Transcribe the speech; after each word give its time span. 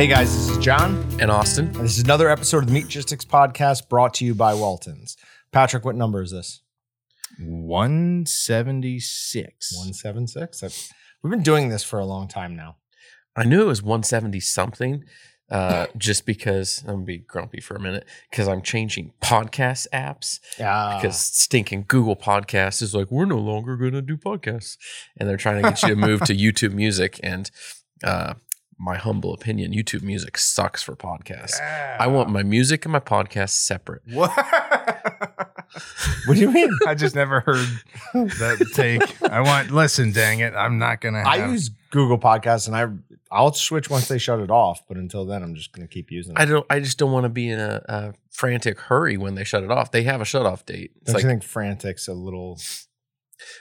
Hey 0.00 0.06
guys, 0.06 0.32
this 0.34 0.48
is 0.48 0.56
Jon, 0.64 1.04
and 1.20 1.30
Austin. 1.30 1.66
and 1.66 1.84
this 1.84 1.98
is 1.98 2.04
another 2.04 2.30
episode 2.30 2.62
of 2.62 2.70
the 2.70 2.80
Meatgistics 2.80 3.26
Podcast 3.26 3.90
brought 3.90 4.14
to 4.14 4.24
you 4.24 4.34
by 4.34 4.54
Waltons. 4.54 5.18
Patrick, 5.52 5.84
what 5.84 5.94
number 5.94 6.22
is 6.22 6.30
this? 6.30 6.62
176. 7.38 9.76
176? 9.76 10.90
We've 11.22 11.30
been 11.30 11.42
doing 11.42 11.68
this 11.68 11.84
for 11.84 11.98
a 11.98 12.06
long 12.06 12.28
time 12.28 12.56
now. 12.56 12.76
I 13.36 13.44
knew 13.44 13.60
it 13.60 13.66
was 13.66 13.82
170 13.82 14.40
something, 14.40 15.04
uh, 15.50 15.88
just 15.98 16.24
because 16.24 16.82
I'm 16.86 16.94
gonna 16.94 17.04
be 17.04 17.18
grumpy 17.18 17.60
for 17.60 17.76
a 17.76 17.80
minute 17.80 18.06
because 18.30 18.48
I'm 18.48 18.62
changing 18.62 19.12
podcast 19.20 19.86
apps 19.92 20.40
Yeah. 20.58 20.96
because 20.96 21.20
stinking 21.20 21.84
Google 21.88 22.16
Podcasts 22.16 22.80
is 22.80 22.94
like 22.94 23.10
we're 23.10 23.26
no 23.26 23.36
longer 23.36 23.76
gonna 23.76 24.00
do 24.00 24.16
podcasts, 24.16 24.78
and 25.18 25.28
they're 25.28 25.36
trying 25.36 25.62
to 25.62 25.68
get 25.68 25.82
you 25.82 25.90
to 25.90 25.96
move 25.96 26.22
to 26.22 26.34
YouTube 26.34 26.72
Music. 26.72 27.20
And 27.22 27.50
uh, 28.02 28.32
my 28.80 28.96
humble 28.96 29.34
opinion, 29.34 29.72
YouTube 29.72 30.02
Music 30.02 30.38
sucks 30.38 30.82
for 30.82 30.96
podcasts. 30.96 31.60
I 31.60 32.06
want 32.06 32.30
my 32.30 32.42
music 32.42 32.86
and 32.86 32.92
my 32.92 33.00
podcast 33.00 33.50
separate. 33.50 34.02
What? 34.12 34.32
what 36.26 36.34
do 36.34 36.40
you 36.40 36.50
mean? 36.50 36.70
I 36.86 36.94
just 36.94 37.14
never 37.14 37.40
heard 37.40 37.68
that 38.12 38.70
take. 38.74 39.22
I 39.30 39.40
want, 39.40 39.70
listen, 39.70 40.10
dang 40.10 40.40
it. 40.40 40.52
I'm 40.54 40.78
not 40.78 41.00
going 41.00 41.14
to 41.14 41.20
I 41.20 41.46
use 41.46 41.70
Google 41.90 42.18
Podcasts 42.18 42.66
and 42.66 42.76
I 42.76 42.88
I'll 43.30 43.52
switch 43.52 43.88
once 43.88 44.08
they 44.08 44.18
shut 44.18 44.40
it 44.40 44.50
off, 44.50 44.82
but 44.88 44.96
until 44.96 45.24
then 45.24 45.44
I'm 45.44 45.54
just 45.54 45.72
gonna 45.72 45.86
keep 45.86 46.10
using 46.10 46.34
it. 46.34 46.40
I 46.40 46.44
don't. 46.44 46.66
I 46.68 46.80
just 46.80 46.98
don't 46.98 47.12
want 47.12 47.24
to 47.24 47.28
be 47.28 47.48
in 47.48 47.60
a, 47.60 47.80
a 47.88 48.14
frantic 48.30 48.80
hurry 48.80 49.16
when 49.16 49.36
they 49.36 49.44
shut 49.44 49.62
it 49.62 49.70
off. 49.70 49.92
They 49.92 50.02
have 50.02 50.20
a 50.20 50.24
shut 50.24 50.44
off 50.46 50.66
date. 50.66 50.90
It's 50.96 51.06
Don't 51.06 51.14
like 51.14 51.22
you 51.22 51.30
think 51.30 51.44
frantic's 51.44 52.08
a 52.08 52.12
little 52.12 52.58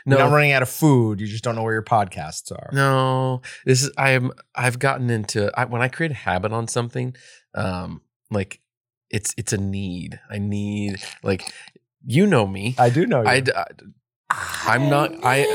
no, 0.06 0.18
You're 0.18 0.26
not 0.28 0.34
running 0.34 0.52
out 0.52 0.62
of 0.62 0.70
food, 0.70 1.20
you 1.20 1.28
just 1.28 1.44
don't 1.44 1.56
know 1.56 1.64
where 1.64 1.74
your 1.74 1.84
podcasts 1.84 2.52
are. 2.52 2.70
No, 2.74 3.42
this 3.66 3.84
is 3.84 3.92
I 3.98 4.12
am. 4.12 4.32
I've 4.56 4.80
gotten 4.80 5.10
into 5.10 5.52
I, 5.60 5.66
when 5.66 5.82
I 5.82 5.88
create 5.88 6.12
a 6.12 6.16
habit 6.16 6.52
on 6.52 6.68
something, 6.68 7.16
um, 7.56 8.02
like 8.32 8.62
it's 9.10 9.34
it's 9.38 9.54
a 9.54 9.58
need. 9.58 10.20
I 10.30 10.38
need 10.40 11.02
like 11.24 11.52
you 12.06 12.26
know 12.26 12.48
me. 12.48 12.76
I 12.78 12.90
do 12.90 13.06
know 13.06 13.22
you. 13.22 13.28
I, 13.28 13.44
I 14.30 14.76
am 14.76 14.90
not 14.90 15.12
I 15.24 15.46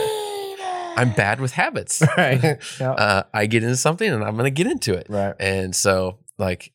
I'm 0.97 1.13
bad 1.13 1.41
with 1.41 1.53
habits. 1.53 2.03
right. 2.17 2.59
Yeah. 2.81 2.93
Uh, 2.93 3.23
I 3.33 3.47
get 3.47 3.63
into 3.63 3.77
something 3.77 4.11
and 4.11 4.25
I'm 4.25 4.37
gonna 4.37 4.51
get 4.51 4.67
into 4.67 4.95
it, 4.95 5.07
right. 5.09 5.35
and 5.39 5.75
so 5.75 6.19
like 6.39 6.73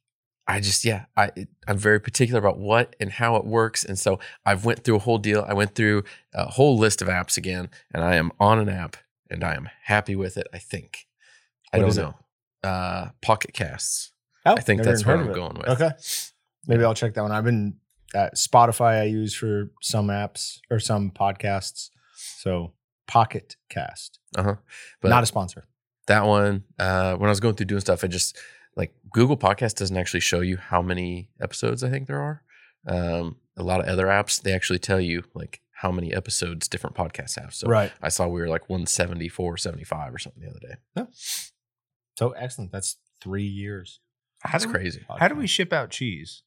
I 0.50 0.60
just 0.60 0.84
yeah 0.84 1.06
I 1.16 1.32
I'm 1.68 1.78
very 1.78 2.00
particular 2.00 2.40
about 2.40 2.58
what 2.58 2.96
and 3.00 3.12
how 3.12 3.36
it 3.36 3.46
works, 3.46 3.86
and 3.86 3.98
so 3.98 4.20
I've 4.46 4.66
went 4.66 4.84
through 4.84 4.96
a 4.96 5.00
whole 5.00 5.20
deal. 5.20 5.46
I 5.48 5.54
went 5.54 5.76
through 5.76 6.04
a 6.34 6.46
whole 6.46 6.78
list 6.78 7.02
of 7.02 7.08
apps 7.08 7.38
again, 7.38 7.70
and 7.94 8.04
I 8.04 8.16
am 8.16 8.32
on 8.40 8.60
an 8.60 8.68
app 8.68 8.98
and 9.30 9.44
I 9.44 9.56
am 9.56 9.70
happy 9.84 10.16
with 10.16 10.38
it. 10.38 10.48
I 10.54 10.58
think. 10.58 11.06
I 11.72 11.78
don't 11.78 11.90
is 11.90 11.98
it? 11.98 12.02
know. 12.02 12.16
Uh, 12.64 13.10
Pocket 13.22 13.54
Casts. 13.54 14.12
Oh, 14.46 14.56
I 14.58 14.62
think 14.62 14.82
that's 14.82 15.06
what 15.06 15.18
I'm 15.20 15.32
going 15.32 15.56
with. 15.56 15.70
Okay. 15.70 15.92
Maybe 16.66 16.84
I'll 16.84 16.96
check 16.96 17.14
that 17.14 17.22
one. 17.22 17.32
I've 17.32 17.44
been 17.46 17.76
at 18.16 18.36
Spotify 18.36 19.02
I 19.02 19.04
use 19.04 19.36
for 19.36 19.72
some 19.82 20.08
apps 20.08 20.60
or 20.72 20.80
some 20.80 21.12
podcasts. 21.12 21.90
So 22.16 22.74
Pocket 23.08 23.56
Cast. 23.70 24.20
Uh 24.36 24.44
huh. 24.44 24.56
But 25.02 25.10
Not 25.10 25.24
a 25.24 25.28
sponsor. 25.28 25.68
that 26.08 26.26
one, 26.26 26.64
uh, 26.80 27.16
when 27.16 27.28
I 27.28 27.32
was 27.32 27.40
going 27.40 27.54
through 27.56 27.68
doing 27.68 27.82
stuff, 27.82 28.04
it 28.04 28.08
just 28.08 28.38
like 28.80 28.94
Google 29.12 29.36
Podcast 29.38 29.76
doesn't 29.76 29.98
actually 29.98 30.22
show 30.22 30.40
you 30.40 30.56
how 30.58 30.82
many 30.82 31.30
episodes 31.42 31.84
I 31.84 31.90
think 31.90 32.08
there 32.08 32.22
are. 32.22 32.42
Um, 32.88 33.36
a 33.58 33.64
lot 33.64 33.82
of 33.82 33.88
other 33.88 34.08
apps 34.08 34.42
they 34.42 34.54
actually 34.54 34.80
tell 34.80 35.02
you 35.02 35.24
like 35.36 35.60
how 35.82 35.92
many 35.92 36.14
episodes 36.14 36.68
different 36.70 36.96
podcasts 36.96 37.38
have. 37.40 37.54
So 37.54 37.68
right. 37.68 37.92
I 38.02 38.08
saw 38.10 38.28
we 38.28 38.40
were 38.40 38.48
like 38.48 38.70
174, 38.70 39.58
75 39.58 40.14
or 40.14 40.18
something 40.18 40.42
the 40.42 40.50
other 40.50 40.60
day. 40.60 41.12
So 42.18 42.32
excellent. 42.32 42.72
That's 42.72 42.98
three 43.22 43.46
years. 43.46 44.00
How 44.42 44.54
That's 44.54 44.66
we- 44.66 44.72
crazy. 44.74 45.06
How 45.20 45.28
do 45.28 45.36
we 45.36 45.48
ship 45.48 45.74
out 45.74 45.90
cheese? 45.90 46.44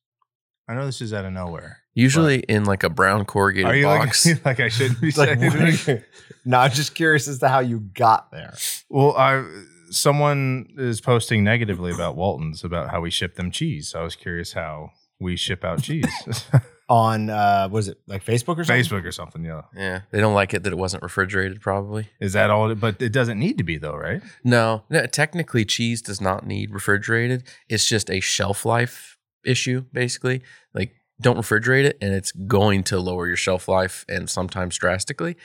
I 0.69 0.75
know 0.75 0.87
this 0.87 1.01
is 1.03 1.13
out 1.13 1.25
of 1.27 1.33
nowhere. 1.33 1.81
Usually 1.93 2.39
in 2.41 2.65
like 2.65 2.83
a 2.85 2.89
brown 2.89 3.25
corrugated 3.27 3.67
Are 3.71 3.77
you 3.77 3.85
box. 3.85 4.25
like, 4.27 4.45
like 4.47 4.61
I 4.61 4.69
shouldn't 4.69 5.01
be 5.03 5.11
like, 5.17 5.29
saying 5.29 5.41
what 5.41 5.57
it? 5.61 5.89
are 5.89 5.93
you- 5.93 6.03
no, 6.45 6.59
I'm 6.59 6.71
just 6.71 6.95
curious 6.95 7.29
as 7.29 7.39
to 7.41 7.49
how 7.49 7.61
you 7.61 7.81
got 7.81 8.31
there. 8.33 8.55
Well, 8.89 9.15
I 9.17 9.45
someone 9.93 10.69
is 10.77 11.01
posting 11.01 11.45
negatively 11.45 11.93
about 11.93 12.17
Waltons 12.17 12.65
about 12.65 12.91
how 12.91 13.01
we 13.01 13.11
ship 13.11 13.37
them 13.37 13.51
cheese. 13.51 13.89
So 13.89 14.01
I 14.01 14.03
was 14.03 14.17
curious 14.17 14.53
how 14.53 14.91
we 15.21 15.37
ship 15.37 15.65
out 15.65 15.83
cheese. 15.83 16.07
On 16.89 17.31
uh 17.31 17.69
was 17.71 17.89
it 17.89 17.99
like 18.07 18.23
Facebook 18.23 18.59
or 18.59 18.65
something? 18.65 18.85
Facebook 18.85 19.05
or 19.07 19.13
something, 19.13 19.45
yeah. 19.45 19.63
yeah, 19.75 20.01
they 20.11 20.21
don't 20.21 20.35
like 20.35 20.53
it 20.53 20.63
that 20.65 20.73
it 20.73 20.79
wasn't 20.79 21.03
refrigerated. 21.03 21.61
Probably 21.63 22.09
Is 22.21 22.35
that 22.35 22.51
all? 22.51 22.75
But 22.75 23.01
it 23.01 23.13
doesn't 23.13 23.39
need 23.39 23.57
to 23.59 23.65
be 23.65 23.79
though, 23.79 23.95
right? 23.97 24.21
no. 24.45 24.83
no 24.91 25.07
technically, 25.07 25.65
cheese 25.65 26.03
does 26.03 26.21
not 26.21 26.47
need 26.47 26.71
refrigerated. 26.71 27.45
It's 27.69 27.87
just 27.87 28.11
a 28.11 28.21
shelf 28.21 28.67
life 28.67 29.17
issue, 29.45 29.85
basically. 29.93 30.43
Like, 30.75 30.95
don't 31.21 31.39
refrigerate 31.39 31.85
it, 31.85 31.99
and 32.01 32.13
it's 32.13 32.33
going 32.33 32.83
to 32.85 32.99
lower 32.99 33.27
your 33.27 33.37
shelf 33.37 33.69
life, 33.69 34.05
and 34.09 34.29
sometimes 34.29 34.77
drastically. 34.77 35.37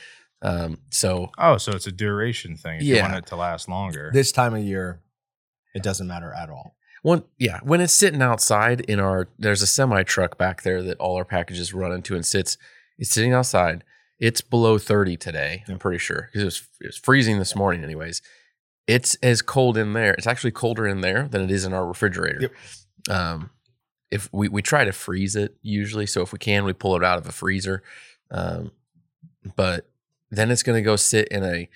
Um, 0.41 0.79
so 0.91 1.31
Oh, 1.37 1.57
so 1.57 1.71
it's 1.71 1.87
a 1.87 1.91
duration 1.91 2.55
thing. 2.57 2.77
If 2.77 2.83
you 2.83 2.95
Yeah. 2.95 3.03
want 3.03 3.15
it 3.15 3.25
to 3.27 3.35
last 3.35 3.67
longer. 3.67 4.11
This 4.13 4.31
time 4.31 4.53
of 4.53 4.63
year, 4.63 5.01
it 5.73 5.81
doesn't 5.83 6.07
matter 6.07 6.31
at 6.33 6.49
all. 6.49 6.75
One, 7.03 7.23
yeah, 7.37 7.59
when 7.63 7.79
it's 7.81 7.93
sitting 7.93 8.21
outside 8.21 8.81
in 8.81 8.99
our, 8.99 9.29
there's 9.39 9.61
a 9.61 9.67
semi 9.67 10.03
truck 10.03 10.37
back 10.37 10.63
there 10.63 10.81
that 10.83 10.97
all 10.99 11.15
our 11.15 11.25
packages 11.25 11.73
run 11.73 11.91
into 11.91 12.15
and 12.15 12.25
sits. 12.25 12.57
It's 12.97 13.11
sitting 13.11 13.33
outside. 13.33 13.83
It's 14.19 14.41
below 14.41 14.77
30 14.79 15.15
today. 15.17 15.63
I'm 15.67 15.77
pretty 15.79 15.99
sure 15.99 16.23
because 16.31 16.41
it 16.41 16.45
was, 16.45 16.63
it 16.81 16.85
was 16.87 16.97
freezing 16.97 17.37
this 17.39 17.55
morning, 17.55 17.83
anyways. 17.83 18.21
It's 18.87 19.15
as 19.15 19.41
cold 19.41 19.77
in 19.77 19.93
there. 19.93 20.13
It's 20.13 20.25
actually 20.27 20.51
colder 20.51 20.87
in 20.87 21.01
there 21.01 21.27
than 21.27 21.41
it 21.41 21.51
is 21.51 21.65
in 21.65 21.73
our 21.73 21.85
refrigerator. 21.85 22.39
Yep. 22.41 22.51
Um, 23.15 23.49
if 24.09 24.29
we 24.31 24.47
we 24.47 24.61
try 24.61 24.85
to 24.85 24.91
freeze 24.93 25.35
it 25.35 25.55
usually, 25.61 26.05
so 26.07 26.21
if 26.21 26.31
we 26.33 26.39
can, 26.39 26.63
we 26.63 26.73
pull 26.73 26.95
it 26.95 27.03
out 27.03 27.17
of 27.19 27.27
a 27.27 27.31
freezer. 27.31 27.83
Um, 28.31 28.71
but 29.55 29.89
then 30.29 30.51
it's 30.51 30.63
going 30.63 30.77
to 30.77 30.81
go 30.81 30.95
sit 30.95 31.27
in 31.29 31.43
a 31.43 31.69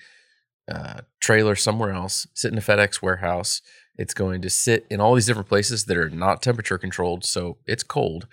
uh, 0.70 1.00
trailer 1.20 1.56
somewhere 1.56 1.90
else, 1.90 2.26
sit 2.34 2.52
in 2.52 2.58
a 2.58 2.62
FedEx 2.62 3.02
warehouse. 3.02 3.62
It's 3.96 4.14
going 4.14 4.42
to 4.42 4.50
sit 4.50 4.86
in 4.90 5.00
all 5.00 5.14
these 5.14 5.26
different 5.26 5.48
places 5.48 5.84
that 5.84 5.96
are 5.96 6.10
not 6.10 6.42
temperature 6.42 6.78
controlled, 6.78 7.24
so 7.24 7.58
it's 7.66 7.82
cold. 7.82 8.26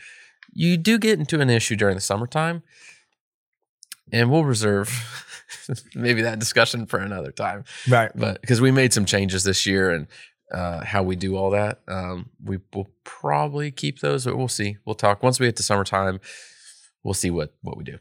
You 0.52 0.78
do 0.78 0.98
get 0.98 1.20
into 1.20 1.42
an 1.42 1.50
issue 1.50 1.76
during 1.76 1.96
the 1.96 2.02
summertime, 2.02 2.64
and 4.12 4.32
we'll 4.32 4.46
reserve 4.46 4.90
maybe 5.96 6.22
that 6.22 6.40
discussion 6.40 6.86
for 6.86 7.00
another 7.00 7.32
time. 7.32 7.66
Right. 7.88 8.12
But 8.16 8.42
because 8.42 8.62
we 8.62 8.72
made 8.72 8.94
some 8.94 9.06
changes 9.06 9.44
this 9.44 9.66
year 9.66 9.92
and 9.92 10.08
uh, 10.52 10.84
how 10.84 11.04
we 11.04 11.16
do 11.16 11.36
all 11.36 11.52
that, 11.52 11.82
um, 11.88 12.30
we 12.44 12.60
will 12.74 12.90
probably 13.04 13.70
keep 13.72 14.00
those, 14.00 14.26
but 14.26 14.38
we'll 14.38 14.48
see. 14.48 14.78
We'll 14.86 14.96
talk 14.96 15.22
once 15.22 15.40
we 15.40 15.48
get 15.48 15.58
to 15.58 15.64
summertime. 15.64 16.20
We'll 17.04 17.14
see 17.14 17.30
what 17.30 17.54
what 17.62 17.78
we 17.78 17.84
do. 17.84 18.00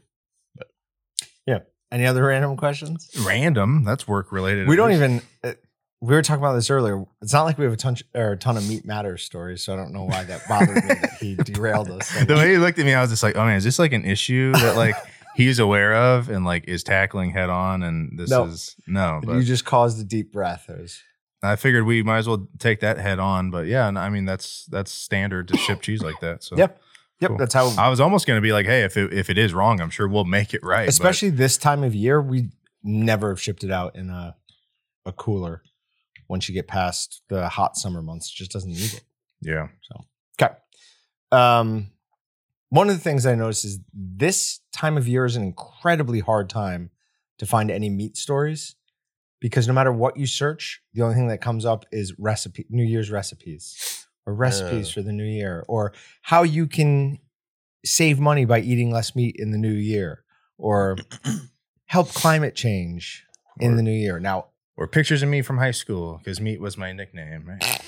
Any 1.91 2.05
other 2.05 2.23
random 2.23 2.55
questions? 2.57 3.09
Random. 3.25 3.83
That's 3.83 4.07
work 4.07 4.31
related. 4.31 4.67
We 4.67 4.75
don't 4.75 4.91
even. 4.91 5.21
Uh, 5.43 5.53
we 6.01 6.13
were 6.13 6.21
talking 6.21 6.41
about 6.43 6.53
this 6.53 6.69
earlier. 6.69 7.03
It's 7.21 7.33
not 7.33 7.43
like 7.43 7.57
we 7.57 7.65
have 7.65 7.73
a 7.73 7.77
ton 7.77 7.97
or 8.15 8.31
a 8.33 8.37
ton 8.37 8.55
of 8.57 8.67
meat 8.69 8.85
matters 8.85 9.23
stories, 9.23 9.63
so 9.63 9.73
I 9.73 9.75
don't 9.75 9.91
know 9.91 10.03
why 10.05 10.23
that 10.23 10.47
bothered 10.47 10.75
me 10.75 10.81
that 10.81 11.17
he 11.19 11.35
derailed 11.43 11.89
us. 11.89 12.09
The 12.25 12.35
way 12.35 12.51
he 12.51 12.57
looked 12.57 12.79
at 12.79 12.85
me, 12.85 12.93
I 12.93 13.01
was 13.01 13.09
just 13.09 13.23
like, 13.23 13.35
"Oh 13.35 13.43
man, 13.45 13.57
is 13.57 13.63
this 13.63 13.79
like 13.79 13.91
an 13.91 14.05
issue 14.05 14.51
that 14.53 14.77
like 14.77 14.95
he's 15.35 15.59
aware 15.59 15.93
of 15.95 16.29
and 16.29 16.45
like 16.45 16.65
is 16.67 16.83
tackling 16.83 17.31
head 17.31 17.49
on?" 17.49 17.83
And 17.83 18.17
this 18.17 18.29
No. 18.29 18.45
is 18.45 18.75
no. 18.87 19.19
But 19.23 19.35
you 19.35 19.43
just 19.43 19.65
caused 19.65 19.99
a 19.99 20.03
deep 20.03 20.31
breath. 20.31 20.67
Was- 20.69 21.01
I 21.41 21.55
figured 21.55 21.85
we 21.85 22.03
might 22.03 22.19
as 22.19 22.27
well 22.27 22.47
take 22.59 22.81
that 22.81 22.97
head 22.97 23.17
on. 23.19 23.49
But 23.51 23.65
yeah, 23.67 23.87
and 23.87 23.97
I 23.99 24.09
mean 24.09 24.25
that's 24.25 24.65
that's 24.67 24.91
standard 24.91 25.47
to 25.49 25.57
ship 25.57 25.81
cheese 25.81 26.01
like 26.03 26.19
that. 26.21 26.43
So 26.43 26.55
Yep. 26.55 26.79
Yep, 27.21 27.29
Cool. 27.29 27.37
that's 27.37 27.53
how. 27.53 27.69
I 27.77 27.89
was 27.89 27.99
almost 27.99 28.25
gonna 28.27 28.41
be 28.41 28.53
like, 28.53 28.65
"Hey, 28.65 28.83
if 28.83 28.95
it, 28.95 29.11
if 29.13 29.29
it 29.29 29.37
is 29.37 29.53
wrong, 29.53 29.81
I'm 29.81 29.89
sure 29.89 30.07
we'll 30.07 30.23
make 30.25 30.53
it 30.53 30.63
right." 30.63 30.85
but- 30.85 30.89
especially 30.89 31.29
this 31.29 31.57
time 31.57 31.83
of 31.83 31.93
year, 31.93 32.21
we 32.21 32.49
never 32.83 33.29
have 33.29 33.41
shipped 33.41 33.63
it 33.63 33.71
out 33.71 33.95
in 33.95 34.09
a 34.09 34.35
a 35.05 35.11
cooler. 35.11 35.63
Once 36.27 36.47
you 36.47 36.53
get 36.53 36.67
past 36.67 37.21
the 37.27 37.49
hot 37.49 37.75
summer 37.75 38.01
months, 38.01 38.29
it 38.31 38.35
just 38.35 38.51
doesn't 38.51 38.69
need 38.71 38.93
it. 38.93 39.03
yeah. 39.41 39.67
So 39.81 40.05
okay. 40.41 40.53
Um, 41.31 41.91
one 42.69 42.87
of 42.89 42.95
the 42.95 43.01
things 43.01 43.25
I 43.25 43.35
noticed 43.35 43.65
is 43.65 43.79
this 43.93 44.59
time 44.71 44.95
of 44.97 45.07
year 45.07 45.25
is 45.25 45.35
an 45.35 45.43
incredibly 45.43 46.19
hard 46.19 46.49
time 46.49 46.91
to 47.39 47.45
find 47.45 47.71
any 47.71 47.89
meat 47.89 48.15
stories 48.15 48.75
because 49.39 49.67
no 49.67 49.73
matter 49.73 49.91
what 49.91 50.17
you 50.17 50.25
search, 50.27 50.81
the 50.93 51.01
only 51.01 51.15
thing 51.15 51.27
that 51.29 51.41
comes 51.41 51.65
up 51.65 51.85
is 51.91 52.13
recipe 52.19 52.65
New 52.69 52.83
Year's 52.83 53.09
recipes 53.09 53.98
or 54.29 54.33
recipes 54.33 54.89
Uh. 54.89 54.93
for 54.93 55.01
the 55.01 55.11
new 55.11 55.25
year 55.25 55.65
or 55.67 55.91
how 56.21 56.43
you 56.43 56.67
can 56.67 57.19
save 57.85 58.19
money 58.19 58.45
by 58.45 58.59
eating 58.59 58.91
less 58.91 59.15
meat 59.15 59.35
in 59.39 59.51
the 59.51 59.57
new 59.57 59.71
year 59.73 60.23
or 60.57 60.97
help 61.85 62.09
climate 62.09 62.55
change 62.55 63.25
in 63.59 63.73
Or- 63.73 63.75
the 63.75 63.83
new 63.83 63.91
year. 63.91 64.19
Now, 64.19 64.47
Or 64.77 64.87
pictures 64.87 65.23
of 65.23 65.29
me 65.29 65.41
from 65.41 65.57
high 65.57 65.71
school 65.71 66.17
because 66.19 66.39
meat 66.39 66.61
was 66.61 66.77
my 66.77 66.93
nickname, 66.93 67.45
right? 67.47 67.81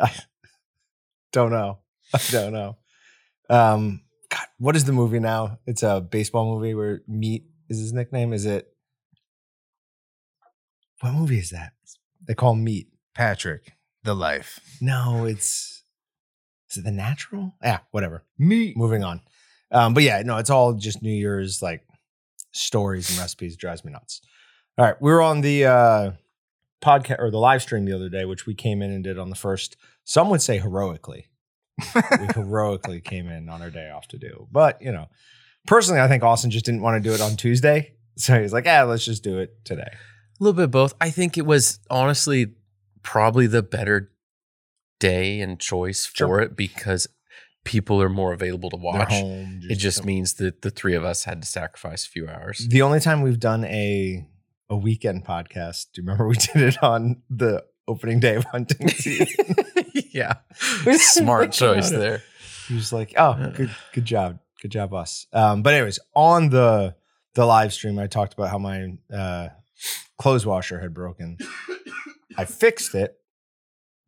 I 0.00 0.10
don't 1.32 1.50
know. 1.50 1.78
I 2.14 2.18
don't 2.30 2.52
know. 2.52 2.76
Um, 3.50 4.02
God, 4.30 4.46
what 4.58 4.76
is 4.76 4.84
the 4.84 4.92
movie 4.92 5.20
now? 5.20 5.58
It's 5.66 5.82
a 5.82 6.00
baseball 6.00 6.54
movie 6.54 6.74
where 6.74 7.02
Meat 7.06 7.44
is 7.68 7.78
his 7.78 7.92
nickname. 7.92 8.32
Is 8.32 8.46
it? 8.46 8.66
What 11.00 11.12
movie 11.12 11.38
is 11.38 11.50
that? 11.50 11.72
They 12.26 12.34
call 12.34 12.54
Meat. 12.54 12.88
Patrick. 13.14 13.72
The 14.04 14.14
life. 14.14 14.60
No, 14.80 15.24
it's 15.24 15.82
is 16.70 16.78
it 16.78 16.84
the 16.84 16.90
natural? 16.90 17.54
Yeah, 17.62 17.80
whatever. 17.90 18.24
Me. 18.38 18.72
Moving 18.74 19.04
on. 19.04 19.20
Um, 19.70 19.94
but 19.94 20.02
yeah, 20.02 20.22
no, 20.22 20.38
it's 20.38 20.50
all 20.50 20.72
just 20.74 21.02
New 21.02 21.12
Year's 21.12 21.62
like 21.62 21.82
stories 22.52 23.10
and 23.10 23.18
recipes. 23.18 23.54
It 23.54 23.60
drives 23.60 23.84
me 23.84 23.92
nuts. 23.92 24.20
All 24.78 24.86
right, 24.86 24.96
we 25.00 25.10
were 25.10 25.22
on 25.22 25.42
the 25.42 25.66
uh, 25.66 26.10
podcast 26.82 27.18
or 27.18 27.30
the 27.30 27.38
live 27.38 27.62
stream 27.62 27.84
the 27.84 27.94
other 27.94 28.08
day, 28.08 28.24
which 28.24 28.46
we 28.46 28.54
came 28.54 28.82
in 28.82 28.90
and 28.90 29.04
did 29.04 29.18
on 29.18 29.30
the 29.30 29.36
first. 29.36 29.76
Some 30.04 30.30
would 30.30 30.42
say 30.42 30.58
heroically. 30.58 31.28
we 31.94 32.26
heroically 32.34 33.00
came 33.00 33.28
in 33.28 33.48
on 33.48 33.62
our 33.62 33.70
day 33.70 33.90
off 33.90 34.08
to 34.08 34.18
do, 34.18 34.48
but 34.50 34.80
you 34.82 34.92
know, 34.92 35.08
personally, 35.66 36.00
I 36.00 36.08
think 36.08 36.22
Austin 36.22 36.50
just 36.50 36.64
didn't 36.64 36.82
want 36.82 37.02
to 37.02 37.08
do 37.08 37.14
it 37.14 37.20
on 37.20 37.36
Tuesday, 37.36 37.94
so 38.16 38.40
he's 38.40 38.52
like, 38.52 38.64
"Yeah, 38.66 38.82
let's 38.82 39.04
just 39.04 39.22
do 39.22 39.38
it 39.38 39.64
today." 39.64 39.90
A 39.92 40.42
little 40.42 40.56
bit 40.56 40.64
of 40.64 40.70
both. 40.70 40.94
I 41.00 41.10
think 41.10 41.38
it 41.38 41.46
was 41.46 41.78
honestly 41.88 42.54
probably 43.02 43.46
the 43.46 43.62
better 43.62 44.10
day 45.00 45.40
and 45.40 45.58
choice 45.58 46.06
for 46.06 46.40
it 46.40 46.56
because 46.56 47.06
people 47.64 48.00
are 48.02 48.08
more 48.08 48.32
available 48.32 48.70
to 48.70 48.76
watch. 48.76 49.10
home, 49.10 49.60
It 49.64 49.76
just 49.76 50.04
means 50.04 50.34
that 50.34 50.62
the 50.62 50.70
three 50.70 50.94
of 50.94 51.04
us 51.04 51.24
had 51.24 51.42
to 51.42 51.48
sacrifice 51.48 52.06
a 52.06 52.10
few 52.10 52.28
hours. 52.28 52.66
The 52.68 52.82
only 52.82 53.00
time 53.00 53.22
we've 53.22 53.40
done 53.40 53.64
a 53.64 54.26
a 54.68 54.76
weekend 54.76 55.24
podcast, 55.24 55.86
do 55.92 56.00
you 56.00 56.06
remember 56.06 56.26
we 56.26 56.34
did 56.54 56.56
it 56.62 56.82
on 56.82 57.22
the 57.28 57.64
opening 57.86 58.20
day 58.20 58.36
of 58.36 58.44
hunting 58.44 58.88
season? 58.88 59.54
yeah. 60.12 60.34
Smart 60.96 61.52
choice 61.52 61.90
there. 61.90 62.22
he 62.68 62.74
was 62.74 62.92
like, 62.92 63.12
"Oh, 63.16 63.34
good, 63.54 63.70
good 63.92 64.04
job, 64.04 64.38
good 64.62 64.70
job, 64.70 64.94
us." 64.94 65.26
Um, 65.32 65.62
but 65.62 65.74
anyways, 65.74 65.98
on 66.14 66.48
the 66.50 66.94
the 67.34 67.44
live 67.44 67.72
stream, 67.72 67.98
I 67.98 68.06
talked 68.06 68.32
about 68.34 68.50
how 68.50 68.58
my 68.58 68.94
uh, 69.12 69.48
clothes 70.18 70.46
washer 70.46 70.80
had 70.80 70.94
broken. 70.94 71.36
I 72.36 72.44
fixed 72.44 72.94
it 72.94 73.16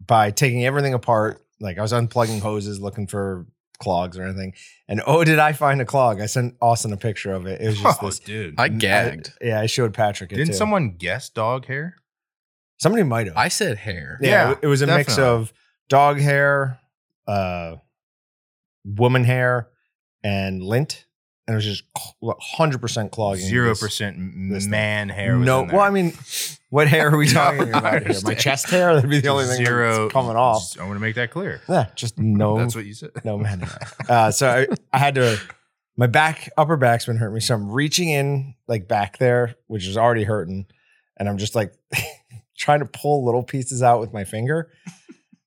by 0.05 0.31
taking 0.31 0.65
everything 0.65 0.94
apart. 0.94 1.44
Like 1.61 1.79
I 1.79 1.82
was 1.82 1.93
unplugging 1.93 2.41
hoses, 2.41 2.81
looking 2.81 3.06
for 3.06 3.47
clogs 3.79 4.19
or 4.19 4.23
anything. 4.25 4.55
And 4.88 5.03
oh, 5.06 5.25
did 5.25 5.38
I 5.38 5.53
find 5.53 5.81
a 5.81 5.85
clog? 5.85 6.21
I 6.21 6.26
sent 6.26 6.55
Austin 6.61 6.93
a 6.93 6.97
picture 6.97 7.32
of 7.32 7.47
it. 7.47 7.61
It 7.61 7.67
was 7.67 7.81
just 7.81 7.99
Oh, 8.03 8.06
this. 8.06 8.19
dude. 8.21 8.55
I 8.59 8.69
gagged. 8.69 9.32
yeah, 9.41 9.61
I 9.61 9.67
showed 9.67 9.94
Patrick 9.94 10.32
it 10.32 10.37
Didn't 10.37 10.53
too. 10.53 10.56
someone 10.56 10.97
guess 10.97 11.29
dog 11.29 11.67
hair? 11.67 11.97
Somebody 12.79 13.05
might 13.05 13.26
have. 13.29 13.37
I 13.37 13.49
said 13.49 13.79
hair. 13.79 14.19
Yeah, 14.21 14.50
Yeah, 14.50 14.55
it 14.62 14.67
was 14.67 14.82
a 14.82 14.87
mix 14.87 15.17
of 15.19 15.53
dog 15.88 16.19
hair, 16.19 16.81
uh, 17.26 17.76
woman 18.85 19.25
hair, 19.25 19.69
and 20.23 20.62
lint, 20.62 21.05
and 21.46 21.55
it 21.55 21.56
was 21.56 21.64
just 21.64 21.85
hundred 22.41 22.81
percent 22.81 23.12
clogging. 23.12 23.44
Zero 23.44 23.75
percent 23.75 24.17
thing. 24.17 24.70
man 24.70 25.08
hair. 25.08 25.37
No, 25.37 25.62
well, 25.64 25.81
I 25.81 25.91
mean, 25.91 26.14
what 26.70 26.88
hair 26.88 27.11
are 27.11 27.17
we 27.17 27.29
talking 27.32 27.69
about 27.69 28.02
here? 28.06 28.14
My 28.25 28.35
chest 28.35 28.70
hair? 28.70 28.94
That'd 28.94 29.11
be 29.11 29.20
the 29.20 29.29
only 29.29 29.44
thing 29.46 29.64
zero 29.64 30.02
that's 30.05 30.12
coming 30.12 30.37
off. 30.37 30.79
I 30.81 30.85
want 30.85 30.96
to 30.96 31.00
make 31.00 31.17
that 31.17 31.31
clear. 31.31 31.61
Yeah, 31.69 31.87
just 31.94 32.19
no, 32.19 32.58
That's 32.58 32.75
what 32.75 32.87
you 32.87 32.94
said. 32.94 33.11
no 33.25 33.38
man. 33.38 33.61
hair. 33.61 33.79
Uh, 34.08 34.31
so 34.31 34.49
I, 34.49 34.67
I 34.93 34.99
had 34.99 35.14
to. 35.17 35.38
My 35.96 36.08
back, 36.08 36.50
upper 36.56 36.76
back's 36.76 37.06
been 37.06 37.17
hurting 37.19 37.35
me, 37.35 37.41
so 37.41 37.55
I'm 37.55 37.70
reaching 37.70 38.08
in 38.08 38.55
like 38.67 38.88
back 38.88 39.19
there, 39.19 39.55
which 39.69 39.87
is 39.87 39.97
already 39.97 40.25
hurting, 40.25 40.67
and 41.17 41.29
I'm 41.29 41.38
just 41.38 41.55
like 41.55 41.73
trying 42.58 42.81
to 42.81 42.87
pull 42.87 43.25
little 43.25 43.44
pieces 43.44 43.81
out 43.82 44.00
with 44.00 44.12
my 44.12 44.25
finger. 44.25 44.73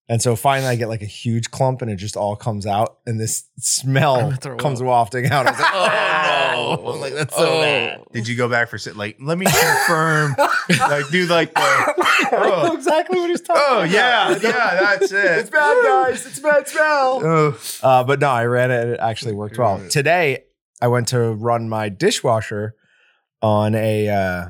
And 0.10 0.22
so 0.22 0.38
finally, 0.38 0.70
I 0.70 0.76
get 0.78 0.88
like 0.88 1.02
a 1.02 1.06
huge 1.06 1.52
clump, 1.52 1.82
and 1.82 1.92
it 1.92 1.98
just 1.98 2.16
all 2.16 2.38
comes 2.38 2.66
out, 2.66 3.00
and 3.06 3.20
this 3.20 3.44
smell 3.60 4.32
comes 4.58 4.80
up. 4.80 4.88
wafting 4.88 5.26
out. 5.26 5.46
I 5.48 5.52
was 5.52 5.60
like, 5.60 5.72
Oh, 5.74 6.78
"Oh 6.80 6.84
no!" 6.86 6.92
I'm 6.94 7.02
like 7.02 7.14
that's 7.14 7.36
so 7.36 7.58
Oh. 7.58 7.62
bad. 7.62 8.02
Did 8.14 8.26
you 8.30 8.38
go 8.38 8.48
back 8.48 8.70
for 8.70 8.78
sit? 8.78 8.96
Like, 8.96 9.18
let 9.20 9.38
me 9.38 9.46
confirm. 9.46 10.36
like, 10.70 11.10
do 11.12 11.26
like 11.26 11.54
the. 11.54 11.60
I 11.60 12.64
know 12.64 12.74
exactly 12.74 13.20
what 13.20 13.30
he's 13.32 13.42
talking 13.42 13.62
Oh 13.68 13.78
about. 13.80 13.92
yeah, 13.92 14.30
yeah, 14.42 14.96
that's 14.98 15.12
it. 15.12 15.26
It's 15.40 15.50
bad, 15.50 15.84
guys. 15.84 16.26
It's 16.26 16.40
a 16.40 16.42
bad 16.42 16.68
smell. 16.70 17.22
Oh, 17.26 17.60
Uh, 17.84 18.04
but 18.06 18.22
no, 18.22 18.30
I 18.30 18.46
ran 18.46 18.72
it. 18.72 18.82
And 18.84 18.92
it 18.92 19.00
actually 19.02 19.34
worked 19.34 19.58
well. 19.58 19.78
Good. 19.78 19.92
Today, 19.92 20.46
I 20.82 20.88
went 20.88 21.10
to 21.10 21.20
run 21.20 21.68
my 21.68 21.90
dishwasher 21.90 22.76
on 23.42 23.76
a 23.76 24.08
uh, 24.08 24.46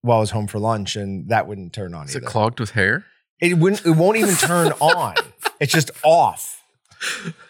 while 0.00 0.16
I 0.16 0.20
was 0.20 0.30
home 0.30 0.46
for 0.46 0.58
lunch, 0.58 0.96
and 0.96 1.28
that 1.28 1.46
wouldn't 1.46 1.74
turn 1.74 1.92
on. 1.92 2.06
Is 2.06 2.14
it 2.14 2.22
either. 2.22 2.26
clogged 2.28 2.60
with 2.60 2.70
hair? 2.70 3.04
It 3.40 3.58
wouldn't. 3.58 3.84
It 3.84 3.92
won't 3.92 4.16
even 4.16 4.34
turn 4.34 4.72
on. 4.80 5.14
It's 5.60 5.72
just 5.72 5.90
off. 6.02 6.62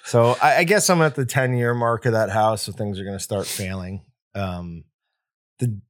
So 0.05 0.37
I, 0.43 0.59
I 0.59 0.65
guess 0.65 0.91
I'm 0.91 1.03
at 1.03 1.15
the 1.15 1.25
10 1.25 1.57
year 1.57 1.75
mark 1.75 2.05
of 2.07 2.13
that 2.13 2.31
house, 2.31 2.63
so 2.63 2.73
things 2.73 2.99
are 2.99 3.05
going 3.05 3.17
to 3.17 3.23
start 3.23 3.47
failing. 3.47 4.03
Um, 4.35 4.85
the 5.59 5.81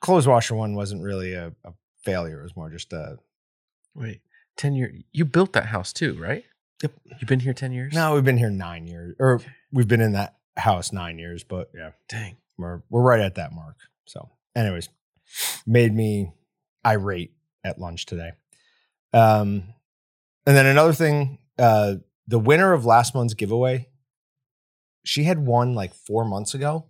clothes 0.00 0.26
washer 0.26 0.54
one 0.54 0.74
wasn't 0.74 1.02
really 1.02 1.34
a, 1.34 1.52
a 1.64 1.72
failure. 2.04 2.40
It 2.40 2.44
was 2.44 2.56
more 2.56 2.70
just 2.70 2.92
a 2.92 3.18
Wait, 3.94 4.20
10 4.56 4.74
year. 4.74 4.92
You 5.12 5.24
built 5.24 5.52
that 5.54 5.66
house 5.66 5.92
too, 5.92 6.14
right? 6.14 6.44
Yep. 6.82 6.92
You've 7.20 7.28
been 7.28 7.40
here 7.40 7.52
10 7.52 7.72
years? 7.72 7.92
no. 7.92 8.14
We've 8.14 8.24
been 8.24 8.38
here 8.38 8.50
nine 8.50 8.86
years, 8.86 9.14
or 9.18 9.40
we've 9.72 9.88
been 9.88 10.00
in 10.00 10.12
that 10.12 10.36
house 10.56 10.92
nine 10.92 11.18
years, 11.18 11.44
but 11.44 11.70
yeah. 11.74 11.90
Dang. 12.08 12.36
we're 12.56 12.82
we're 12.88 13.02
right 13.02 13.20
at 13.20 13.34
that 13.34 13.52
mark. 13.52 13.76
So, 14.06 14.30
anyways, 14.56 14.88
made 15.66 15.94
me 15.94 16.32
irate 16.86 17.32
at 17.64 17.78
lunch 17.78 18.06
today. 18.06 18.32
Um, 19.12 19.64
and 20.46 20.56
then 20.56 20.66
another 20.66 20.92
thing, 20.92 21.38
uh, 21.58 21.96
the 22.26 22.38
winner 22.38 22.72
of 22.72 22.84
last 22.84 23.14
month's 23.14 23.34
giveaway, 23.34 23.88
she 25.04 25.24
had 25.24 25.38
won 25.38 25.74
like 25.74 25.94
four 25.94 26.24
months 26.24 26.54
ago. 26.54 26.86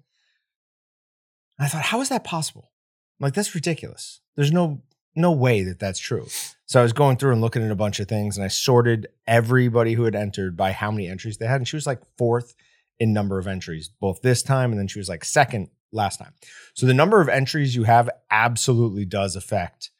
And 1.58 1.66
I 1.66 1.68
thought, 1.68 1.84
how 1.84 2.00
is 2.00 2.08
that 2.08 2.24
possible? 2.24 2.70
I'm 3.18 3.24
like, 3.24 3.34
that's 3.34 3.54
ridiculous. 3.54 4.20
There's 4.36 4.52
no 4.52 4.82
no 5.16 5.32
way 5.32 5.64
that 5.64 5.80
that's 5.80 5.98
true. 5.98 6.26
So 6.66 6.78
I 6.78 6.84
was 6.84 6.92
going 6.92 7.16
through 7.16 7.32
and 7.32 7.40
looking 7.40 7.64
at 7.64 7.70
a 7.72 7.76
bunch 7.76 7.98
of 7.98 8.06
things, 8.06 8.36
and 8.36 8.44
I 8.44 8.48
sorted 8.48 9.08
everybody 9.26 9.94
who 9.94 10.04
had 10.04 10.14
entered 10.14 10.56
by 10.56 10.70
how 10.70 10.92
many 10.92 11.08
entries 11.08 11.36
they 11.38 11.46
had, 11.46 11.56
and 11.56 11.66
she 11.66 11.76
was 11.76 11.86
like 11.86 12.00
fourth 12.16 12.54
in 13.00 13.12
number 13.12 13.38
of 13.38 13.48
entries, 13.48 13.88
both 13.88 14.20
this 14.22 14.42
time 14.42 14.70
and 14.70 14.78
then 14.78 14.86
she 14.86 14.98
was 14.98 15.08
like 15.08 15.24
second 15.24 15.70
last 15.90 16.18
time. 16.18 16.32
So 16.74 16.86
the 16.86 16.94
number 16.94 17.20
of 17.20 17.28
entries 17.28 17.74
you 17.74 17.84
have 17.84 18.10
absolutely 18.30 19.06
does 19.06 19.34
affect 19.34 19.90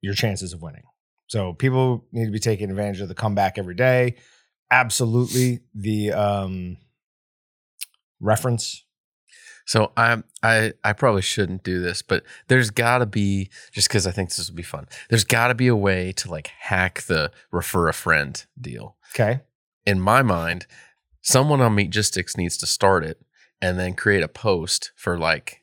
your 0.00 0.14
chances 0.14 0.52
of 0.52 0.62
winning. 0.62 0.82
So 1.30 1.52
people 1.52 2.04
need 2.10 2.24
to 2.24 2.32
be 2.32 2.40
taking 2.40 2.70
advantage 2.70 3.00
of 3.00 3.06
the 3.06 3.14
comeback 3.14 3.56
every 3.56 3.76
day. 3.76 4.16
Absolutely 4.68 5.60
the 5.72 6.12
um 6.12 6.76
reference. 8.18 8.84
So 9.64 9.92
I'm 9.96 10.24
I 10.42 10.72
I 10.82 10.92
probably 10.92 11.22
shouldn't 11.22 11.62
do 11.62 11.80
this, 11.80 12.02
but 12.02 12.24
there's 12.48 12.70
got 12.70 12.98
to 12.98 13.06
be 13.06 13.48
just 13.70 13.86
because 13.86 14.08
I 14.08 14.10
think 14.10 14.30
this 14.30 14.48
would 14.48 14.56
be 14.56 14.64
fun. 14.64 14.88
There's 15.08 15.22
got 15.22 15.48
to 15.48 15.54
be 15.54 15.68
a 15.68 15.76
way 15.76 16.10
to 16.14 16.28
like 16.28 16.48
hack 16.48 17.02
the 17.02 17.30
refer 17.52 17.86
a 17.86 17.92
friend 17.92 18.44
deal. 18.60 18.96
Okay. 19.14 19.42
In 19.86 20.00
my 20.00 20.22
mind, 20.22 20.66
someone 21.22 21.60
on 21.60 21.76
Meatgistics 21.76 22.36
needs 22.36 22.56
to 22.56 22.66
start 22.66 23.04
it 23.04 23.22
and 23.62 23.78
then 23.78 23.94
create 23.94 24.24
a 24.24 24.28
post 24.28 24.90
for 24.96 25.16
like 25.16 25.59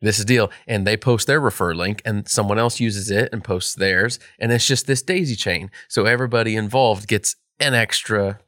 this 0.00 0.18
is 0.18 0.24
deal, 0.24 0.50
and 0.66 0.86
they 0.86 0.96
post 0.96 1.26
their 1.26 1.40
refer 1.40 1.74
link, 1.74 2.00
and 2.04 2.28
someone 2.28 2.58
else 2.58 2.80
uses 2.80 3.10
it 3.10 3.28
and 3.32 3.44
posts 3.44 3.74
theirs, 3.74 4.18
and 4.38 4.50
it's 4.52 4.66
just 4.66 4.86
this 4.86 5.02
daisy 5.02 5.36
chain. 5.36 5.70
So 5.88 6.06
everybody 6.06 6.56
involved 6.56 7.06
gets 7.06 7.36
an 7.58 7.74
extra. 7.74 8.40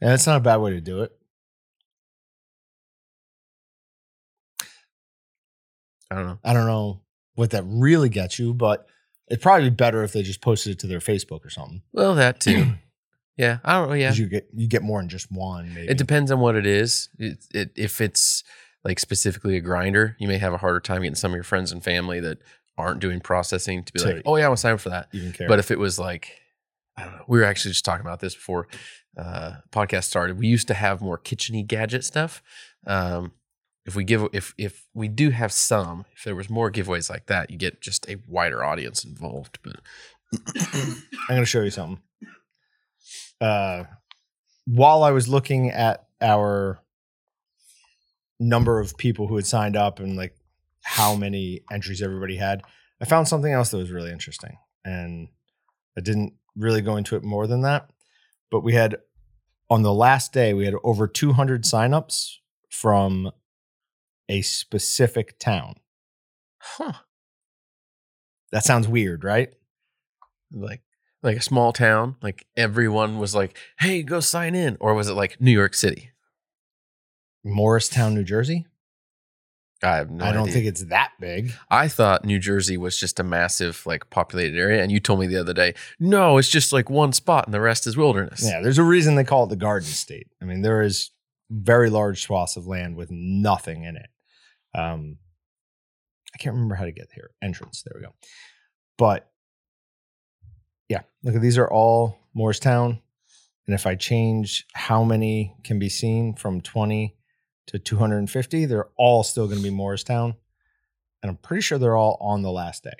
And 0.00 0.10
that's 0.10 0.26
not 0.26 0.38
a 0.38 0.40
bad 0.40 0.56
way 0.56 0.70
to 0.70 0.80
do 0.80 1.02
it. 1.02 1.12
I 6.10 6.14
don't 6.14 6.26
know. 6.26 6.38
I 6.44 6.52
don't 6.52 6.66
know 6.66 7.00
what 7.34 7.50
that 7.50 7.64
really 7.66 8.08
gets 8.08 8.38
you, 8.38 8.54
but 8.54 8.86
it'd 9.28 9.42
probably 9.42 9.70
be 9.70 9.76
better 9.76 10.02
if 10.02 10.12
they 10.12 10.22
just 10.22 10.40
posted 10.40 10.72
it 10.72 10.78
to 10.80 10.86
their 10.86 11.00
Facebook 11.00 11.44
or 11.44 11.50
something. 11.50 11.82
Well, 11.92 12.14
that 12.14 12.40
too. 12.40 12.74
yeah, 13.36 13.58
I 13.64 13.74
don't 13.74 13.88
know. 13.88 13.94
Yeah, 13.94 14.12
you 14.12 14.26
get 14.26 14.48
you 14.54 14.68
get 14.68 14.82
more 14.82 15.00
than 15.00 15.08
just 15.08 15.30
one, 15.30 15.74
maybe. 15.74 15.88
It 15.88 15.98
depends 15.98 16.30
on 16.30 16.40
what 16.40 16.54
it 16.54 16.66
is. 16.66 17.08
It, 17.18 17.44
it, 17.52 17.72
if 17.76 18.00
it's 18.00 18.44
like 18.86 19.00
specifically 19.00 19.56
a 19.56 19.60
grinder, 19.60 20.14
you 20.20 20.28
may 20.28 20.38
have 20.38 20.52
a 20.52 20.58
harder 20.58 20.78
time 20.80 21.02
getting 21.02 21.16
some 21.16 21.32
of 21.32 21.34
your 21.34 21.42
friends 21.42 21.72
and 21.72 21.82
family 21.82 22.20
that 22.20 22.38
aren't 22.78 23.00
doing 23.00 23.18
processing 23.20 23.82
to 23.82 23.92
be 23.92 23.98
To 23.98 24.06
like, 24.06 24.22
oh 24.24 24.36
yeah, 24.36 24.46
I'm 24.46 24.52
to 24.52 24.56
sign 24.56 24.74
up 24.74 24.80
for 24.80 24.90
that. 24.90 25.08
even 25.12 25.32
care. 25.32 25.48
But 25.48 25.58
if 25.58 25.70
it 25.70 25.78
was 25.78 25.98
like, 25.98 26.30
I 26.96 27.02
don't 27.04 27.12
know, 27.16 27.24
we 27.26 27.38
were 27.40 27.44
actually 27.44 27.72
just 27.72 27.84
talking 27.84 28.06
about 28.06 28.20
this 28.20 28.34
before 28.34 28.68
uh, 29.18 29.54
podcast 29.72 30.04
started. 30.04 30.38
We 30.38 30.46
used 30.46 30.68
to 30.68 30.74
have 30.74 31.00
more 31.00 31.18
kitcheny 31.18 31.66
gadget 31.66 32.04
stuff. 32.04 32.42
Um, 32.86 33.32
if 33.86 33.96
we 33.96 34.04
give, 34.04 34.28
if 34.32 34.54
if 34.56 34.86
we 34.94 35.08
do 35.08 35.30
have 35.30 35.52
some, 35.52 36.04
if 36.16 36.24
there 36.24 36.34
was 36.36 36.48
more 36.48 36.70
giveaways 36.70 37.10
like 37.10 37.26
that, 37.26 37.50
you 37.50 37.58
get 37.58 37.80
just 37.80 38.08
a 38.08 38.16
wider 38.26 38.62
audience 38.64 39.04
involved. 39.04 39.58
But 39.62 39.76
I'm 40.56 41.02
going 41.28 41.42
to 41.42 41.44
show 41.46 41.62
you 41.62 41.70
something. 41.70 42.00
Uh, 43.40 43.84
while 44.66 45.02
I 45.02 45.10
was 45.12 45.28
looking 45.28 45.70
at 45.70 46.06
our 46.20 46.78
number 48.38 48.80
of 48.80 48.96
people 48.98 49.26
who 49.28 49.36
had 49.36 49.46
signed 49.46 49.76
up 49.76 49.98
and 50.00 50.16
like 50.16 50.36
how 50.82 51.14
many 51.14 51.62
entries 51.70 52.02
everybody 52.02 52.36
had, 52.36 52.62
I 53.00 53.04
found 53.04 53.28
something 53.28 53.52
else 53.52 53.70
that 53.70 53.78
was 53.78 53.90
really 53.90 54.12
interesting. 54.12 54.56
And 54.84 55.28
I 55.96 56.00
didn't 56.00 56.34
really 56.54 56.80
go 56.82 56.96
into 56.96 57.16
it 57.16 57.24
more 57.24 57.46
than 57.46 57.62
that. 57.62 57.90
But 58.50 58.60
we 58.60 58.74
had 58.74 58.96
on 59.68 59.82
the 59.82 59.92
last 59.92 60.32
day, 60.32 60.54
we 60.54 60.64
had 60.64 60.74
over 60.84 61.08
200 61.08 61.64
signups 61.64 62.34
from 62.70 63.32
a 64.28 64.42
specific 64.42 65.38
town. 65.38 65.74
huh, 66.58 66.92
That 68.52 68.64
sounds 68.64 68.86
weird, 68.88 69.24
right? 69.24 69.52
like 70.52 70.82
Like 71.22 71.36
a 71.38 71.42
small 71.42 71.72
town, 71.72 72.16
like 72.22 72.46
everyone 72.56 73.18
was 73.18 73.34
like, 73.34 73.58
"Hey, 73.80 74.02
go 74.04 74.20
sign 74.20 74.54
in," 74.54 74.76
or 74.80 74.94
was 74.94 75.08
it 75.08 75.14
like 75.14 75.40
New 75.40 75.50
York 75.50 75.74
City? 75.74 76.10
Morristown, 77.46 78.14
New 78.14 78.24
Jersey. 78.24 78.66
I 79.82 79.96
have 79.96 80.10
no 80.10 80.24
I 80.24 80.32
don't 80.32 80.44
idea. 80.44 80.54
think 80.54 80.66
it's 80.66 80.84
that 80.86 81.12
big. 81.20 81.52
I 81.70 81.88
thought 81.88 82.24
New 82.24 82.38
Jersey 82.38 82.76
was 82.78 82.98
just 82.98 83.20
a 83.20 83.22
massive, 83.22 83.82
like, 83.84 84.08
populated 84.08 84.58
area, 84.58 84.82
and 84.82 84.90
you 84.90 85.00
told 85.00 85.20
me 85.20 85.26
the 85.26 85.36
other 85.36 85.52
day, 85.52 85.74
no, 86.00 86.38
it's 86.38 86.48
just 86.48 86.72
like 86.72 86.88
one 86.88 87.12
spot, 87.12 87.44
and 87.46 87.52
the 87.52 87.60
rest 87.60 87.86
is 87.86 87.96
wilderness. 87.96 88.42
Yeah, 88.42 88.60
there's 88.62 88.78
a 88.78 88.82
reason 88.82 89.14
they 89.16 89.24
call 89.24 89.44
it 89.44 89.50
the 89.50 89.56
Garden 89.56 89.88
State. 89.88 90.28
I 90.40 90.46
mean, 90.46 90.62
there 90.62 90.82
is 90.82 91.10
very 91.50 91.90
large 91.90 92.22
swaths 92.22 92.56
of 92.56 92.66
land 92.66 92.96
with 92.96 93.10
nothing 93.10 93.84
in 93.84 93.96
it. 93.96 94.08
Um, 94.74 95.18
I 96.34 96.38
can't 96.38 96.54
remember 96.54 96.74
how 96.74 96.84
to 96.84 96.92
get 96.92 97.08
here. 97.14 97.30
Entrance. 97.42 97.82
There 97.82 97.98
we 97.98 98.04
go. 98.06 98.14
But 98.98 99.30
yeah, 100.88 101.02
look 101.22 101.34
at 101.34 101.40
these 101.40 101.58
are 101.58 101.70
all 101.70 102.18
Morristown. 102.34 103.00
And 103.66 103.74
if 103.74 103.86
I 103.86 103.94
change 103.94 104.66
how 104.74 105.02
many 105.02 105.54
can 105.64 105.78
be 105.78 105.88
seen 105.88 106.34
from 106.34 106.60
20 106.60 107.15
to 107.66 107.78
250, 107.78 108.66
they're 108.66 108.88
all 108.96 109.22
still 109.22 109.46
going 109.46 109.58
to 109.58 109.62
be 109.62 109.70
Morristown. 109.70 110.34
And 111.22 111.30
I'm 111.30 111.36
pretty 111.36 111.62
sure 111.62 111.78
they're 111.78 111.96
all 111.96 112.18
on 112.20 112.42
the 112.42 112.52
last 112.52 112.84
day. 112.84 112.94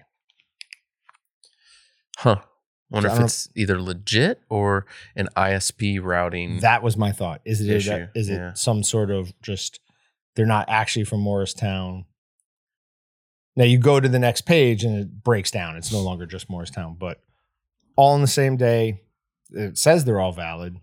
Huh. 2.18 2.37
Wonder 2.90 3.08
if 3.08 3.20
it's 3.20 3.49
either 3.56 3.80
legit 3.80 4.40
or 4.49 4.87
an 5.16 5.28
ISP 5.37 6.00
routing. 6.00 6.61
That 6.61 6.82
was 6.82 6.96
my 6.96 7.11
thought. 7.11 7.40
Is 7.44 7.61
it 7.61 7.68
is, 7.68 7.88
Issue, 7.88 8.06
is 8.14 8.28
it 8.28 8.37
yeah. 8.37 8.52
some 8.54 8.85
sort 8.85 9.11
of 9.11 9.32
just 9.42 9.80
they're 10.37 10.46
not 10.46 10.68
actually 10.68 11.04
from 11.04 11.20
Morristown? 11.20 12.04
Now 13.56 13.64
you 13.64 13.78
go 13.78 13.99
to 13.99 14.08
the 14.08 14.18
next 14.20 14.42
page 14.42 14.85
and 14.85 14.99
it 14.99 15.25
breaks 15.25 15.50
down. 15.50 15.76
It's 15.76 15.92
no 15.92 16.00
longer 16.00 16.26
just 16.26 16.49
Morristown, 16.49 16.96
but 16.99 17.20
all 17.96 18.12
on 18.12 18.20
the 18.20 18.26
same 18.28 18.56
day. 18.56 19.00
It 19.50 19.78
says 19.78 20.04
they're 20.04 20.20
all 20.20 20.32
valid. 20.32 20.76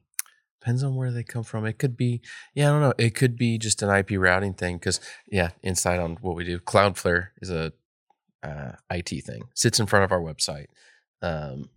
Depends 0.63 0.81
on 0.81 0.95
where 0.95 1.11
they 1.11 1.23
come 1.23 1.43
from. 1.43 1.65
It 1.65 1.77
could 1.77 1.97
be, 1.97 2.21
yeah, 2.53 2.69
I 2.69 2.71
don't 2.71 2.79
know. 2.81 2.93
It 2.97 3.15
could 3.15 3.35
be 3.35 3.57
just 3.57 3.83
an 3.83 3.89
IP 3.93 4.11
routing 4.11 4.53
thing 4.53 4.77
because, 4.77 5.01
yeah, 5.29 5.49
insight 5.61 5.99
on 5.99 6.17
what 6.21 6.37
we 6.37 6.45
do. 6.45 6.57
Cloudflare 6.57 7.27
is 7.41 7.49
a 7.49 7.73
uh, 8.41 8.71
IT 8.89 9.09
thing. 9.25 9.41
Sits 9.53 9.77
in 9.81 9.87
front 9.87 10.05
of 10.05 10.13
our 10.13 10.21
website. 10.21 10.67
Um, 11.21 11.69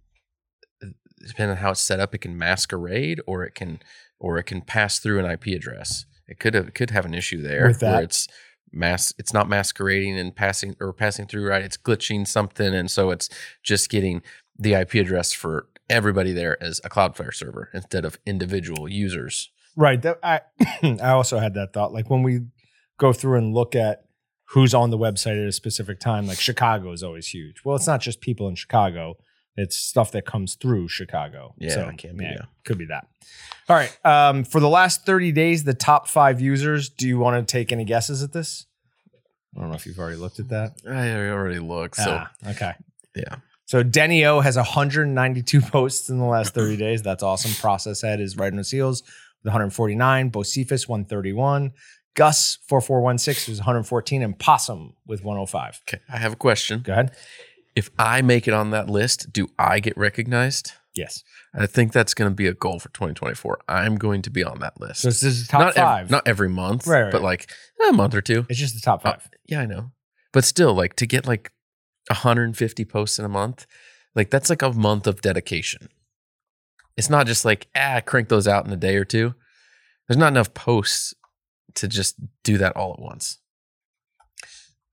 depending 1.18 1.56
on 1.56 1.62
how 1.62 1.72
it's 1.72 1.80
set 1.80 1.98
up, 1.98 2.14
it 2.14 2.18
can 2.18 2.38
masquerade 2.38 3.20
or 3.26 3.42
it 3.44 3.56
can 3.56 3.80
or 4.20 4.38
it 4.38 4.44
can 4.44 4.60
pass 4.60 5.00
through 5.00 5.18
an 5.18 5.28
IP 5.28 5.46
address. 5.48 6.06
It 6.28 6.38
could 6.38 6.54
have, 6.54 6.68
it 6.68 6.74
could 6.76 6.90
have 6.90 7.04
an 7.06 7.14
issue 7.14 7.42
there 7.42 7.66
With 7.66 7.80
that- 7.80 7.92
where 7.92 8.02
it's 8.04 8.28
mass. 8.70 9.12
It's 9.18 9.32
not 9.32 9.48
masquerading 9.48 10.16
and 10.16 10.32
passing 10.32 10.76
or 10.80 10.92
passing 10.92 11.26
through 11.26 11.48
right. 11.48 11.64
It's 11.64 11.76
glitching 11.76 12.24
something, 12.24 12.72
and 12.72 12.88
so 12.88 13.10
it's 13.10 13.28
just 13.64 13.90
getting 13.90 14.22
the 14.56 14.74
IP 14.74 14.94
address 14.94 15.32
for 15.32 15.66
everybody 15.88 16.32
there 16.32 16.62
as 16.62 16.80
a 16.84 16.88
Cloudflare 16.88 17.34
server 17.34 17.70
instead 17.74 18.04
of 18.04 18.18
individual 18.26 18.88
users. 18.88 19.50
Right. 19.76 20.00
That 20.02 20.18
I 20.22 20.40
I 21.02 21.10
also 21.10 21.38
had 21.38 21.54
that 21.54 21.72
thought. 21.72 21.92
Like 21.92 22.10
when 22.10 22.22
we 22.22 22.40
go 22.98 23.12
through 23.12 23.38
and 23.38 23.54
look 23.54 23.74
at 23.74 24.04
who's 24.50 24.74
on 24.74 24.90
the 24.90 24.98
website 24.98 25.40
at 25.42 25.48
a 25.48 25.52
specific 25.52 26.00
time, 26.00 26.26
like 26.26 26.38
Chicago 26.38 26.92
is 26.92 27.02
always 27.02 27.28
huge. 27.28 27.56
Well, 27.64 27.76
it's 27.76 27.86
not 27.86 28.00
just 28.00 28.20
people 28.20 28.48
in 28.48 28.54
Chicago. 28.54 29.16
It's 29.58 29.76
stuff 29.76 30.12
that 30.12 30.26
comes 30.26 30.54
through 30.54 30.88
Chicago. 30.88 31.54
Yeah, 31.58 31.70
so, 31.70 31.88
it 31.88 31.96
can 31.96 32.16
be, 32.18 32.24
yeah. 32.24 32.44
Could 32.66 32.76
be 32.76 32.84
that. 32.86 33.06
All 33.70 33.76
right. 33.76 33.96
Um, 34.04 34.44
for 34.44 34.60
the 34.60 34.68
last 34.68 35.06
30 35.06 35.32
days, 35.32 35.64
the 35.64 35.72
top 35.72 36.08
five 36.08 36.42
users, 36.42 36.90
do 36.90 37.08
you 37.08 37.18
want 37.18 37.46
to 37.48 37.50
take 37.50 37.72
any 37.72 37.86
guesses 37.86 38.22
at 38.22 38.32
this? 38.34 38.66
I 39.56 39.60
don't 39.60 39.70
know 39.70 39.74
if 39.76 39.86
you've 39.86 39.98
already 39.98 40.18
looked 40.18 40.38
at 40.40 40.50
that. 40.50 40.72
I 40.86 41.30
already 41.30 41.58
looked. 41.58 41.96
So 41.96 42.18
Ah, 42.20 42.30
okay. 42.48 42.72
yeah. 43.14 43.36
So 43.66 43.82
Denny 43.82 44.24
O 44.24 44.40
has 44.40 44.56
192 44.56 45.60
posts 45.72 46.08
in 46.08 46.18
the 46.18 46.24
last 46.24 46.54
30 46.54 46.76
days. 46.76 47.02
That's 47.02 47.22
awesome. 47.22 47.52
Process 47.60 48.00
Head 48.02 48.20
is 48.20 48.36
right 48.36 48.52
on 48.52 48.58
his 48.58 48.70
heels 48.70 49.02
with 49.42 49.46
149. 49.52 50.30
Bocephus 50.30 50.88
131. 50.88 51.72
Gus 52.14 52.58
4416 52.68 53.52
is 53.52 53.58
114. 53.60 54.22
And 54.22 54.38
Possum 54.38 54.94
with 55.06 55.22
105. 55.24 55.80
Okay. 55.88 56.02
I 56.08 56.18
have 56.18 56.32
a 56.32 56.36
question. 56.36 56.80
Go 56.80 56.92
ahead. 56.92 57.12
If 57.74 57.90
I 57.98 58.22
make 58.22 58.48
it 58.48 58.54
on 58.54 58.70
that 58.70 58.88
list, 58.88 59.32
do 59.32 59.48
I 59.58 59.80
get 59.80 59.96
recognized? 59.98 60.72
Yes. 60.94 61.22
I 61.52 61.66
think 61.66 61.92
that's 61.92 62.14
going 62.14 62.30
to 62.30 62.34
be 62.34 62.46
a 62.46 62.54
goal 62.54 62.78
for 62.78 62.88
2024. 62.90 63.58
I'm 63.68 63.96
going 63.96 64.22
to 64.22 64.30
be 64.30 64.42
on 64.42 64.60
that 64.60 64.80
list. 64.80 65.02
So 65.02 65.08
this 65.08 65.22
is 65.22 65.46
top 65.48 65.60
not 65.60 65.68
ev- 65.76 65.84
five. 65.84 66.10
not 66.10 66.26
every 66.26 66.48
month, 66.48 66.86
Right, 66.86 67.02
right. 67.02 67.12
but 67.12 67.20
like 67.20 67.50
a 67.86 67.92
month 67.92 68.14
or 68.14 68.22
two. 68.22 68.46
it's 68.48 68.58
just 68.58 68.74
the 68.74 68.80
top 68.80 69.04
Uh, 69.04 69.10
five. 69.12 69.28
yeah, 69.46 69.60
I 69.60 69.66
know. 69.66 69.90
But 70.32 70.44
still, 70.44 70.72
like 70.74 70.96
to 70.96 71.06
get 71.06 71.26
like 71.26 71.52
150 72.08 72.84
posts 72.84 73.18
in 73.18 73.24
a 73.24 73.28
month, 73.28 73.66
like 74.14 74.30
that's 74.30 74.50
like 74.50 74.62
a 74.62 74.72
month 74.72 75.06
of 75.06 75.20
dedication. 75.20 75.88
It's 76.96 77.10
not 77.10 77.26
just 77.26 77.44
like, 77.44 77.68
ah, 77.76 78.00
crank 78.04 78.28
those 78.28 78.48
out 78.48 78.66
in 78.66 78.72
a 78.72 78.76
day 78.76 78.96
or 78.96 79.04
two. 79.04 79.34
There's 80.08 80.16
not 80.16 80.32
enough 80.32 80.54
posts 80.54 81.14
to 81.74 81.88
just 81.88 82.16
do 82.42 82.58
that 82.58 82.76
all 82.76 82.94
at 82.94 83.00
once. 83.00 83.38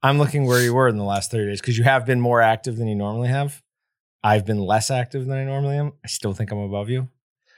I'm 0.01 0.17
looking 0.17 0.46
where 0.46 0.62
you 0.62 0.74
were 0.74 0.89
in 0.89 0.98
the 0.98 1.05
last 1.05 1.32
30 1.32 1.46
days 1.46 1.62
because 1.62 1.77
you 1.77 1.86
have 1.86 2.05
been 2.05 2.20
more 2.20 2.41
active 2.41 2.75
than 2.75 2.88
you 2.88 2.96
normally 2.96 3.29
have. 3.29 3.62
I've 4.22 4.46
been 4.46 4.60
less 4.60 4.91
active 4.91 5.25
than 5.25 5.38
I 5.38 5.46
normally 5.46 5.77
am. 5.77 5.93
I 6.03 6.08
still 6.08 6.34
think 6.34 6.51
I'm 6.51 6.60
above 6.60 6.89
you. 6.89 7.10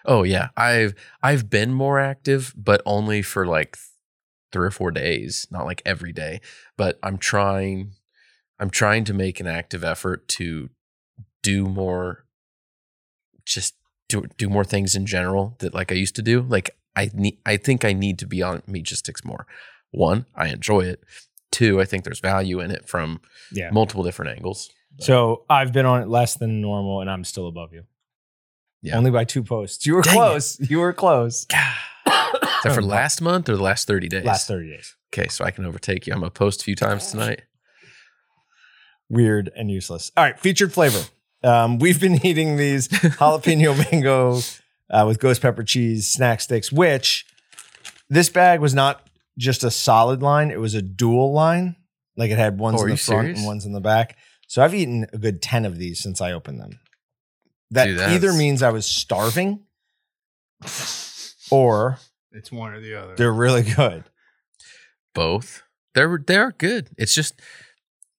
Oh 0.05 0.21
yeah, 0.23 0.49
I've 0.55 0.93
I've 1.23 1.49
been 1.49 1.73
more 1.73 1.99
active, 1.99 2.53
but 2.55 2.81
only 2.85 3.23
for 3.23 3.47
like 3.47 3.77
three 4.51 4.67
or 4.67 4.71
four 4.71 4.91
days, 4.91 5.47
not 5.49 5.65
like 5.65 5.81
every 5.85 6.13
day. 6.13 6.41
But 6.77 6.99
I'm 7.01 7.17
trying, 7.17 7.91
I'm 8.59 8.69
trying 8.69 9.03
to 9.05 9.13
make 9.13 9.39
an 9.39 9.47
active 9.47 9.83
effort 9.83 10.27
to 10.29 10.69
do 11.43 11.65
more, 11.65 12.25
just 13.45 13.75
do 14.09 14.25
do 14.37 14.49
more 14.49 14.63
things 14.63 14.95
in 14.95 15.05
general 15.05 15.55
that 15.59 15.73
like 15.73 15.91
I 15.91 15.95
used 15.95 16.15
to 16.15 16.21
do. 16.21 16.41
Like 16.41 16.71
I 16.95 17.09
need, 17.13 17.37
I 17.45 17.57
think 17.57 17.83
I 17.83 17.93
need 17.93 18.19
to 18.19 18.27
be 18.27 18.41
on 18.41 18.61
Meatgistics 18.61 19.25
more. 19.25 19.45
One, 19.91 20.25
I 20.35 20.47
enjoy 20.47 20.81
it. 20.81 21.03
Two, 21.51 21.79
I 21.81 21.85
think 21.85 22.03
there's 22.03 22.19
value 22.19 22.59
in 22.59 22.71
it 22.71 22.87
from 22.87 23.21
Yeah. 23.51 23.69
multiple 23.71 24.03
different 24.03 24.31
angles. 24.35 24.69
So 24.99 25.43
I've 25.49 25.73
been 25.73 25.85
on 25.85 26.01
it 26.01 26.07
less 26.07 26.35
than 26.35 26.61
normal 26.61 27.01
and 27.01 27.09
I'm 27.09 27.23
still 27.25 27.47
above 27.47 27.73
you. 27.73 27.83
Yeah. 28.81 28.97
Only 28.97 29.11
by 29.11 29.25
two 29.25 29.43
posts. 29.43 29.85
You 29.85 29.95
were 29.95 30.01
Dang 30.01 30.13
it. 30.13 30.17
close. 30.17 30.59
You 30.69 30.79
were 30.79 30.93
close. 30.93 31.43
Is 32.07 32.63
that 32.63 32.71
for 32.75 32.81
last 32.81 33.21
month 33.21 33.49
or 33.49 33.55
the 33.57 33.61
last 33.63 33.87
30 33.87 34.07
days? 34.07 34.23
Last 34.25 34.47
30 34.47 34.69
days. 34.69 34.95
Okay, 35.13 35.27
so 35.27 35.43
I 35.45 35.51
can 35.51 35.65
overtake 35.65 36.07
you. 36.07 36.13
I'm 36.13 36.19
gonna 36.19 36.31
post 36.31 36.61
a 36.61 36.63
few 36.63 36.75
times 36.75 37.11
tonight. 37.11 37.41
Weird 39.09 39.51
and 39.55 39.69
useless. 39.69 40.11
All 40.17 40.23
right. 40.23 40.39
Featured 40.39 40.73
flavor. 40.73 41.03
Um, 41.43 41.77
we've 41.79 41.99
been 41.99 42.25
eating 42.25 42.57
these 42.57 42.87
jalapeno 42.87 43.77
mango 43.91 44.39
uh, 44.89 45.05
with 45.07 45.19
ghost 45.19 45.41
pepper 45.41 45.63
cheese 45.63 46.07
snack 46.07 46.41
sticks, 46.41 46.71
which 46.71 47.25
this 48.09 48.29
bag 48.29 48.59
was 48.59 48.73
not 48.73 49.07
just 49.37 49.63
a 49.63 49.69
solid 49.71 50.21
line, 50.23 50.49
it 50.49 50.59
was 50.59 50.73
a 50.73 50.81
dual 50.81 51.33
line. 51.33 51.75
Like 52.17 52.31
it 52.31 52.37
had 52.37 52.57
ones 52.57 52.79
Oh, 52.79 52.85
are 52.85 52.87
in 52.87 52.91
the 52.93 52.97
front 52.97 53.23
serious? 53.25 53.39
and 53.39 53.47
ones 53.47 53.65
in 53.65 53.73
the 53.73 53.81
back. 53.81 54.15
So 54.47 54.63
I've 54.63 54.73
eaten 54.73 55.05
a 55.11 55.17
good 55.17 55.41
10 55.41 55.65
of 55.65 55.77
these 55.77 55.99
since 55.99 56.21
I 56.21 56.31
opened 56.31 56.59
them. 56.61 56.79
That 57.71 57.85
Dude, 57.85 57.99
either 57.99 58.31
means 58.31 58.61
I 58.63 58.69
was 58.69 58.85
starving 58.85 59.59
or 61.51 61.97
It's 62.31 62.51
one 62.51 62.71
or 62.73 62.79
the 62.79 62.95
other. 62.95 63.15
they're 63.15 63.33
really 63.33 63.63
good. 63.63 64.05
Both. 65.13 65.63
They're 65.93 66.17
they're 66.25 66.51
good. 66.51 66.89
It's 66.97 67.13
just 67.15 67.41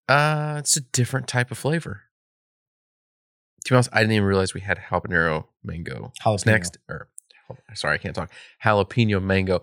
uh 0.09 0.57
it's 0.59 0.77
a 0.77 0.81
different 0.81 1.27
type 1.29 1.51
of 1.51 1.59
flavor. 1.59 2.03
To 3.65 3.73
be 3.73 3.77
honest, 3.77 3.91
I 3.93 4.01
didn't 4.01 4.13
even 4.13 4.27
realize 4.27 4.55
we 4.55 4.61
had 4.61 4.79
habanero 4.91 5.47
mango 5.65 6.13
Jalapeno. 6.23 6.41
snacks. 6.41 6.71
Or 6.89 7.09
sorry, 7.75 7.95
I 7.95 7.99
can't 7.99 8.15
talk. 8.15 8.31
Jalapeno 8.65 9.21
mango, 9.23 9.61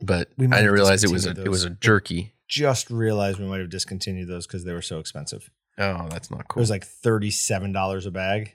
but 0.00 0.30
I 0.40 0.42
didn't 0.46 0.70
realize 0.72 1.04
it 1.04 1.10
was 1.10 1.24
a 1.26 1.28
discontinued 1.34 1.46
it 1.46 1.50
was 1.50 1.64
a 1.64 1.70
jerky. 1.70 2.32
Just 2.48 2.90
realized 2.90 3.38
we 3.38 3.46
might 3.46 3.60
have 3.60 3.70
discontinued 3.70 4.28
those 4.28 4.46
because 4.46 4.64
they 4.64 4.72
were 4.72 4.82
so 4.82 4.98
expensive. 5.00 5.50
Oh, 5.78 6.06
that's 6.08 6.30
not 6.30 6.48
cool. 6.48 6.60
It 6.60 6.62
was 6.62 6.70
like 6.70 6.86
$37 6.86 8.06
a 8.06 8.10
bag. 8.10 8.54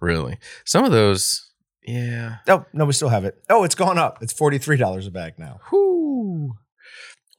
really 0.00 0.38
some 0.64 0.84
of 0.84 0.90
those. 0.90 1.50
Yeah. 1.86 2.36
Oh, 2.48 2.64
no, 2.72 2.86
we 2.86 2.92
still 2.94 3.10
have 3.10 3.24
it. 3.26 3.44
Oh, 3.50 3.62
it's 3.64 3.74
gone 3.74 3.98
up. 3.98 4.18
It's 4.22 4.32
$43 4.32 5.06
a 5.06 5.10
bag 5.10 5.34
now. 5.38 5.60
Whoo. 5.70 6.54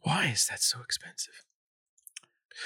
Why 0.03 0.27
is 0.27 0.45
that 0.47 0.61
so 0.61 0.79
expensive? 0.81 1.44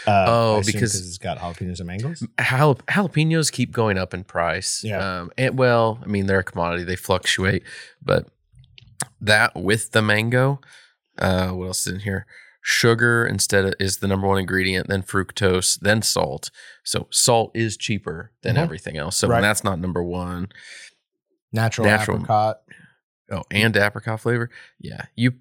Uh, 0.07 0.25
Oh, 0.27 0.61
because- 0.65 0.95
it's 0.95 1.17
got 1.17 1.37
jalapenos 1.39 1.79
and 1.79 1.87
mangoes. 1.87 2.23
Jal- 2.39 2.75
jalapenos 2.75 3.51
keep 3.51 3.71
going 3.71 3.97
up 3.97 4.13
in 4.13 4.23
price. 4.23 4.81
Yeah. 4.83 5.21
Um, 5.21 5.31
and 5.37 5.57
well, 5.57 5.99
I 6.03 6.07
mean, 6.07 6.25
they're 6.27 6.39
a 6.39 6.43
commodity; 6.43 6.83
they 6.83 6.95
fluctuate. 6.95 7.63
But 8.01 8.27
that 9.21 9.55
with 9.55 9.91
the 9.91 10.01
mango, 10.01 10.61
uh, 11.17 11.49
what 11.49 11.67
else 11.67 11.87
is 11.87 11.93
in 11.93 11.99
here? 12.01 12.25
Sugar 12.61 13.25
instead 13.25 13.65
of, 13.65 13.73
is 13.79 13.97
the 13.97 14.07
number 14.07 14.27
one 14.27 14.37
ingredient, 14.37 14.87
then 14.89 15.01
fructose, 15.01 15.79
then 15.79 16.01
salt. 16.01 16.51
So 16.83 17.07
salt 17.09 17.51
is 17.55 17.77
cheaper 17.77 18.31
than 18.43 18.55
Mhm. 18.57 18.59
everything 18.59 18.97
else. 18.97 19.15
So 19.15 19.27
Right. 19.29 19.41
that's 19.41 19.63
not 19.63 19.79
number 19.79 20.03
one, 20.03 20.49
Natural, 21.51 21.87
Natural. 21.87 22.17
apricot. 22.17 22.61
oh, 23.31 23.43
and 23.49 23.75
apricot 23.77 24.19
flavor, 24.19 24.49
yeah, 24.79 25.05
you 25.15 25.33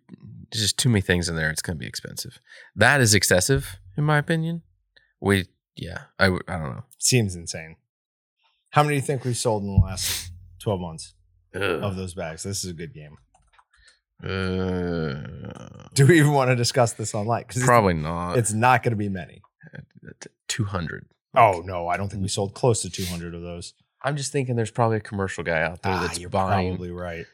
there's 0.51 0.63
just 0.63 0.79
too 0.79 0.89
many 0.89 1.03
things 1.03 1.29
in 1.29 1.37
there. 1.37 1.51
It's 1.51 1.61
going 1.61 1.77
to 1.77 1.81
be 1.81 1.87
expensive. 1.89 2.41
That 2.75 3.03
is 3.03 3.15
excessive, 3.15 3.79
in 3.99 4.05
my 4.05 4.17
opinion. 4.19 4.63
We, 5.21 5.47
yeah, 5.77 6.03
I, 6.19 6.25
w- 6.27 6.43
I 6.49 6.53
don't 6.59 6.71
know. 6.77 6.85
Seems 6.99 7.35
insane. 7.37 7.77
How 8.71 8.83
many 8.83 8.95
do 8.95 9.01
you 9.01 9.03
think 9.07 9.25
we've 9.25 9.37
sold 9.37 9.63
in 9.63 9.69
the 9.69 9.81
last 9.85 10.31
12 10.63 10.81
months 10.81 11.15
Ugh. 11.55 11.63
of 11.63 11.97
those 11.97 12.15
bags? 12.15 12.43
This 12.45 12.65
is 12.65 12.71
a 12.71 12.75
good 12.75 12.95
game. 12.95 13.17
Uh, 14.23 15.89
Do 15.95 16.07
we 16.07 16.19
even 16.19 16.33
want 16.33 16.51
to 16.51 16.57
discuss 16.57 16.93
this 16.95 17.15
online? 17.15 17.45
Because 17.47 17.63
probably 17.63 17.95
not. 17.95 18.37
it's 18.37 18.53
not 18.53 18.83
going 18.83 18.91
to 18.93 18.97
be 18.97 19.09
many. 19.09 19.43
two 20.49 20.65
hundred. 20.65 21.07
Oh 21.37 21.63
no, 21.65 21.87
I 21.89 21.97
don't 21.97 22.09
think 22.09 22.23
we 22.23 22.29
sold 22.29 22.55
close 22.55 22.83
to 22.83 22.91
200 22.91 23.35
of 23.35 23.43
those. 23.43 23.75
I'm 24.03 24.17
just 24.17 24.33
thinking 24.33 24.57
there's 24.57 24.71
probably 24.71 24.97
a 24.97 25.01
commercial 25.01 25.45
guy 25.45 25.63
out 25.63 25.83
there 25.83 25.93
Ah, 25.93 26.01
that's 26.03 26.19
you're 26.19 26.31
buying. 26.31 26.71
probably 26.71 26.91
right. 26.91 27.27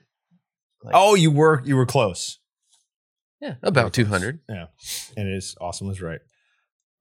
like- 0.83 0.95
oh, 0.95 1.15
you 1.15 1.31
were 1.31 1.63
you 1.65 1.77
were 1.77 1.87
close. 1.87 2.39
yeah, 3.41 3.49
Very 3.51 3.59
about 3.63 3.81
close. 3.83 3.93
two 3.93 4.05
hundred. 4.07 4.41
Yeah, 4.49 4.67
and 5.17 5.29
it 5.29 5.37
is. 5.37 5.57
awesome 5.61 5.87
was 5.89 6.03
right, 6.03 6.21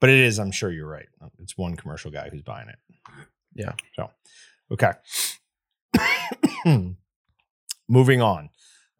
but 0.03 0.09
it 0.09 0.19
is. 0.19 0.37
I'm 0.37 0.51
sure 0.51 0.69
you're 0.69 0.85
right. 0.85 1.07
It's 1.41 1.57
one 1.57 1.77
commercial 1.77 2.11
guy 2.11 2.27
who's 2.27 2.41
buying 2.41 2.67
it. 2.67 2.75
Yeah. 3.55 3.71
So, 3.95 4.09
okay. 4.69 4.91
Moving 7.87 8.21
on. 8.21 8.49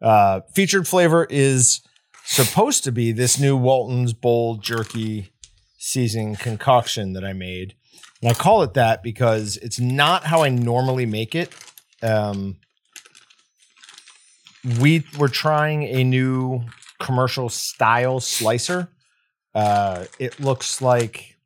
Uh, 0.00 0.40
featured 0.54 0.88
flavor 0.88 1.26
is 1.28 1.82
supposed 2.24 2.84
to 2.84 2.90
be 2.90 3.12
this 3.12 3.38
new 3.38 3.54
Walton's 3.54 4.14
Bold 4.14 4.62
Jerky 4.62 5.30
seasoning 5.76 6.36
concoction 6.36 7.12
that 7.12 7.22
I 7.22 7.34
made. 7.34 7.74
And 8.22 8.30
I 8.30 8.32
call 8.32 8.62
it 8.62 8.72
that 8.72 9.02
because 9.02 9.58
it's 9.58 9.78
not 9.78 10.24
how 10.24 10.42
I 10.42 10.48
normally 10.48 11.04
make 11.04 11.34
it. 11.34 11.54
Um, 12.02 12.56
we 14.80 15.04
were 15.18 15.28
trying 15.28 15.82
a 15.82 16.02
new 16.02 16.64
commercial 16.98 17.50
style 17.50 18.20
slicer. 18.20 18.88
Uh, 19.54 20.04
it 20.18 20.40
looks 20.40 20.82
like 20.82 21.36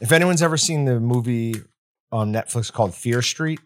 if 0.00 0.12
anyone's 0.12 0.42
ever 0.42 0.56
seen 0.56 0.84
the 0.84 1.00
movie 1.00 1.54
on 2.12 2.32
Netflix 2.32 2.72
called 2.72 2.94
Fear 2.94 3.22
Street, 3.22 3.60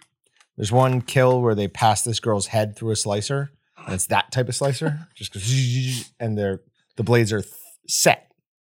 there's 0.57 0.73
one 0.73 1.01
kill 1.01 1.41
where 1.41 1.55
they 1.55 1.69
pass 1.69 2.03
this 2.03 2.21
girl's 2.21 2.49
head 2.49 2.77
through 2.77 2.91
a 2.93 2.97
slicer, 2.97 3.51
and 3.85 3.95
it's 3.95 4.07
that 4.07 4.31
type 4.33 4.49
of 4.49 4.55
slicer. 4.55 5.09
Just 5.15 5.33
goes, 5.33 6.11
and 6.21 6.39
they're 6.39 6.61
the 6.97 7.03
blades 7.03 7.33
are 7.33 7.43
th- 7.43 7.53
set. 7.89 8.31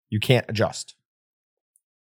You 0.09 0.19
can't 0.19 0.45
adjust. 0.49 0.95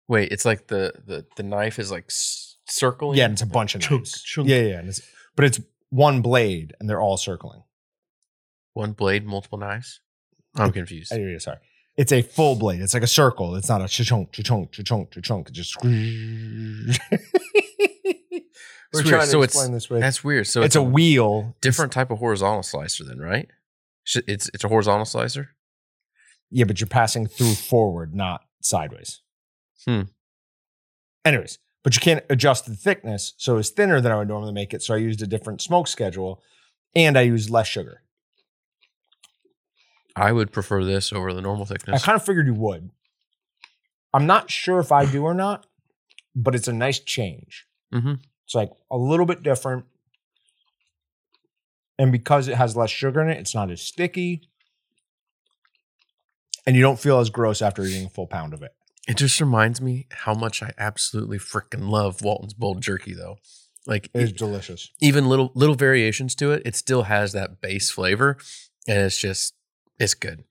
Wait, 0.06 0.30
it's 0.32 0.44
like 0.44 0.68
the 0.68 0.92
the 1.04 1.26
the 1.36 1.42
knife 1.42 1.78
is 1.78 1.90
like 1.90 2.04
s- 2.08 2.56
circling. 2.66 3.18
Yeah, 3.18 3.24
and 3.24 3.32
it's 3.34 3.42
a 3.42 3.46
bunch 3.46 3.74
of 3.74 3.82
Chunk, 3.82 4.00
knives. 4.02 4.22
chunk. 4.22 4.48
Yeah, 4.48 4.60
yeah, 4.62 4.78
and 4.78 4.88
it's, 4.88 5.02
but 5.36 5.44
it's 5.44 5.60
one 5.90 6.22
blade, 6.22 6.74
and 6.80 6.88
they're 6.88 7.00
all 7.00 7.16
circling. 7.18 7.62
One 8.72 8.92
blade, 8.92 9.26
multiple 9.26 9.58
knives. 9.58 10.00
I'm 10.58 10.72
confused. 10.72 11.12
Yeah, 11.14 11.38
sorry. 11.38 11.58
It's 11.96 12.12
a 12.12 12.22
full 12.22 12.54
blade. 12.56 12.80
It's 12.80 12.94
like 12.94 13.02
a 13.02 13.06
circle. 13.08 13.54
It's 13.56 13.68
not 13.68 13.82
a 13.82 13.88
cha-chunk, 13.88 14.30
cha-chunk, 14.32 14.70
cha-chunk, 14.72 15.10
cha-chunk. 15.10 15.48
It 15.48 15.52
just 15.52 15.76
We're 18.94 19.02
trying 19.02 19.20
to 19.22 19.26
So 19.26 19.42
it's- 19.42 19.54
explain 19.54 19.72
this 19.72 19.90
way. 19.90 20.00
That's 20.00 20.24
weird. 20.24 20.46
So 20.46 20.62
it's, 20.62 20.76
a 20.76 20.82
wheel. 20.82 21.54
different 21.60 21.92
type 21.92 22.10
of 22.10 22.18
horizontal 22.18 22.62
slicer, 22.62 23.04
then, 23.04 23.18
right? 23.18 23.48
It's 24.26 24.48
it's 24.54 24.64
a 24.64 24.68
horizontal 24.68 25.04
slicer. 25.04 25.50
Yeah, 26.50 26.64
but 26.64 26.80
you're 26.80 26.86
passing 26.88 27.26
through 27.26 27.54
forward, 27.54 28.14
not 28.14 28.40
sideways. 28.62 29.20
Hmm. 29.86 30.02
Anyways, 31.26 31.58
but 31.84 31.94
you 31.94 32.00
can't 32.00 32.24
adjust 32.30 32.64
the 32.64 32.74
thickness, 32.74 33.34
so 33.36 33.58
it's 33.58 33.68
thinner 33.68 34.00
than 34.00 34.10
I 34.10 34.16
would 34.16 34.28
normally 34.28 34.52
make 34.54 34.72
it. 34.72 34.82
So 34.82 34.94
I 34.94 34.96
used 34.96 35.20
a 35.20 35.26
different 35.26 35.60
smoke 35.60 35.88
schedule, 35.88 36.42
and 36.94 37.18
I 37.18 37.22
used 37.22 37.50
less 37.50 37.66
sugar. 37.66 38.02
I 40.18 40.32
would 40.32 40.52
prefer 40.52 40.84
this 40.84 41.12
over 41.12 41.32
the 41.32 41.40
normal 41.42 41.64
thickness. 41.66 42.02
I 42.02 42.04
kind 42.04 42.16
of 42.16 42.24
figured 42.24 42.46
you 42.46 42.54
would. 42.54 42.90
I'm 44.12 44.26
not 44.26 44.50
sure 44.50 44.78
if 44.80 44.90
I 44.92 45.04
do 45.10 45.22
or 45.24 45.34
not, 45.34 45.66
but 46.34 46.54
it's 46.54 46.68
a 46.68 46.72
nice 46.72 46.98
change. 46.98 47.66
Mhm. 47.92 48.20
It's 48.44 48.54
like 48.54 48.70
a 48.90 48.96
little 48.96 49.26
bit 49.26 49.42
different. 49.42 49.84
And 51.98 52.12
because 52.12 52.48
it 52.48 52.56
has 52.56 52.76
less 52.76 52.90
sugar 52.90 53.20
in 53.20 53.28
it, 53.28 53.38
it's 53.38 53.54
not 53.54 53.70
as 53.70 53.82
sticky. 53.82 54.48
And 56.66 56.76
you 56.76 56.82
don't 56.82 56.98
feel 56.98 57.18
as 57.18 57.30
gross 57.30 57.62
after 57.62 57.82
eating 57.82 58.06
a 58.06 58.10
full 58.10 58.26
pound 58.26 58.54
of 58.54 58.62
it. 58.62 58.72
It 59.06 59.16
just 59.16 59.40
reminds 59.40 59.80
me 59.80 60.06
how 60.10 60.34
much 60.34 60.62
I 60.62 60.72
absolutely 60.76 61.38
freaking 61.38 61.88
love 61.88 62.20
Walton's 62.22 62.52
Bold 62.54 62.82
Jerky, 62.82 63.14
though. 63.14 63.38
Like 63.86 64.10
It's 64.12 64.32
e- 64.32 64.34
delicious. 64.34 64.90
even 65.00 65.28
little 65.30 65.50
little 65.54 65.74
variations 65.74 66.34
to 66.36 66.52
it, 66.52 66.62
it 66.66 66.76
still 66.76 67.04
has 67.04 67.32
that 67.32 67.62
base 67.62 67.90
flavor, 67.90 68.36
and 68.86 68.98
it's 68.98 69.16
just 69.18 69.54
it's 69.98 70.14
good. 70.14 70.44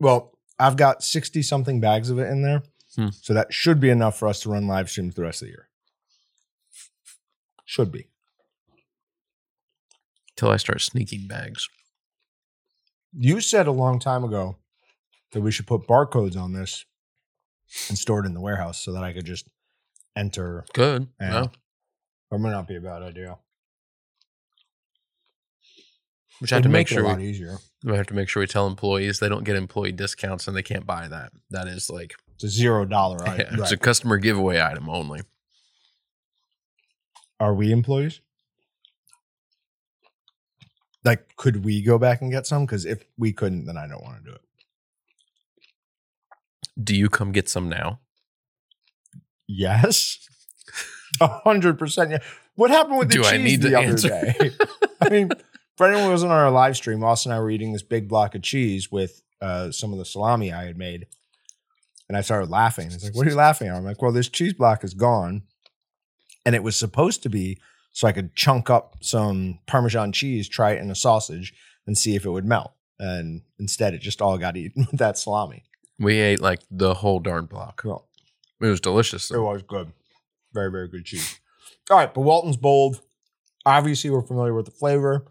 Well, 0.00 0.32
I've 0.58 0.76
got 0.76 1.02
60 1.02 1.42
something 1.42 1.80
bags 1.80 2.10
of 2.10 2.18
it 2.18 2.28
in 2.28 2.42
there. 2.42 2.62
Hmm. 2.96 3.08
So 3.20 3.34
that 3.34 3.52
should 3.52 3.80
be 3.80 3.90
enough 3.90 4.18
for 4.18 4.28
us 4.28 4.40
to 4.40 4.50
run 4.50 4.66
live 4.66 4.90
streams 4.90 5.14
the 5.14 5.22
rest 5.22 5.42
of 5.42 5.46
the 5.46 5.52
year. 5.52 5.68
Should 7.64 7.92
be. 7.92 8.08
Till 10.36 10.50
I 10.50 10.56
start 10.56 10.80
sneaking 10.80 11.26
bags. 11.26 11.68
You 13.12 13.40
said 13.40 13.66
a 13.66 13.72
long 13.72 13.98
time 13.98 14.24
ago 14.24 14.56
that 15.32 15.40
we 15.40 15.50
should 15.50 15.66
put 15.66 15.86
barcodes 15.86 16.36
on 16.36 16.52
this 16.52 16.84
and 17.88 17.98
store 17.98 18.20
it 18.20 18.26
in 18.26 18.34
the 18.34 18.40
warehouse 18.40 18.80
so 18.80 18.92
that 18.92 19.04
I 19.04 19.12
could 19.12 19.26
just 19.26 19.48
enter. 20.16 20.64
Good. 20.72 21.08
Yeah. 21.20 21.32
Well, 21.32 21.52
That 22.30 22.38
might 22.38 22.50
not 22.52 22.68
be 22.68 22.76
a 22.76 22.80
bad 22.80 23.02
idea. 23.02 23.36
Which 26.40 26.52
I 26.52 26.56
have 26.56 26.62
to 26.64 26.68
make 26.68 26.90
it 26.90 26.94
sure 26.94 27.04
a 27.04 27.08
lot 27.08 27.18
we, 27.18 27.26
easier. 27.28 27.58
we 27.84 27.94
have 27.96 28.06
to 28.08 28.14
make 28.14 28.28
sure 28.28 28.40
we 28.40 28.46
tell 28.46 28.66
employees 28.66 29.18
they 29.20 29.28
don't 29.28 29.44
get 29.44 29.56
employee 29.56 29.92
discounts 29.92 30.46
and 30.48 30.56
they 30.56 30.62
can't 30.62 30.86
buy 30.86 31.08
that. 31.08 31.32
That 31.50 31.68
is 31.68 31.90
like 31.90 32.14
It's 32.34 32.44
a 32.44 32.48
zero 32.48 32.84
dollar 32.84 33.18
yeah, 33.26 33.32
item. 33.32 33.60
it's 33.60 33.72
a 33.72 33.76
customer 33.76 34.18
giveaway 34.18 34.60
item 34.60 34.88
only. 34.88 35.20
Are 37.40 37.54
we 37.54 37.70
employees? 37.72 38.20
Like, 41.04 41.36
could 41.36 41.64
we 41.64 41.80
go 41.82 41.98
back 41.98 42.20
and 42.20 42.30
get 42.32 42.46
some? 42.46 42.66
Because 42.66 42.84
if 42.84 43.04
we 43.16 43.32
couldn't, 43.32 43.66
then 43.66 43.76
I 43.76 43.86
don't 43.86 44.02
want 44.02 44.18
to 44.24 44.30
do 44.30 44.34
it. 44.34 44.40
Do 46.82 46.94
you 46.94 47.08
come 47.08 47.32
get 47.32 47.48
some 47.48 47.68
now? 47.68 48.00
Yes. 49.46 50.18
A 51.20 51.26
hundred 51.28 51.78
percent. 51.78 52.10
Yeah. 52.10 52.18
What 52.56 52.70
happened 52.70 52.98
with 52.98 53.08
the 53.08 53.14
Do 53.14 53.22
cheese 53.22 53.32
I 53.32 53.36
need 53.38 53.62
the 53.62 53.70
to 53.70 53.78
other 53.80 53.96
day? 53.96 54.50
I 55.00 55.08
mean, 55.08 55.30
for 55.78 55.86
anyone 55.86 56.06
who 56.06 56.10
wasn't 56.10 56.32
on 56.32 56.38
our 56.38 56.50
live 56.50 56.76
stream, 56.76 57.02
Austin 57.04 57.30
and 57.32 57.38
I 57.38 57.40
were 57.40 57.50
eating 57.50 57.72
this 57.72 57.82
big 57.84 58.08
block 58.08 58.34
of 58.34 58.42
cheese 58.42 58.90
with 58.90 59.22
uh, 59.40 59.70
some 59.70 59.92
of 59.92 59.98
the 59.98 60.04
salami 60.04 60.52
I 60.52 60.64
had 60.64 60.76
made. 60.76 61.06
And 62.08 62.16
I 62.16 62.20
started 62.22 62.50
laughing. 62.50 62.90
He's 62.90 63.04
like, 63.04 63.14
What 63.14 63.26
are 63.26 63.30
you 63.30 63.36
laughing 63.36 63.68
at? 63.68 63.76
I'm 63.76 63.84
like, 63.84 64.02
Well, 64.02 64.10
this 64.12 64.28
cheese 64.28 64.54
block 64.54 64.82
is 64.82 64.92
gone. 64.92 65.42
And 66.44 66.54
it 66.56 66.62
was 66.64 66.74
supposed 66.76 67.22
to 67.22 67.28
be 67.28 67.58
so 67.92 68.08
I 68.08 68.12
could 68.12 68.34
chunk 68.34 68.68
up 68.70 68.96
some 69.00 69.60
Parmesan 69.66 70.12
cheese, 70.12 70.48
try 70.48 70.72
it 70.72 70.80
in 70.82 70.90
a 70.90 70.94
sausage, 70.94 71.54
and 71.86 71.96
see 71.96 72.16
if 72.16 72.24
it 72.24 72.30
would 72.30 72.44
melt. 72.44 72.72
And 72.98 73.42
instead, 73.60 73.94
it 73.94 74.00
just 74.00 74.20
all 74.20 74.36
got 74.36 74.56
eaten 74.56 74.86
with 74.90 74.98
that 74.98 75.16
salami. 75.16 75.62
We 75.98 76.18
ate 76.18 76.40
like 76.40 76.60
the 76.70 76.94
whole 76.94 77.20
darn 77.20 77.46
block. 77.46 77.82
Well, 77.84 78.08
It 78.60 78.66
was 78.66 78.80
delicious. 78.80 79.30
It 79.30 79.34
Though. 79.34 79.52
was 79.52 79.62
good. 79.62 79.92
Very, 80.52 80.70
very 80.70 80.88
good 80.88 81.04
cheese. 81.04 81.38
All 81.90 81.96
right, 81.96 82.12
but 82.12 82.22
Walton's 82.22 82.56
Bold. 82.56 83.00
Obviously, 83.66 84.10
we're 84.10 84.22
familiar 84.22 84.54
with 84.54 84.64
the 84.66 84.70
flavor. 84.72 85.26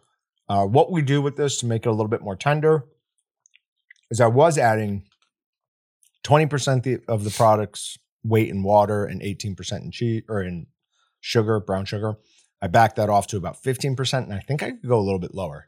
Uh, 0.50 0.66
what 0.66 0.92
we 0.92 1.02
do 1.02 1.22
with 1.22 1.36
this 1.36 1.58
to 1.60 1.66
make 1.66 1.86
it 1.86 1.90
a 1.90 1.92
little 1.92 2.08
bit 2.08 2.22
more 2.22 2.36
tender 2.36 2.86
is 4.10 4.22
I 4.22 4.28
was 4.28 4.58
adding 4.58 5.04
20% 6.24 7.02
of 7.08 7.24
the 7.24 7.30
product's 7.32 7.98
weight 8.24 8.50
in 8.50 8.64
water 8.64 9.06
and 9.06 9.22
18% 9.22 9.82
in 9.82 9.92
cheese 9.92 10.24
or 10.30 10.42
in 10.42 10.68
sugar, 11.20 11.60
brown 11.60 11.86
sugar. 11.86 12.16
I 12.62 12.68
backed 12.68 12.96
that 12.96 13.10
off 13.10 13.28
to 13.28 13.38
about 13.38 13.62
15%, 13.62 14.24
and 14.24 14.34
I 14.34 14.40
think 14.40 14.64
I 14.64 14.72
could 14.72 14.88
go 14.88 15.00
a 15.00 15.02
little 15.04 15.20
bit 15.20 15.36
lower. 15.36 15.68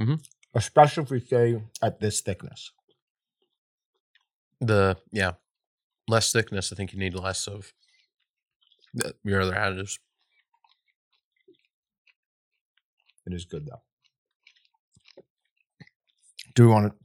Mhm. 0.00 0.24
Especially 0.54 1.02
if 1.02 1.10
we 1.10 1.20
stay 1.20 1.62
at 1.80 2.00
this 2.00 2.20
thickness. 2.20 2.72
The 4.60 4.96
yeah, 5.10 5.32
less 6.08 6.32
thickness. 6.32 6.72
I 6.72 6.76
think 6.76 6.92
you 6.92 6.98
need 6.98 7.14
less 7.14 7.46
of 7.46 7.72
the, 8.94 9.14
your 9.24 9.40
other 9.40 9.54
additives. 9.54 9.98
It 13.26 13.34
is 13.34 13.44
good 13.44 13.66
though. 13.66 13.82
Do 16.54 16.66
we 16.66 16.72
want 16.72 16.92
to 16.92 16.98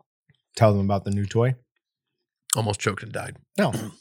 tell 0.55 0.73
them 0.73 0.85
about 0.85 1.05
the 1.05 1.11
new 1.11 1.25
toy? 1.25 1.55
Almost 2.55 2.79
choked 2.79 3.03
and 3.03 3.11
died. 3.11 3.37
No. 3.57 3.71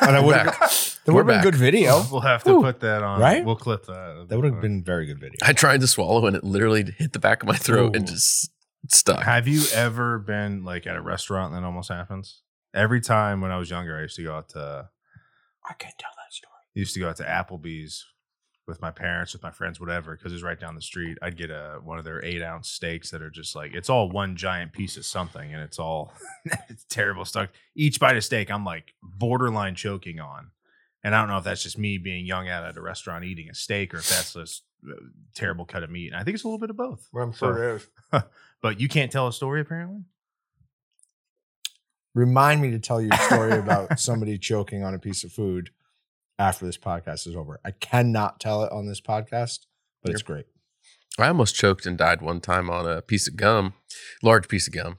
And 0.00 0.16
I 0.16 0.20
We're 0.20 0.26
would 0.28 0.32
back. 0.36 0.54
have 0.60 0.98
We're 1.06 1.22
been 1.22 1.36
back. 1.36 1.42
good 1.44 1.54
video. 1.54 2.02
We'll 2.10 2.22
have 2.22 2.42
to 2.44 2.52
Whew. 2.54 2.62
put 2.62 2.80
that 2.80 3.02
on. 3.02 3.20
Right? 3.20 3.44
We'll 3.44 3.56
clip 3.56 3.84
that. 3.84 4.24
That 4.30 4.36
would 4.40 4.50
have 4.50 4.62
been 4.62 4.82
very 4.82 5.04
good 5.04 5.20
video. 5.20 5.36
I 5.42 5.52
tried 5.52 5.82
to 5.82 5.86
swallow 5.86 6.24
and 6.26 6.34
it 6.34 6.42
literally 6.44 6.82
hit 6.96 7.12
the 7.12 7.18
back 7.18 7.42
of 7.42 7.46
my 7.48 7.56
throat 7.56 7.94
and 7.94 8.06
just 8.06 8.50
stuck. 8.88 9.22
Have 9.22 9.46
you 9.46 9.64
ever 9.74 10.18
been 10.18 10.64
like 10.64 10.86
at 10.86 10.96
a 10.96 11.02
restaurant 11.02 11.52
and 11.52 11.62
that 11.62 11.66
almost 11.66 11.90
happens? 11.90 12.40
Every 12.74 13.02
time 13.02 13.42
when 13.42 13.50
I 13.50 13.58
was 13.58 13.68
younger, 13.68 13.98
I 13.98 14.02
used 14.02 14.16
to 14.16 14.22
go 14.22 14.34
out 14.34 14.48
to 14.50 14.88
I 15.68 15.74
can't 15.74 15.94
tell 15.98 16.10
that 16.16 16.32
story. 16.32 16.52
used 16.72 16.94
to 16.94 17.00
go 17.00 17.10
out 17.10 17.16
to 17.18 17.24
Applebee's 17.24 18.06
with 18.66 18.80
my 18.82 18.90
parents, 18.90 19.32
with 19.32 19.42
my 19.42 19.50
friends, 19.50 19.78
whatever, 19.78 20.16
because 20.16 20.32
it's 20.32 20.42
right 20.42 20.58
down 20.58 20.74
the 20.74 20.82
street. 20.82 21.18
I'd 21.22 21.36
get 21.36 21.50
a 21.50 21.78
one 21.82 21.98
of 21.98 22.04
their 22.04 22.24
eight 22.24 22.42
ounce 22.42 22.68
steaks 22.68 23.10
that 23.10 23.22
are 23.22 23.30
just 23.30 23.54
like 23.54 23.74
it's 23.74 23.88
all 23.88 24.10
one 24.10 24.36
giant 24.36 24.72
piece 24.72 24.96
of 24.96 25.06
something, 25.06 25.52
and 25.54 25.62
it's 25.62 25.78
all 25.78 26.12
it's 26.68 26.84
terrible 26.84 27.24
stuff. 27.24 27.50
Each 27.74 28.00
bite 28.00 28.16
of 28.16 28.24
steak, 28.24 28.50
I'm 28.50 28.64
like 28.64 28.94
borderline 29.02 29.74
choking 29.74 30.20
on, 30.20 30.50
And 31.04 31.14
I 31.14 31.20
don't 31.20 31.28
know 31.28 31.38
if 31.38 31.44
that's 31.44 31.62
just 31.62 31.78
me 31.78 31.98
being 31.98 32.26
young 32.26 32.48
out 32.48 32.64
at 32.64 32.76
a 32.76 32.80
restaurant 32.80 33.24
eating 33.24 33.48
a 33.48 33.54
steak, 33.54 33.94
or 33.94 33.98
if 33.98 34.08
that's 34.08 34.32
this 34.32 34.62
uh, 34.88 34.94
terrible 35.34 35.64
cut 35.64 35.82
of 35.82 35.90
meat. 35.90 36.08
And 36.08 36.16
I 36.16 36.24
think 36.24 36.34
it's 36.34 36.44
a 36.44 36.48
little 36.48 36.58
bit 36.58 36.70
of 36.70 36.76
both. 36.76 37.08
I'm 37.16 37.32
sure 37.32 37.74
it 37.74 37.76
is. 37.76 38.22
But 38.62 38.80
you 38.80 38.88
can't 38.88 39.12
tell 39.12 39.28
a 39.28 39.32
story 39.32 39.60
apparently. 39.60 40.00
Remind 42.14 42.62
me 42.62 42.70
to 42.70 42.78
tell 42.78 43.00
you 43.00 43.10
a 43.12 43.18
story 43.18 43.52
about 43.58 44.00
somebody 44.00 44.38
choking 44.38 44.82
on 44.82 44.94
a 44.94 44.98
piece 44.98 45.22
of 45.22 45.30
food 45.30 45.70
after 46.38 46.66
this 46.66 46.78
podcast 46.78 47.26
is 47.26 47.36
over. 47.36 47.60
I 47.64 47.70
cannot 47.70 48.40
tell 48.40 48.62
it 48.62 48.72
on 48.72 48.86
this 48.86 49.00
podcast, 49.00 49.60
but 50.02 50.12
it's 50.12 50.22
great. 50.22 50.46
I 51.18 51.28
almost 51.28 51.54
choked 51.54 51.86
and 51.86 51.96
died 51.96 52.20
one 52.20 52.40
time 52.40 52.68
on 52.68 52.86
a 52.86 53.00
piece 53.00 53.26
of 53.26 53.36
gum, 53.36 53.74
large 54.22 54.48
piece 54.48 54.66
of 54.66 54.74
gum. 54.74 54.98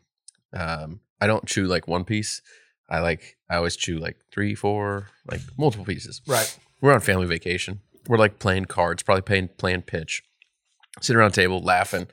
Um, 0.52 1.02
I 1.22 1.28
don't 1.28 1.46
chew 1.46 1.68
like 1.68 1.88
one 1.88 2.06
piece. 2.06 2.42
I 2.90 3.00
like 3.00 3.38
I 3.50 3.58
always 3.58 3.76
chew 3.76 4.00
like 4.00 4.18
three, 4.32 4.56
four, 4.56 5.10
like 5.30 5.42
multiple 5.58 5.86
pieces. 5.86 6.22
Right. 6.28 6.58
We're 6.82 6.94
on 6.94 7.02
family 7.02 7.28
vacation. 7.28 7.82
We're 8.08 8.18
like 8.18 8.40
playing 8.40 8.66
cards, 8.66 9.04
probably 9.04 9.22
playing 9.22 9.50
playing 9.58 9.84
pitch. 9.84 10.24
Sitting 11.02 11.20
around 11.20 11.34
the 11.34 11.42
table 11.42 11.62
laughing. 11.62 12.08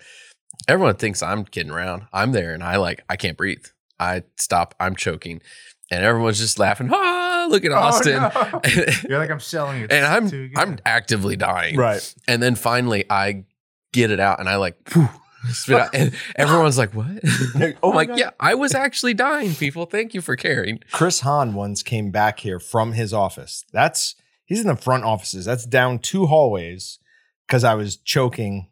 Everyone 0.68 0.96
thinks 0.96 1.22
I'm 1.22 1.44
kidding 1.44 1.72
around. 1.72 2.06
I'm 2.12 2.32
there 2.32 2.52
and 2.52 2.62
I 2.62 2.76
like 2.76 3.04
I 3.08 3.16
can't 3.16 3.37
breathe. 3.37 3.64
I 3.98 4.24
stop. 4.37 4.74
I'm 4.80 4.96
choking, 4.96 5.40
and 5.90 6.04
everyone's 6.04 6.38
just 6.38 6.58
laughing. 6.58 6.90
Ah, 6.92 7.46
look 7.50 7.64
at 7.64 7.72
Austin. 7.72 8.18
Oh, 8.22 8.50
no. 8.64 8.84
You're 9.08 9.18
like 9.18 9.30
I'm 9.30 9.40
selling 9.40 9.82
it. 9.82 9.92
and 9.92 10.04
I'm 10.06 10.28
too. 10.30 10.50
I'm 10.56 10.78
actively 10.86 11.36
dying. 11.36 11.76
Right. 11.76 12.14
And 12.26 12.42
then 12.42 12.54
finally 12.54 13.04
I 13.10 13.44
get 13.92 14.10
it 14.10 14.20
out 14.20 14.40
and 14.40 14.48
I 14.48 14.56
like 14.56 14.76
phew, 14.88 15.08
spit 15.50 15.78
out. 15.80 15.94
And 15.94 16.14
everyone's 16.36 16.78
like, 16.78 16.94
What? 16.94 17.06
Oh 17.82 17.90
I'm 17.90 17.90
my 17.90 17.96
like, 17.96 18.08
God. 18.08 18.18
yeah, 18.18 18.30
I 18.40 18.54
was 18.54 18.74
actually 18.74 19.14
dying, 19.14 19.54
people. 19.54 19.86
Thank 19.86 20.14
you 20.14 20.20
for 20.20 20.36
caring. 20.36 20.80
Chris 20.90 21.20
Hahn 21.20 21.54
once 21.54 21.82
came 21.82 22.10
back 22.10 22.40
here 22.40 22.58
from 22.58 22.92
his 22.92 23.12
office. 23.12 23.64
That's 23.72 24.14
he's 24.44 24.60
in 24.60 24.66
the 24.68 24.76
front 24.76 25.04
offices. 25.04 25.44
That's 25.44 25.64
down 25.66 25.98
two 26.00 26.26
hallways 26.26 26.98
because 27.46 27.62
I 27.62 27.74
was 27.74 27.96
choking, 27.96 28.68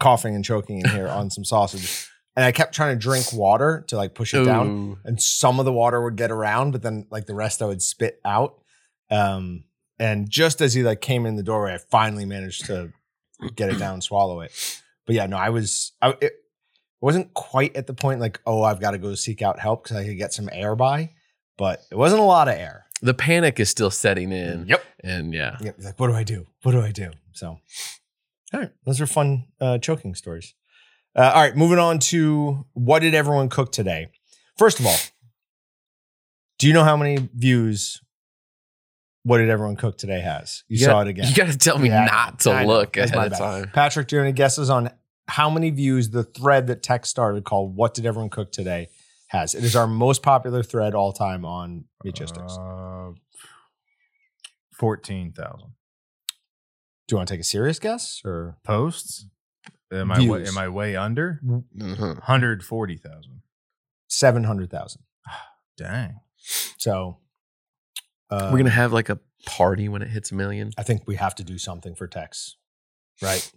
coughing 0.00 0.34
and 0.34 0.44
choking 0.44 0.78
in 0.80 0.88
here 0.90 1.08
on 1.08 1.28
some 1.30 1.44
sausage. 1.44 2.08
And 2.34 2.44
I 2.44 2.52
kept 2.52 2.74
trying 2.74 2.94
to 2.94 2.98
drink 2.98 3.32
water 3.32 3.84
to 3.88 3.96
like 3.96 4.14
push 4.14 4.32
it 4.32 4.44
down. 4.44 4.96
And 5.04 5.20
some 5.20 5.58
of 5.58 5.66
the 5.66 5.72
water 5.72 6.02
would 6.02 6.16
get 6.16 6.30
around, 6.30 6.70
but 6.70 6.82
then 6.82 7.06
like 7.10 7.26
the 7.26 7.34
rest 7.34 7.60
I 7.60 7.66
would 7.66 7.82
spit 7.82 8.20
out. 8.24 8.58
Um, 9.10 9.64
and 9.98 10.30
just 10.30 10.60
as 10.62 10.72
he 10.72 10.82
like 10.82 11.00
came 11.00 11.26
in 11.26 11.36
the 11.36 11.42
doorway, 11.42 11.74
I 11.74 11.78
finally 11.78 12.24
managed 12.24 12.64
to 12.66 12.92
get 13.54 13.70
it 13.70 13.78
down, 13.78 14.00
swallow 14.00 14.40
it. 14.40 14.80
But 15.06 15.14
yeah, 15.14 15.26
no, 15.26 15.36
I 15.36 15.50
was 15.50 15.92
I 16.00 16.16
it 16.20 16.32
wasn't 17.00 17.34
quite 17.34 17.76
at 17.76 17.86
the 17.86 17.94
point 17.94 18.20
like, 18.20 18.40
oh, 18.46 18.62
I've 18.62 18.80
got 18.80 18.92
to 18.92 18.98
go 18.98 19.14
seek 19.14 19.42
out 19.42 19.58
help 19.58 19.82
because 19.82 19.96
I 19.98 20.04
could 20.04 20.16
get 20.16 20.32
some 20.32 20.48
air 20.52 20.74
by, 20.74 21.10
but 21.58 21.82
it 21.90 21.96
wasn't 21.96 22.20
a 22.22 22.24
lot 22.24 22.48
of 22.48 22.54
air. 22.54 22.86
The 23.02 23.14
panic 23.14 23.58
is 23.60 23.68
still 23.68 23.90
setting 23.90 24.32
in. 24.32 24.66
Yep. 24.68 24.84
And 25.04 25.34
yeah. 25.34 25.56
Yep. 25.60 25.76
Like, 25.82 26.00
what 26.00 26.06
do 26.06 26.14
I 26.14 26.22
do? 26.22 26.46
What 26.62 26.72
do 26.72 26.80
I 26.80 26.92
do? 26.92 27.10
So, 27.32 27.58
all 28.52 28.60
right, 28.60 28.70
those 28.86 29.00
are 29.00 29.06
fun 29.06 29.48
uh, 29.60 29.78
choking 29.78 30.14
stories. 30.14 30.54
Uh, 31.14 31.30
all 31.34 31.42
right, 31.42 31.56
moving 31.56 31.78
on 31.78 31.98
to 31.98 32.64
what 32.72 33.00
did 33.00 33.14
everyone 33.14 33.48
cook 33.48 33.70
today? 33.72 34.08
First 34.56 34.80
of 34.80 34.86
all, 34.86 34.96
do 36.58 36.66
you 36.66 36.72
know 36.72 36.84
how 36.84 36.96
many 36.96 37.28
views? 37.34 38.00
What 39.24 39.38
did 39.38 39.50
everyone 39.50 39.76
cook 39.76 39.98
today 39.98 40.20
has? 40.20 40.64
You, 40.68 40.78
saw 40.78 40.92
got- 40.92 41.06
it 41.06 41.10
again. 41.10 41.26
You 41.28 41.34
got 41.34 41.48
to 41.52 41.58
tell 41.58 41.78
me 41.78 41.88
Yeah, 41.88 42.06
not 42.06 42.40
to 42.40 42.50
I 42.50 42.64
look 42.64 42.94
That's 42.94 43.12
ahead 43.12 43.32
of 43.32 43.38
time. 43.38 43.70
Patrick, 43.72 44.08
do 44.08 44.16
you 44.16 44.20
have 44.20 44.26
any 44.26 44.32
guesses 44.32 44.68
on 44.70 44.90
how 45.28 45.48
many 45.50 45.70
views 45.70 46.10
the 46.10 46.24
thread 46.24 46.66
that 46.66 46.82
Tex 46.82 47.08
started 47.08 47.44
called 47.44 47.76
"What 47.76 47.94
Did 47.94 48.06
Everyone 48.06 48.30
Cook 48.30 48.50
Today" 48.50 48.88
has? 49.28 49.54
It 49.54 49.64
is 49.64 49.76
our 49.76 49.86
most 49.86 50.22
popular 50.22 50.62
thread 50.62 50.94
all 50.94 51.12
time 51.12 51.44
on 51.44 51.84
Meatgistics. 52.04 52.58
Uh, 52.58 53.14
Fourteen 54.72 55.32
thousand 55.32 55.74
do 57.06 57.14
you 57.14 57.16
want 57.18 57.28
to 57.28 57.34
take 57.34 57.40
a 57.40 57.44
serious 57.44 57.78
guess 57.78 58.22
or 58.24 58.56
posts. 58.64 59.26
Am 59.92 60.10
I 60.10 60.18
way, 60.20 60.38
Views. 60.38 60.48
am 60.48 60.58
I 60.58 60.68
way 60.68 60.96
under? 60.96 61.40
Mhm. 61.44 62.20
Hundred 62.22 62.64
forty 62.64 62.96
thousand. 62.96 63.42
seven 64.08 64.44
hundred 64.44 64.70
thousand? 64.70 65.02
Dang. 65.76 66.20
So 66.78 67.18
uh, 68.30 68.46
We're 68.46 68.58
going 68.58 68.64
to 68.64 68.70
have 68.70 68.92
like 68.92 69.08
a 69.10 69.20
party 69.46 69.88
when 69.88 70.02
it 70.02 70.08
hits 70.08 70.32
a 70.32 70.34
million. 70.34 70.70
I 70.78 70.82
think 70.82 71.02
we 71.06 71.16
have 71.16 71.34
to 71.36 71.44
do 71.44 71.58
something 71.58 71.94
for 71.94 72.06
Tex, 72.06 72.56
right? 73.20 73.52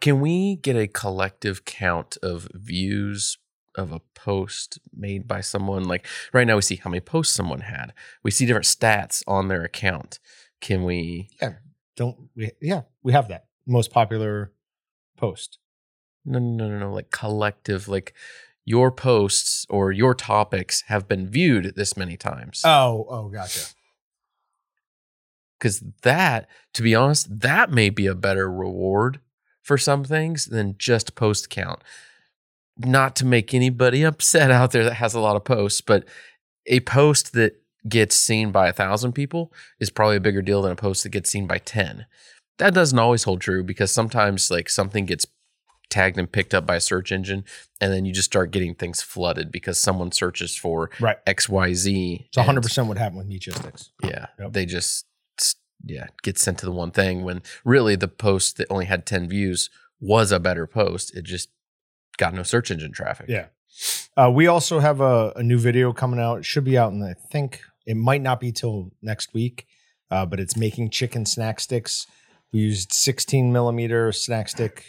Can 0.00 0.20
we 0.20 0.56
get 0.56 0.74
a 0.76 0.88
collective 0.88 1.64
count 1.64 2.16
of 2.22 2.48
views 2.54 3.38
of 3.76 3.92
a 3.92 4.00
post 4.14 4.78
made 4.92 5.28
by 5.28 5.40
someone? 5.40 5.84
Like 5.84 6.06
right 6.32 6.46
now, 6.46 6.56
we 6.56 6.62
see 6.62 6.76
how 6.76 6.90
many 6.90 7.00
posts 7.00 7.34
someone 7.34 7.60
had. 7.60 7.92
We 8.24 8.30
see 8.30 8.44
different 8.46 8.66
stats 8.66 9.22
on 9.28 9.48
their 9.48 9.62
account. 9.62 10.18
Can 10.60 10.82
we? 10.84 11.28
Yeah, 11.40 11.54
don't 11.96 12.16
we? 12.34 12.50
Yeah, 12.60 12.82
we 13.02 13.12
have 13.12 13.28
that 13.28 13.46
most 13.66 13.90
popular 13.92 14.52
post. 15.22 15.58
No, 16.24 16.38
no, 16.38 16.68
no, 16.68 16.78
no. 16.78 16.92
Like 16.92 17.10
collective, 17.10 17.88
like 17.88 18.12
your 18.64 18.90
posts 18.90 19.66
or 19.70 19.92
your 19.92 20.14
topics 20.14 20.82
have 20.88 21.08
been 21.08 21.28
viewed 21.28 21.74
this 21.76 21.96
many 21.96 22.16
times. 22.16 22.62
Oh, 22.64 23.06
oh, 23.08 23.28
gotcha. 23.28 23.66
Because 25.58 25.82
that, 26.02 26.48
to 26.74 26.82
be 26.82 26.94
honest, 26.94 27.40
that 27.40 27.70
may 27.70 27.88
be 27.88 28.06
a 28.06 28.14
better 28.14 28.50
reward 28.50 29.20
for 29.62 29.78
some 29.78 30.04
things 30.04 30.46
than 30.46 30.76
just 30.76 31.14
post 31.14 31.50
count. 31.50 31.82
Not 32.78 33.14
to 33.16 33.24
make 33.24 33.54
anybody 33.54 34.02
upset 34.04 34.50
out 34.50 34.72
there 34.72 34.84
that 34.84 34.94
has 34.94 35.14
a 35.14 35.20
lot 35.20 35.36
of 35.36 35.44
posts, 35.44 35.80
but 35.80 36.04
a 36.66 36.80
post 36.80 37.32
that 37.34 37.60
gets 37.88 38.14
seen 38.14 38.52
by 38.52 38.68
a 38.68 38.72
thousand 38.72 39.12
people 39.12 39.52
is 39.80 39.90
probably 39.90 40.16
a 40.16 40.20
bigger 40.20 40.42
deal 40.42 40.62
than 40.62 40.72
a 40.72 40.76
post 40.76 41.02
that 41.02 41.10
gets 41.10 41.30
seen 41.30 41.46
by 41.46 41.58
10. 41.58 42.06
That 42.62 42.74
doesn't 42.74 42.98
always 42.98 43.24
hold 43.24 43.40
true 43.40 43.64
because 43.64 43.90
sometimes 43.90 44.50
like 44.50 44.68
something 44.68 45.04
gets 45.04 45.26
tagged 45.90 46.16
and 46.16 46.30
picked 46.30 46.54
up 46.54 46.64
by 46.64 46.76
a 46.76 46.80
search 46.80 47.10
engine 47.10 47.44
and 47.80 47.92
then 47.92 48.04
you 48.04 48.12
just 48.12 48.26
start 48.26 48.50
getting 48.52 48.74
things 48.74 49.02
flooded 49.02 49.50
because 49.50 49.78
someone 49.78 50.12
searches 50.12 50.56
for 50.56 50.88
Right. 51.00 51.22
XYZ. 51.26 52.26
It's 52.28 52.36
hundred 52.38 52.62
percent 52.62 52.86
what 52.86 52.98
happened 52.98 53.18
with 53.18 53.28
Meatgistics. 53.28 53.90
Yeah. 54.02 54.26
Yep. 54.38 54.52
They 54.52 54.64
just 54.64 55.06
yeah, 55.84 56.06
get 56.22 56.38
sent 56.38 56.58
to 56.58 56.66
the 56.66 56.72
one 56.72 56.92
thing 56.92 57.24
when 57.24 57.42
really 57.64 57.96
the 57.96 58.06
post 58.08 58.56
that 58.58 58.68
only 58.70 58.84
had 58.84 59.04
10 59.04 59.28
views 59.28 59.68
was 60.00 60.30
a 60.30 60.38
better 60.38 60.66
post. 60.66 61.14
It 61.16 61.22
just 61.24 61.48
got 62.16 62.32
no 62.32 62.44
search 62.44 62.70
engine 62.70 62.92
traffic. 62.92 63.26
Yeah. 63.28 63.46
Uh, 64.16 64.30
we 64.32 64.46
also 64.46 64.78
have 64.78 65.00
a, 65.00 65.32
a 65.34 65.42
new 65.42 65.58
video 65.58 65.92
coming 65.92 66.20
out. 66.20 66.38
It 66.38 66.44
should 66.44 66.64
be 66.64 66.78
out 66.78 66.92
in, 66.92 67.02
I 67.02 67.14
think 67.14 67.62
it 67.86 67.96
might 67.96 68.22
not 68.22 68.38
be 68.38 68.52
till 68.52 68.92
next 69.02 69.34
week, 69.34 69.66
uh, 70.10 70.24
but 70.26 70.38
it's 70.38 70.56
making 70.56 70.90
chicken 70.90 71.26
snack 71.26 71.58
sticks. 71.58 72.06
We 72.52 72.60
used 72.60 72.92
16 72.92 73.52
millimeter 73.52 74.12
snack 74.12 74.48
stick 74.48 74.84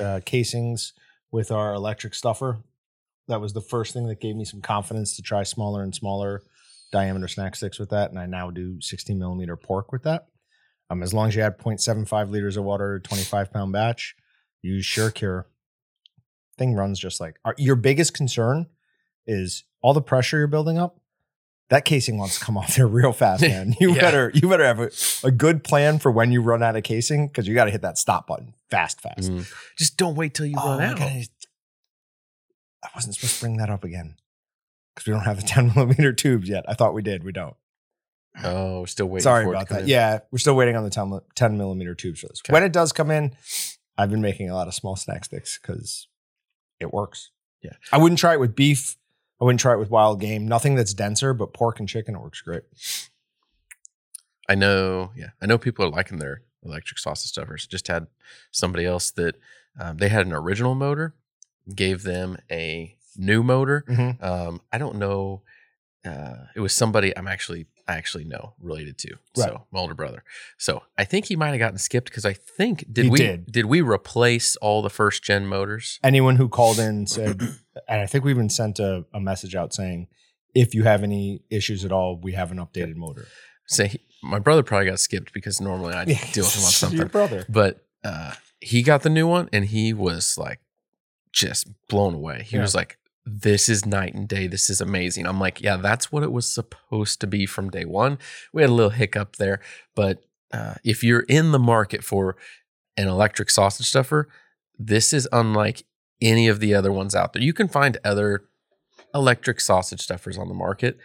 uh, 0.00 0.20
casings 0.24 0.92
with 1.30 1.50
our 1.50 1.74
electric 1.74 2.14
stuffer. 2.14 2.58
That 3.28 3.40
was 3.40 3.52
the 3.52 3.60
first 3.60 3.92
thing 3.92 4.06
that 4.08 4.20
gave 4.20 4.36
me 4.36 4.44
some 4.44 4.60
confidence 4.60 5.14
to 5.16 5.22
try 5.22 5.42
smaller 5.42 5.82
and 5.82 5.94
smaller 5.94 6.42
diameter 6.90 7.28
snack 7.28 7.54
sticks 7.56 7.78
with 7.78 7.90
that. 7.90 8.10
And 8.10 8.18
I 8.18 8.26
now 8.26 8.50
do 8.50 8.80
16 8.80 9.18
millimeter 9.18 9.56
pork 9.56 9.92
with 9.92 10.02
that. 10.04 10.26
Um, 10.90 11.02
as 11.02 11.12
long 11.12 11.28
as 11.28 11.36
you 11.36 11.42
add 11.42 11.58
0.75 11.58 12.30
liters 12.30 12.56
of 12.56 12.64
water, 12.64 12.98
25 13.00 13.52
pound 13.52 13.72
batch, 13.72 14.16
use 14.62 14.86
SureCure 14.86 15.44
thing 16.56 16.74
runs 16.74 16.98
just 16.98 17.20
like 17.20 17.36
our, 17.44 17.54
your 17.56 17.76
biggest 17.76 18.14
concern 18.14 18.66
is 19.26 19.64
all 19.80 19.94
the 19.94 20.02
pressure 20.02 20.38
you're 20.38 20.48
building 20.48 20.78
up. 20.78 20.98
That 21.70 21.84
casing 21.84 22.16
wants 22.16 22.38
to 22.38 22.44
come 22.44 22.56
off 22.56 22.76
there 22.76 22.86
real 22.86 23.12
fast, 23.12 23.42
man. 23.54 23.74
You 23.78 23.94
Yeah. 23.94 24.00
better 24.00 24.30
you 24.34 24.48
better 24.48 24.64
have 24.64 24.80
a, 24.80 24.90
a 25.24 25.30
good 25.30 25.62
plan 25.64 25.98
for 25.98 26.10
when 26.10 26.32
you 26.32 26.40
run 26.40 26.62
out 26.62 26.76
of 26.76 26.82
casing 26.82 27.26
because 27.26 27.46
you 27.46 27.54
got 27.54 27.66
to 27.66 27.70
hit 27.70 27.82
that 27.82 27.98
stop 27.98 28.26
button 28.26 28.54
fast, 28.70 29.00
fast. 29.00 29.30
Mhm. 29.30 29.52
Just 29.76 29.96
don't 29.96 30.14
wait 30.14 30.34
till 30.34 30.46
you 30.46 30.56
Oh, 30.58 30.78
run 30.78 30.82
out. 30.82 30.96
God, 30.98 31.06
I 31.06 31.26
I 32.82 32.88
wasn't 32.94 33.14
supposed 33.14 33.34
to 33.36 33.40
bring 33.40 33.56
that 33.58 33.70
up 33.70 33.84
again 33.84 34.16
because 34.94 35.06
we 35.06 35.12
don't 35.12 35.24
have 35.24 35.36
the 35.36 35.42
10 35.46 35.72
millimeter 35.74 36.12
tubes 36.12 36.48
yet. 36.48 36.64
I 36.68 36.74
thought 36.74 36.94
we 36.94 37.02
did. 37.02 37.24
We 37.24 37.32
don't. 37.32 37.56
Oh, 38.44 38.84
still 38.84 39.06
waiting. 39.06 39.24
Sorry 39.24 39.44
for 39.44 39.50
it 39.50 39.52
to 39.52 39.56
about 39.58 39.68
come 39.68 39.76
that. 39.78 39.82
in. 39.84 39.88
Yeah, 39.88 40.20
we're 40.30 40.38
still 40.38 40.54
waiting 40.54 40.76
on 40.76 40.84
the 40.84 40.90
10, 40.90 41.20
10 41.34 41.58
millimeter 41.58 41.94
tubes 41.94 42.20
for 42.20 42.28
this. 42.28 42.40
Okay. 42.44 42.52
When 42.52 42.62
it 42.62 42.72
does 42.72 42.92
come 42.92 43.10
in, 43.10 43.32
I've 43.96 44.10
been 44.10 44.20
making 44.20 44.48
a 44.48 44.54
lot 44.54 44.68
of 44.68 44.74
small 44.74 44.94
snack 44.96 45.24
sticks 45.24 45.58
because 45.60 46.06
it 46.78 46.92
works. 46.94 47.30
Yeah. 47.62 47.72
I 47.92 47.98
wouldn't 47.98 48.20
try 48.20 48.34
it 48.34 48.40
with 48.40 48.54
beef. 48.54 48.96
I 49.40 49.44
wouldn't 49.44 49.60
try 49.60 49.72
it 49.74 49.78
with 49.78 49.90
wild 49.90 50.20
game. 50.20 50.48
Nothing 50.48 50.74
that's 50.74 50.92
denser, 50.94 51.32
but 51.32 51.52
pork 51.52 51.78
and 51.78 51.88
chicken, 51.88 52.14
it 52.14 52.20
works 52.20 52.40
great. 52.40 52.62
I 54.48 54.54
know. 54.54 55.12
Yeah, 55.16 55.30
I 55.40 55.46
know 55.46 55.58
people 55.58 55.84
are 55.84 55.90
liking 55.90 56.18
their 56.18 56.42
electric 56.64 56.98
sausage 56.98 57.30
stuffers. 57.30 57.66
Just 57.66 57.88
had 57.88 58.06
somebody 58.50 58.84
else 58.86 59.10
that 59.12 59.36
um, 59.78 59.98
they 59.98 60.08
had 60.08 60.26
an 60.26 60.32
original 60.32 60.74
motor, 60.74 61.14
gave 61.74 62.02
them 62.02 62.38
a 62.50 62.96
new 63.16 63.42
motor. 63.42 63.84
Mhm. 63.88 64.22
Um, 64.22 64.60
I 64.72 64.78
don't 64.78 64.96
know. 64.96 65.42
Uh, 66.04 66.46
it 66.54 66.60
was 66.60 66.72
somebody 66.72 67.16
I'm 67.16 67.28
actually 67.28 67.66
I 67.86 67.94
actually 67.96 68.24
know 68.24 68.54
related 68.60 68.98
to. 68.98 69.14
Right. 69.36 69.48
So 69.48 69.66
my 69.70 69.80
older 69.80 69.94
brother. 69.94 70.22
So 70.58 70.82
I 70.98 71.04
think 71.04 71.26
he 71.26 71.36
might 71.36 71.50
have 71.50 71.58
gotten 71.58 71.78
skipped 71.78 72.08
because 72.10 72.24
I 72.26 72.32
think 72.34 72.84
did 72.92 73.04
He 73.06 73.10
we 73.10 73.18
did. 73.18 73.64
we 73.66 73.80
replace 73.80 74.56
all 74.56 74.82
the 74.82 74.90
first 74.90 75.22
gen 75.22 75.46
motors? 75.46 75.98
Anyone 76.02 76.36
who 76.36 76.48
called 76.48 76.78
in 76.78 77.06
said, 77.06 77.40
and 77.88 78.00
I 78.00 78.06
think 78.06 78.24
we 78.24 78.30
even 78.30 78.48
sent 78.50 78.78
a, 78.78 79.04
a 79.14 79.20
message 79.20 79.54
out 79.54 79.72
saying, 79.74 80.08
if 80.54 80.74
you 80.74 80.84
have 80.84 81.02
any 81.02 81.42
issues 81.50 81.84
at 81.84 81.92
all, 81.92 82.16
we 82.18 82.32
have 82.32 82.50
an 82.50 82.58
updated 82.58 82.96
motor. 82.96 83.26
Say 83.66 83.98
my 84.22 84.38
brother 84.38 84.62
probably 84.62 84.86
got 84.88 84.98
skipped 85.00 85.32
because 85.32 85.60
normally 85.60 85.94
I 85.94 86.04
deal 86.32 86.44
with 86.44 86.54
him 86.56 86.64
on 86.64 86.70
something. 86.70 86.98
Your 86.98 87.08
brother. 87.08 87.44
But 87.48 87.84
uh, 88.04 88.32
he 88.60 88.82
got 88.82 89.02
the 89.02 89.10
new 89.10 89.26
one 89.28 89.48
and 89.52 89.66
he 89.66 89.92
was 89.92 90.36
like 90.38 90.60
just 91.32 91.68
blown 91.88 92.14
away. 92.14 92.42
He 92.44 92.56
Yeah. 92.56 92.62
was 92.62 92.74
like, 92.74 92.98
"This 93.26 93.68
is 93.68 93.84
night 93.84 94.14
and 94.14 94.26
day. 94.26 94.46
This 94.46 94.70
is 94.70 94.80
amazing." 94.80 95.26
I'm 95.26 95.38
like, 95.38 95.60
"Yeah, 95.60 95.76
that's 95.76 96.10
what 96.10 96.22
it 96.22 96.32
was 96.32 96.50
supposed 96.52 97.20
to 97.20 97.26
be 97.26 97.44
from 97.46 97.70
day 97.70 97.84
one." 97.84 98.18
We 98.52 98.62
had 98.62 98.70
a 98.70 98.72
little 98.74 98.90
hiccup 98.90 99.36
there, 99.36 99.60
but 99.94 100.24
uh, 100.52 100.74
if 100.82 101.04
you're 101.04 101.26
in 101.28 101.52
the 101.52 101.58
market 101.58 102.02
for 102.02 102.36
an 102.96 103.06
electric 103.06 103.50
sausage 103.50 103.86
stuffer, 103.86 104.28
this 104.78 105.12
is 105.12 105.28
unlike 105.30 105.84
any 106.20 106.48
of 106.48 106.60
the 106.60 106.74
other 106.74 106.92
ones 106.92 107.14
out 107.14 107.32
there. 107.32 107.42
You 107.42 107.52
can 107.52 107.68
find 107.68 107.96
other 108.04 108.44
electric 109.14 109.60
sausage 109.60 110.00
stuffers 110.02 110.36
on 110.38 110.48
the 110.48 110.54
market. 110.54 110.98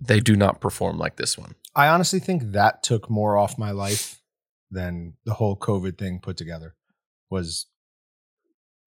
They 0.00 0.20
do 0.20 0.36
not 0.36 0.60
perform 0.60 0.98
like 0.98 1.16
this 1.16 1.36
one. 1.36 1.54
I 1.74 1.88
honestly 1.88 2.20
think 2.20 2.52
that 2.52 2.82
took 2.82 3.10
more 3.10 3.36
off 3.36 3.58
my 3.58 3.70
life 3.70 4.20
than 4.70 5.14
the 5.24 5.34
whole 5.34 5.56
COVID 5.56 5.98
thing 5.98 6.20
put 6.20 6.36
together. 6.36 6.74
Was 7.28 7.66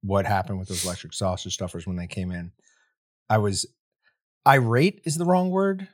what 0.01 0.25
happened 0.25 0.59
with 0.59 0.67
those 0.67 0.83
electric 0.85 1.13
sausage 1.13 1.53
stuffers 1.53 1.87
when 1.87 1.95
they 1.95 2.07
came 2.07 2.31
in. 2.31 2.51
I 3.29 3.37
was 3.37 3.65
irate 4.45 5.01
is 5.05 5.17
the 5.17 5.25
wrong 5.25 5.49
word. 5.49 5.87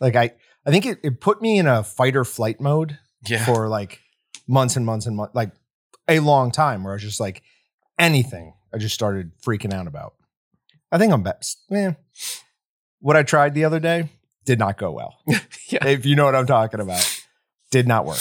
Like 0.00 0.14
I 0.16 0.32
I 0.66 0.70
think 0.70 0.86
it, 0.86 0.98
it 1.02 1.20
put 1.20 1.42
me 1.42 1.58
in 1.58 1.66
a 1.66 1.82
fight 1.82 2.16
or 2.16 2.24
flight 2.24 2.60
mode 2.60 2.98
Yeah. 3.26 3.44
for 3.44 3.68
like 3.68 4.00
months 4.46 4.76
and 4.76 4.86
months 4.86 5.06
and 5.06 5.16
months, 5.16 5.34
like 5.34 5.50
a 6.08 6.20
long 6.20 6.50
time 6.52 6.84
where 6.84 6.92
I 6.92 6.96
was 6.96 7.02
just 7.02 7.20
like 7.20 7.42
anything 7.98 8.54
I 8.72 8.78
just 8.78 8.94
started 8.94 9.32
freaking 9.44 9.72
out 9.72 9.86
about. 9.86 10.14
I 10.90 10.98
think 10.98 11.12
I'm 11.12 11.22
best. 11.22 11.58
Man, 11.70 11.96
what 13.00 13.16
I 13.16 13.22
tried 13.22 13.54
the 13.54 13.64
other 13.64 13.80
day 13.80 14.08
did 14.44 14.58
not 14.58 14.78
go 14.78 14.92
well. 14.92 15.18
yeah. 15.26 15.86
if 15.86 16.06
you 16.06 16.16
know 16.16 16.24
what 16.24 16.34
I'm 16.34 16.46
talking 16.46 16.80
about, 16.80 17.22
did 17.70 17.88
not 17.88 18.04
work. 18.04 18.20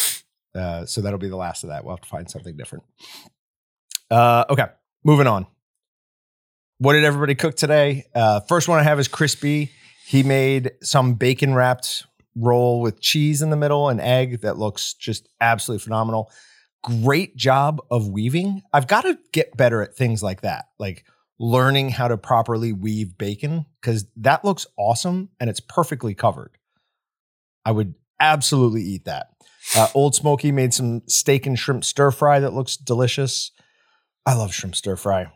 Uh, 0.55 0.85
so 0.85 1.01
that'll 1.01 1.19
be 1.19 1.29
the 1.29 1.35
last 1.35 1.63
of 1.63 1.69
that. 1.69 1.83
We'll 1.83 1.95
have 1.95 2.01
to 2.01 2.09
find 2.09 2.29
something 2.29 2.55
different. 2.55 2.83
Uh, 4.09 4.45
okay, 4.49 4.67
moving 5.03 5.27
on. 5.27 5.47
What 6.77 6.93
did 6.93 7.03
everybody 7.03 7.35
cook 7.35 7.55
today? 7.55 8.05
Uh, 8.13 8.41
first 8.41 8.67
one 8.67 8.79
I 8.79 8.83
have 8.83 8.99
is 8.99 9.07
crispy. 9.07 9.71
He 10.05 10.21
made 10.21 10.71
some 10.81 11.13
bacon 11.15 11.53
wrapped 11.53 12.05
roll 12.35 12.81
with 12.81 12.99
cheese 12.99 13.41
in 13.41 13.49
the 13.49 13.55
middle 13.55 13.89
and 13.89 14.01
egg 14.01 14.41
that 14.41 14.57
looks 14.57 14.93
just 14.93 15.27
absolutely 15.39 15.83
phenomenal. 15.83 16.31
Great 16.83 17.35
job 17.35 17.81
of 17.89 18.07
weaving. 18.09 18.61
I've 18.73 18.87
got 18.87 19.01
to 19.01 19.17
get 19.31 19.55
better 19.55 19.81
at 19.81 19.95
things 19.95 20.21
like 20.21 20.41
that, 20.41 20.65
like 20.79 21.05
learning 21.39 21.89
how 21.89 22.07
to 22.07 22.17
properly 22.17 22.73
weave 22.73 23.17
bacon 23.17 23.65
because 23.81 24.05
that 24.17 24.45
looks 24.45 24.67
awesome 24.77 25.29
and 25.39 25.49
it's 25.49 25.59
perfectly 25.59 26.13
covered. 26.13 26.57
I 27.65 27.71
would 27.71 27.95
absolutely 28.19 28.83
eat 28.83 29.05
that. 29.05 29.27
Uh, 29.75 29.87
Old 29.93 30.13
Smoky 30.15 30.51
made 30.51 30.73
some 30.73 31.01
steak 31.07 31.45
and 31.45 31.57
shrimp 31.57 31.83
stir 31.85 32.11
fry 32.11 32.39
that 32.39 32.53
looks 32.53 32.75
delicious. 32.77 33.51
I 34.25 34.35
love 34.35 34.53
shrimp 34.53 34.75
stir 34.75 34.95
fry. 34.95 35.27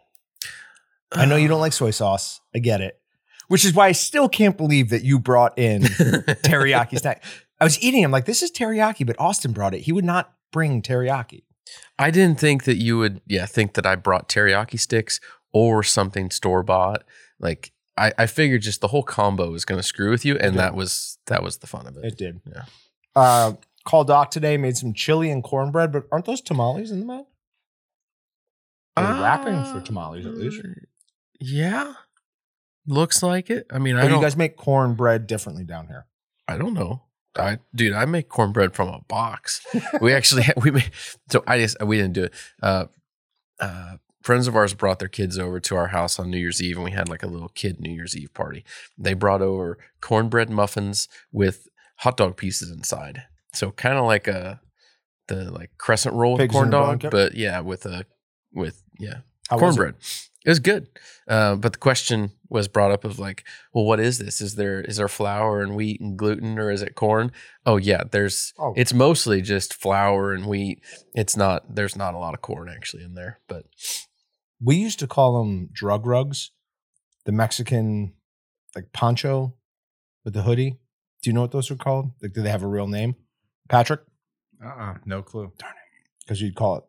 I 1.12 1.26
know 1.26 1.38
you 1.38 1.48
don't 1.48 1.62
like 1.62 1.74
soy 1.74 1.92
sauce. 1.92 2.42
I 2.54 2.60
get 2.60 2.82
it. 2.82 3.00
Which 3.48 3.64
is 3.64 3.74
why 3.74 3.88
I 3.88 3.94
still 3.94 4.28
can't 4.28 4.58
believe 4.58 4.90
that 4.90 5.04
you 5.04 5.20
brought 5.20 5.58
in 5.58 5.82
teriyaki 5.84 7.00
snack. 7.00 7.24
I 7.60 7.64
was 7.64 7.82
eating. 7.82 8.04
I'm 8.04 8.12
like, 8.12 8.26
this 8.26 8.44
is 8.44 8.52
teriyaki, 8.52 9.06
but 9.06 9.20
Austin 9.20 9.54
brought 9.54 9.74
it. 9.74 9.80
He 9.80 9.94
would 9.94 10.04
not 10.06 10.34
bring 10.52 10.82
teriyaki. 10.82 11.44
I 12.00 12.12
didn't 12.12 12.40
think 12.40 12.64
that 12.64 12.78
you 12.78 12.98
would, 12.98 13.22
yeah, 13.28 13.46
think 13.46 13.74
that 13.74 13.86
I 13.86 13.96
brought 13.96 14.30
teriyaki 14.30 14.80
sticks 14.80 15.20
or 15.52 15.84
something 15.84 16.32
store 16.32 16.64
bought. 16.64 17.04
Like 17.40 17.72
I, 17.98 18.14
I 18.18 18.26
figured 18.28 18.62
just 18.62 18.82
the 18.82 18.88
whole 18.88 19.04
combo 19.04 19.52
was 19.52 19.66
going 19.66 19.80
to 19.80 19.84
screw 19.88 20.10
with 20.10 20.24
you, 20.26 20.38
and 20.38 20.58
that 20.58 20.76
was 20.76 21.18
that 21.28 21.44
was 21.44 21.58
the 21.58 21.68
fun 21.68 21.88
of 21.88 21.98
it. 21.98 22.06
It 22.06 22.18
did. 22.18 22.42
Yeah. 22.46 22.64
Uh, 23.16 23.54
Call 23.86 24.04
Doc 24.04 24.32
today 24.32 24.58
made 24.58 24.78
some 24.78 24.94
chili 24.94 25.32
and 25.32 25.44
cornbread, 25.44 25.92
but 25.92 26.04
aren't 26.12 26.26
those 26.26 26.42
tamales 26.42 26.92
in 26.92 27.00
the 27.00 27.06
mouth? 27.06 27.26
Or 28.98 29.04
wrapping 29.04 29.64
for 29.66 29.80
tamales, 29.86 30.26
at 30.26 30.36
least. 30.36 30.60
Uh, 30.64 30.70
Yeah, 31.40 31.94
looks 32.86 33.22
like 33.22 33.50
it. 33.50 33.68
I 33.72 33.78
mean, 33.80 33.96
I 33.96 34.08
do 34.08 34.16
you 34.16 34.22
guys 34.22 34.36
make 34.36 34.58
cornbread 34.58 35.28
differently 35.28 35.64
down 35.64 35.88
here? 35.88 36.06
I 36.48 36.58
don't 36.58 36.74
know. 36.74 37.04
I 37.38 37.60
dude, 37.76 37.93
I 37.93 38.06
make 38.06 38.30
cornbread 38.30 38.73
from 38.73 38.89
a 38.89 39.00
box. 39.08 39.65
we 40.02 40.13
actually 40.13 40.43
we 40.63 40.71
made 40.71 40.91
so 41.30 41.43
I 41.47 41.60
just 41.60 41.82
we 41.84 41.97
didn't 41.97 42.13
do 42.13 42.23
it. 42.26 42.34
Uh, 42.62 42.86
uh, 43.60 43.97
friends 44.21 44.47
of 44.47 44.56
ours 44.56 44.73
brought 44.73 45.00
their 45.00 45.08
kids 45.08 45.38
over 45.39 45.60
to 45.60 45.76
our 45.76 45.88
house 45.88 46.19
on 46.19 46.30
New 46.30 46.38
Year's 46.38 46.62
Eve, 46.62 46.76
and 46.78 46.84
we 46.86 46.91
had 46.91 47.10
like 47.10 47.23
a 47.23 47.28
little 47.28 47.50
kid 47.50 47.80
New 47.80 47.91
Year's 47.93 48.15
Eve 48.15 48.34
party. 48.34 48.63
They 48.97 49.13
brought 49.13 49.41
over 49.41 49.78
cornbread 50.02 50.50
muffins 50.50 51.08
with 51.32 51.67
hot 51.97 52.17
dog 52.17 52.38
pieces 52.38 52.69
inside, 52.71 53.23
so 53.54 53.71
kind 53.71 53.97
of 53.97 54.06
like 54.06 54.28
a 54.28 54.60
the 55.28 55.52
like 55.52 55.71
crescent 55.78 56.15
roll 56.15 56.34
with 56.34 56.41
Pigs 56.41 56.54
corn 56.54 56.69
dog, 56.69 56.86
blanket? 57.00 57.12
but 57.12 57.36
yeah, 57.36 57.60
with 57.62 57.86
a 57.86 58.06
with 58.54 58.84
yeah 59.00 59.19
How 59.50 59.58
was 59.58 59.76
it? 59.76 59.80
cornbread. 59.80 59.95
It? 60.48 60.52
was 60.52 60.60
good, 60.60 60.88
uh, 61.28 61.56
but 61.56 61.74
the 61.74 61.80
question 61.80 62.32
was 62.50 62.68
brought 62.70 62.92
up 62.92 63.04
of 63.04 63.20
like, 63.20 63.44
well, 63.74 63.84
what 63.84 64.00
is 64.00 64.18
this? 64.18 64.40
Is 64.40 64.56
there 64.56 64.80
is 64.80 64.96
there 64.98 65.10
flour 65.10 65.62
and 65.62 65.76
wheat 65.76 66.00
and 66.00 66.18
gluten, 66.18 66.58
or 66.58 66.72
is 66.72 66.82
it 66.82 66.96
corn? 66.96 67.32
Oh 67.66 67.76
yeah, 67.78 68.04
there's. 68.10 68.54
Oh. 68.58 68.74
It's 68.78 68.94
mostly 68.94 69.42
just 69.42 69.74
flour 69.74 70.34
and 70.34 70.46
wheat. 70.46 70.82
It's 71.14 71.36
not. 71.36 71.76
There's 71.76 71.96
not 71.96 72.14
a 72.14 72.18
lot 72.18 72.34
of 72.34 72.42
corn 72.42 72.70
actually 72.70 73.04
in 73.04 73.14
there, 73.14 73.40
but 73.48 73.66
We 74.64 74.78
used 74.78 75.00
to 75.00 75.08
call 75.08 75.38
them 75.38 75.70
drug 75.72 76.06
rugs, 76.06 76.52
the 77.26 77.32
Mexican 77.32 78.14
like 78.76 78.92
poncho 78.94 79.54
with 80.24 80.34
the 80.34 80.44
hoodie. 80.44 80.80
Do 81.22 81.30
you 81.30 81.34
know 81.34 81.42
what 81.42 81.52
those 81.52 81.70
are 81.72 81.76
called? 81.76 82.12
Like, 82.22 82.34
do 82.34 82.42
they 82.42 82.50
have 82.50 82.64
a 82.64 82.68
real 82.68 82.88
name? 82.88 83.16
Patrick? 83.70 84.02
Uh-uh, 84.64 84.96
no 85.06 85.22
clue. 85.22 85.52
Darn 85.58 85.74
it. 85.74 86.10
Because 86.24 86.42
you'd 86.42 86.56
call 86.56 86.78
it 86.78 86.84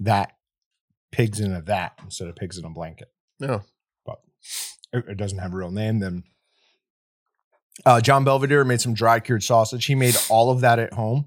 that 0.00 0.33
pigs 1.14 1.38
in 1.38 1.52
a 1.52 1.62
that 1.62 1.92
instead 2.02 2.28
of 2.28 2.34
pigs 2.34 2.58
in 2.58 2.64
a 2.64 2.70
blanket. 2.70 3.08
no. 3.38 3.62
But 4.04 4.18
it, 4.92 5.04
it 5.10 5.16
doesn't 5.16 5.38
have 5.38 5.52
a 5.52 5.56
real 5.56 5.70
name. 5.70 6.00
Then 6.00 6.24
uh, 7.86 8.00
John 8.00 8.24
Belvedere 8.24 8.64
made 8.64 8.80
some 8.80 8.94
dry 8.94 9.20
cured 9.20 9.42
sausage. 9.42 9.84
He 9.84 9.94
made 9.94 10.16
all 10.28 10.50
of 10.50 10.60
that 10.62 10.78
at 10.78 10.92
home. 10.92 11.26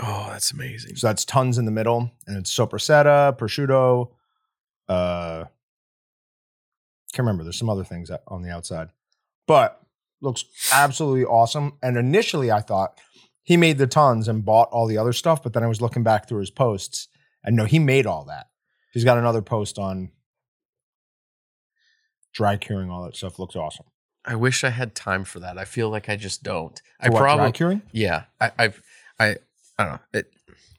Oh, 0.00 0.28
that's 0.30 0.50
amazing. 0.50 0.96
So 0.96 1.06
that's 1.06 1.24
tons 1.24 1.58
in 1.58 1.64
the 1.64 1.70
middle, 1.70 2.10
and 2.26 2.36
it's 2.36 2.54
soppressata, 2.54 3.38
prosciutto. 3.38 4.10
Uh, 4.88 5.44
can't 7.12 7.26
remember. 7.26 7.44
There's 7.44 7.58
some 7.58 7.70
other 7.70 7.84
things 7.84 8.10
on 8.26 8.42
the 8.42 8.50
outside, 8.50 8.88
but 9.46 9.80
looks 10.20 10.44
absolutely 10.72 11.24
awesome. 11.24 11.78
And 11.82 11.96
initially, 11.96 12.50
I 12.50 12.60
thought 12.60 13.00
he 13.42 13.56
made 13.56 13.78
the 13.78 13.86
tons 13.86 14.28
and 14.28 14.44
bought 14.44 14.70
all 14.70 14.86
the 14.86 14.98
other 14.98 15.12
stuff, 15.12 15.42
but 15.42 15.52
then 15.52 15.62
I 15.62 15.68
was 15.68 15.80
looking 15.80 16.02
back 16.02 16.28
through 16.28 16.40
his 16.40 16.50
posts, 16.50 17.08
and 17.44 17.56
no, 17.56 17.64
he 17.64 17.78
made 17.78 18.06
all 18.06 18.24
that. 18.26 18.46
He's 18.92 19.04
got 19.04 19.18
another 19.18 19.42
post 19.42 19.78
on 19.78 20.10
dry 22.32 22.56
curing 22.56 22.90
all 22.90 23.04
that 23.04 23.16
stuff. 23.16 23.38
Looks 23.38 23.56
awesome. 23.56 23.86
I 24.24 24.36
wish 24.36 24.62
I 24.62 24.70
had 24.70 24.94
time 24.94 25.24
for 25.24 25.40
that. 25.40 25.58
I 25.58 25.64
feel 25.64 25.90
like 25.90 26.08
I 26.08 26.16
just 26.16 26.42
don't. 26.42 26.80
I 27.00 27.06
For 27.06 27.12
what, 27.12 27.20
probably 27.20 27.44
dry 27.44 27.50
curing. 27.52 27.82
Yeah, 27.90 28.24
I, 28.40 28.52
I've, 28.58 28.82
I, 29.18 29.36
I 29.78 29.84
don't 29.84 29.92
know. 29.92 29.98
It, 30.12 30.32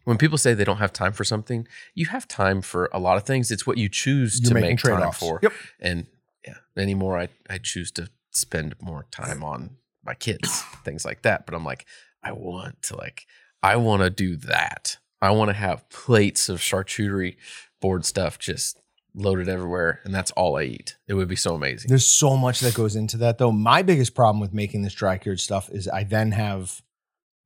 when 0.06 0.17
people 0.17 0.38
say 0.38 0.54
they 0.54 0.63
don't 0.63 0.78
have 0.78 0.93
time 0.93 1.13
for 1.13 1.23
something, 1.23 1.67
you 1.93 2.06
have 2.08 2.28
time 2.28 2.62
for 2.62 2.89
a 2.93 2.99
lot 2.99 3.17
of 3.17 3.23
things. 3.23 3.52
It's 3.52 3.65
what 3.65 3.78
you 3.78 3.89
choose 3.89 4.39
You're 4.41 4.49
to 4.49 4.54
make 4.56 4.63
time 4.65 4.78
trade-offs. 4.78 5.19
for. 5.19 5.39
Yep. 5.41 5.54
And 5.80 6.08
yeah, 6.45 6.56
anymore, 6.78 7.17
I, 7.17 7.30
I 7.49 7.58
choose 7.58 7.91
to 7.93 8.10
spend 8.32 8.76
more 8.82 9.06
time 9.12 9.43
on 9.43 9.78
my 10.04 10.13
kids, 10.13 10.62
things 10.84 11.06
like 11.06 11.21
that. 11.23 11.45
But 11.45 11.56
I'm 11.56 11.63
like, 11.63 11.86
I 12.21 12.32
want 12.32 12.82
to 12.84 12.97
like, 12.97 13.26
I 13.62 13.78
want 13.78 14.04
to 14.04 14.10
do 14.10 14.36
that. 14.38 14.97
I 15.21 15.32
want 15.32 15.49
to 15.49 15.54
have 15.54 15.88
plates 15.89 16.49
of 16.49 16.60
charcuterie 16.60 17.38
board 17.84 18.06
stuff 18.06 18.39
just 18.39 18.80
loaded 19.13 19.50
everywhere, 19.50 20.00
and 20.06 20.15
that's 20.15 20.32
all 20.32 20.58
I 20.58 20.63
eat. 20.63 20.96
It 21.06 21.15
would 21.15 21.28
be 21.28 21.36
so 21.36 21.54
amazing. 21.54 21.89
There's 21.89 22.08
so 22.08 22.38
much 22.38 22.62
that 22.62 22.74
goes 22.74 22.96
into 22.96 23.17
that, 23.17 23.38
though. 23.38 23.52
My 23.52 23.82
biggest 23.84 24.15
problem 24.15 24.39
with 24.39 24.54
making 24.54 24.84
this 24.84 24.93
dry 24.93 25.17
cured 25.17 25.41
stuff 25.41 25.69
is 25.69 25.89
I 25.89 26.06
then 26.06 26.32
have 26.32 26.82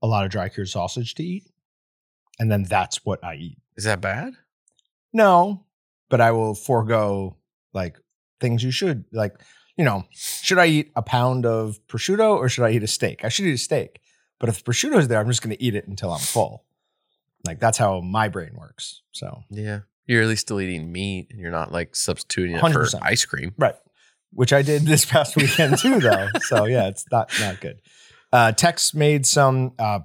a 0.04 0.08
lot 0.08 0.26
of 0.26 0.32
dry 0.32 0.48
cured 0.48 0.70
sausage 0.70 1.16
to 1.16 1.24
eat, 1.24 1.50
and 2.40 2.52
then 2.52 2.64
that's 2.64 3.04
what 3.04 3.22
I 3.24 3.34
eat. 3.36 3.58
Is 3.76 3.86
that 3.86 4.00
bad? 4.00 4.34
No, 5.12 5.66
but 6.08 6.22
I 6.22 6.32
will 6.32 6.54
forego 6.54 7.36
like 7.74 7.98
things 8.40 8.64
you 8.64 8.72
should 8.72 9.06
like. 9.12 9.34
You 9.76 9.86
know, 9.86 10.06
should 10.12 10.60
I 10.60 10.68
eat 10.68 10.92
a 10.96 11.02
pound 11.02 11.46
of 11.46 11.80
prosciutto 11.88 12.36
or 12.36 12.48
should 12.50 12.64
I 12.64 12.72
eat 12.72 12.84
a 12.84 12.88
steak? 12.88 13.24
I 13.26 13.30
should 13.30 13.46
eat 13.46 13.54
a 13.54 13.58
steak, 13.58 14.00
but 14.40 14.50
if 14.50 14.64
prosciutto 14.64 14.98
is 14.98 15.08
there, 15.08 15.20
I'm 15.20 15.28
just 15.28 15.42
going 15.44 15.56
to 15.56 15.64
eat 15.64 15.76
it 15.76 15.88
until 15.88 16.12
I'm 16.12 16.20
full. 16.20 16.64
Like 17.46 17.60
that's 17.60 17.78
how 17.78 18.02
my 18.02 18.28
brain 18.28 18.54
works. 18.56 19.02
So 19.12 19.44
Yeah. 19.50 19.82
You're 20.08 20.24
at 20.24 20.28
least 20.30 20.42
still 20.42 20.60
eating 20.62 20.92
meat, 20.92 21.28
and 21.32 21.40
you're 21.40 21.52
not 21.52 21.72
like 21.72 21.96
substituting 21.96 22.56
it 22.56 22.62
for 22.62 22.68
100%. 22.86 23.00
ice 23.02 23.26
cream. 23.26 23.54
Right. 23.58 23.76
Which 24.32 24.54
I 24.54 24.62
did 24.62 24.84
this 24.86 25.06
past 25.14 25.36
weekend 25.36 25.78
too, 25.78 26.00
though. 26.00 26.28
So 26.42 26.66
yeah, 26.66 26.88
it's 26.88 27.06
not 27.12 27.32
not 27.40 27.60
good. 27.62 27.82
Uh 28.32 28.52
Tex 28.54 28.94
made 28.94 29.26
some 29.26 29.74
uh 29.80 30.00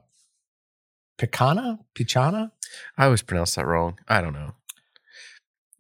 picana, 1.19 1.79
pichana. 1.95 2.51
I 2.97 3.05
always 3.07 3.23
pronounce 3.23 3.55
that 3.55 3.67
wrong. 3.67 3.99
I 4.09 4.21
don't 4.21 4.33
know. 4.33 4.55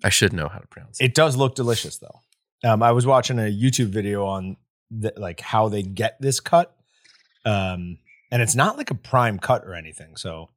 I 0.04 0.08
should 0.10 0.32
know 0.32 0.48
how 0.48 0.58
to 0.58 0.66
pronounce 0.66 1.00
it. 1.00 1.06
It 1.06 1.14
does 1.14 1.36
look 1.36 1.54
delicious 1.54 1.98
though. 1.98 2.20
Um 2.68 2.82
I 2.82 2.92
was 2.92 3.06
watching 3.06 3.38
a 3.38 3.42
YouTube 3.50 3.88
video 3.88 4.24
on 4.26 4.56
the, 4.90 5.12
like 5.16 5.40
how 5.40 5.68
they 5.68 5.82
get 5.82 6.20
this 6.20 6.40
cut. 6.40 6.74
Um 7.44 7.98
and 8.30 8.40
it's 8.42 8.54
not 8.54 8.76
like 8.76 8.90
a 8.90 8.94
prime 8.94 9.38
cut 9.38 9.64
or 9.64 9.74
anything. 9.74 10.16
So, 10.16 10.50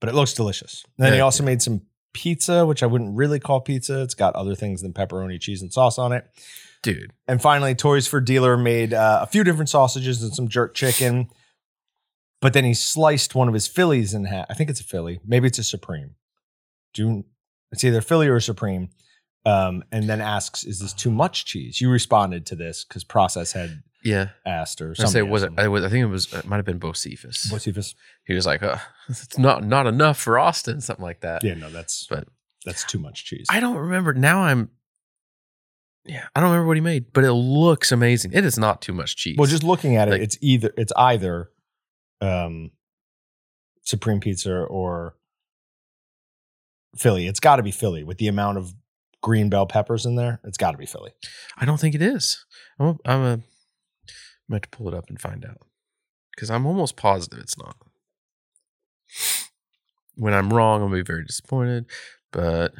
but 0.00 0.08
it 0.08 0.14
looks 0.14 0.34
delicious. 0.34 0.84
And 0.98 1.04
then 1.06 1.12
he 1.12 1.18
Yeah, 1.18 1.24
also 1.24 1.44
made 1.44 1.62
some 1.62 1.82
pizza, 2.12 2.66
which 2.66 2.82
I 2.82 2.86
wouldn't 2.86 3.16
really 3.16 3.40
call 3.40 3.60
pizza. 3.60 4.02
It's 4.02 4.14
got 4.14 4.34
other 4.34 4.54
things 4.54 4.82
than 4.82 4.92
pepperoni, 4.92 5.40
cheese, 5.40 5.62
and 5.62 5.72
sauce 5.72 5.98
on 5.98 6.12
it. 6.12 6.26
Dude, 6.82 7.12
And 7.26 7.42
finally, 7.42 7.74
Toys 7.74 8.06
for 8.06 8.20
Dealer 8.20 8.56
made 8.56 8.94
uh, 8.94 9.18
a 9.22 9.26
few 9.26 9.42
different 9.42 9.68
sausages 9.68 10.22
and 10.22 10.32
some 10.32 10.48
jerk 10.48 10.74
chicken. 10.74 11.28
But 12.40 12.52
then 12.52 12.64
he 12.64 12.72
sliced 12.74 13.34
one 13.34 13.48
of 13.48 13.54
his 13.54 13.66
Phillies 13.66 14.14
in 14.14 14.24
half. 14.24 14.46
I 14.48 14.54
think 14.54 14.70
it's 14.70 14.80
a 14.80 14.84
Philly. 14.84 15.18
Maybe 15.26 15.48
it's 15.48 15.58
a 15.58 15.64
Supreme. 15.64 16.14
Do 16.94 17.24
it's 17.72 17.82
either 17.82 18.00
Philly 18.00 18.28
or 18.28 18.38
Supreme. 18.40 18.90
Um, 19.44 19.82
and 19.90 20.08
then 20.08 20.20
asks, 20.20 20.64
"Is 20.64 20.78
this 20.78 20.92
too 20.92 21.10
much 21.10 21.46
cheese?" 21.46 21.80
You 21.80 21.90
responded 21.90 22.46
to 22.46 22.56
this 22.56 22.84
because 22.84 23.02
Process 23.02 23.52
had 23.52 23.82
yeah. 24.04 24.28
asked 24.46 24.80
or 24.80 24.90
I 24.90 24.94
something. 24.94 25.12
say 25.12 25.22
was 25.22 25.42
it? 25.42 25.52
I, 25.56 25.68
was, 25.68 25.84
I 25.84 25.88
think 25.88 26.02
it 26.02 26.06
was. 26.06 26.32
It 26.32 26.46
might 26.46 26.56
have 26.56 26.64
been 26.64 26.80
Bocephus. 26.80 27.50
Bocephus? 27.50 27.94
He 28.26 28.34
was 28.34 28.46
like, 28.46 28.62
uh, 28.62 28.78
"It's 29.08 29.38
not 29.38 29.64
not 29.64 29.86
enough 29.86 30.18
for 30.18 30.38
Austin," 30.38 30.80
something 30.80 31.02
like 31.04 31.20
that. 31.20 31.42
Yeah, 31.44 31.54
no, 31.54 31.70
that's 31.70 32.06
But 32.06 32.28
that's 32.64 32.84
too 32.84 32.98
much 32.98 33.24
cheese. 33.24 33.46
I 33.50 33.60
don't 33.60 33.76
remember. 33.76 34.14
Now 34.14 34.42
I'm. 34.42 34.70
Yeah, 36.04 36.24
I 36.34 36.40
don't 36.40 36.50
remember 36.50 36.68
what 36.68 36.76
he 36.76 36.80
made, 36.80 37.12
but 37.12 37.24
it 37.24 37.32
looks 37.32 37.92
amazing. 37.92 38.32
It 38.32 38.44
is 38.44 38.58
not 38.58 38.80
too 38.80 38.94
much 38.94 39.16
cheese. 39.16 39.36
well, 39.36 39.46
just 39.46 39.62
looking 39.62 39.96
at 39.96 40.08
it, 40.08 40.12
Like- 40.12 40.22
it's 40.22 40.38
either 40.40 40.72
it's 40.76 40.92
either 40.96 41.50
um, 42.22 42.70
Supreme 43.82 44.20
Pizza 44.20 44.54
or 44.54 45.16
Philly. 46.96 47.26
It's 47.26 47.40
got 47.40 47.56
to 47.56 47.62
be 47.62 47.70
Philly 47.70 48.04
with 48.04 48.18
the 48.18 48.28
amount 48.28 48.58
of 48.58 48.72
green 49.22 49.50
bell 49.50 49.66
peppers 49.66 50.06
in 50.06 50.16
there. 50.16 50.40
It's 50.44 50.56
got 50.56 50.70
to 50.72 50.78
be 50.78 50.86
Philly. 50.86 51.10
I 51.58 51.64
don't 51.64 51.78
think 51.78 51.94
it 51.94 52.02
is. 52.02 52.44
I'm 52.78 52.86
a, 52.86 52.96
I'm 53.04 53.20
a. 53.22 53.40
I'm 54.48 54.54
going 54.54 54.62
to 54.62 54.68
pull 54.70 54.88
it 54.88 54.94
up 54.94 55.08
and 55.08 55.20
find 55.20 55.44
out 55.44 55.66
because 56.34 56.50
I'm 56.50 56.66
almost 56.66 56.96
positive 56.96 57.38
it's 57.40 57.58
not. 57.58 57.76
When 60.16 60.34
I'm 60.34 60.52
wrong, 60.52 60.82
I'll 60.82 60.88
be 60.88 61.02
very 61.02 61.24
disappointed. 61.24 61.86
But 62.32 62.72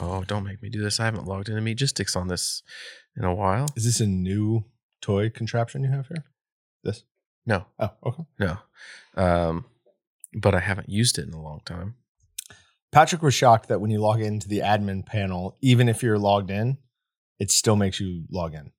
oh, 0.00 0.24
don't 0.24 0.44
make 0.44 0.62
me 0.62 0.68
do 0.70 0.82
this. 0.82 0.98
I 1.00 1.04
haven't 1.04 1.26
logged 1.26 1.48
into 1.48 1.60
Meatgistics 1.62 2.16
on 2.16 2.28
this 2.28 2.62
in 3.16 3.24
a 3.24 3.34
while. 3.34 3.66
Is 3.76 3.84
this 3.84 4.00
a 4.00 4.06
new 4.06 4.64
toy 5.00 5.30
contraption 5.30 5.84
you 5.84 5.90
have 5.90 6.06
here? 6.08 6.24
This? 6.84 7.04
No, 7.46 7.66
Oh, 7.78 7.90
okay. 8.04 8.22
no. 8.38 8.58
Um, 9.16 9.64
but 10.34 10.54
I 10.54 10.60
haven't 10.60 10.88
used 10.88 11.18
it 11.18 11.26
in 11.26 11.34
a 11.34 11.42
long 11.42 11.60
time. 11.64 11.96
Patrick 12.92 13.22
was 13.22 13.34
shocked 13.34 13.68
that 13.68 13.80
when 13.80 13.90
you 13.90 14.00
log 14.00 14.20
into 14.20 14.48
the 14.48 14.58
admin 14.60 15.04
panel, 15.06 15.56
even 15.60 15.88
if 15.88 16.02
you're 16.02 16.18
logged 16.18 16.50
in, 16.50 16.78
it 17.38 17.50
still 17.50 17.76
makes 17.76 18.00
you 18.00 18.24
log 18.30 18.54
in. 18.54 18.72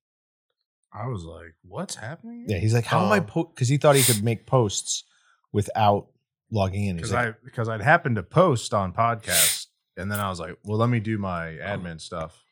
I 0.94 1.06
was 1.08 1.24
like, 1.24 1.54
"What's 1.62 1.94
happening?" 1.94 2.46
Yeah, 2.48 2.58
he's 2.58 2.74
like, 2.74 2.84
"How 2.84 3.04
am 3.04 3.12
I?" 3.12 3.18
Um, 3.18 3.26
oh. 3.34 3.44
Because 3.44 3.68
he 3.68 3.76
thought 3.76 3.96
he 3.96 4.02
could 4.02 4.22
make 4.22 4.46
posts 4.46 5.04
without 5.52 6.08
logging 6.50 6.86
in. 6.86 6.96
Because 6.96 7.12
like, 7.12 7.28
I 7.28 7.34
because 7.44 7.68
I'd 7.68 7.80
happened 7.80 8.16
to 8.16 8.22
post 8.22 8.74
on 8.74 8.92
podcast, 8.92 9.66
and 9.96 10.10
then 10.10 10.20
I 10.20 10.28
was 10.28 10.40
like, 10.40 10.56
"Well, 10.64 10.78
let 10.78 10.88
me 10.88 11.00
do 11.00 11.18
my 11.18 11.58
oh. 11.58 11.76
admin 11.78 12.00
stuff." 12.00 12.42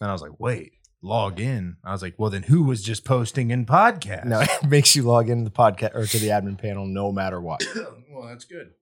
Then 0.00 0.08
I 0.08 0.12
was 0.12 0.22
like, 0.22 0.38
"Wait, 0.40 0.72
log 1.02 1.38
in." 1.38 1.76
I 1.84 1.92
was 1.92 2.02
like, 2.02 2.14
"Well, 2.18 2.30
then 2.30 2.44
who 2.44 2.62
was 2.62 2.82
just 2.82 3.04
posting 3.04 3.50
in 3.50 3.66
podcast?" 3.66 4.24
No, 4.24 4.40
it 4.62 4.68
makes 4.68 4.96
you 4.96 5.02
log 5.02 5.28
into 5.28 5.44
the 5.44 5.50
podcast 5.50 5.94
or 5.94 6.06
to 6.06 6.18
the 6.18 6.28
admin 6.28 6.58
panel 6.58 6.86
no 6.86 7.12
matter 7.12 7.40
what. 7.40 7.62
well, 8.10 8.28
that's 8.28 8.44
good. 8.44 8.72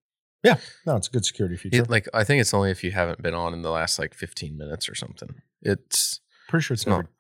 Yeah, 0.43 0.57
no, 0.87 0.97
it's 0.97 1.09
a 1.09 1.11
good 1.11 1.27
security 1.27 1.57
feature. 1.57 1.83
It, 1.83 1.91
like 1.91 2.09
I 2.15 2.25
think 2.25 2.41
it's 2.41 2.55
only 2.55 2.71
if 2.71 2.83
you 2.83 2.93
haven't 2.93 3.21
been 3.23 3.35
on 3.35 3.53
in 3.53 3.63
the 3.63 3.71
last 3.71 3.99
like 3.99 4.15
15 4.15 4.57
minutes 4.57 4.89
or 4.89 4.95
something. 4.95 5.35
It's 5.61 6.21
Pretty 6.49 6.65
sure 6.65 6.75
it's 6.75 6.83
it's 6.83 6.89
not 6.89 6.97
never. 6.97 7.11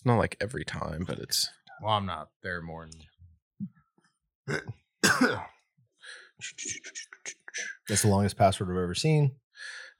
It's 0.00 0.06
not 0.06 0.16
like 0.16 0.36
every 0.40 0.64
time, 0.64 1.04
but 1.06 1.18
it's 1.18 1.50
Well, 1.82 1.92
I'm 1.92 2.06
not 2.06 2.30
there 2.42 2.62
more 2.62 2.86
than. 4.48 4.60
That's 7.88 8.02
the 8.02 8.08
longest 8.08 8.36
password 8.38 8.70
I've 8.70 8.82
ever 8.82 8.94
seen. 8.94 9.32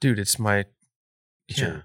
dude, 0.00 0.18
it's 0.18 0.38
my 0.38 0.64
It's 1.48 1.58
yeah. 1.60 1.66
your- 1.66 1.84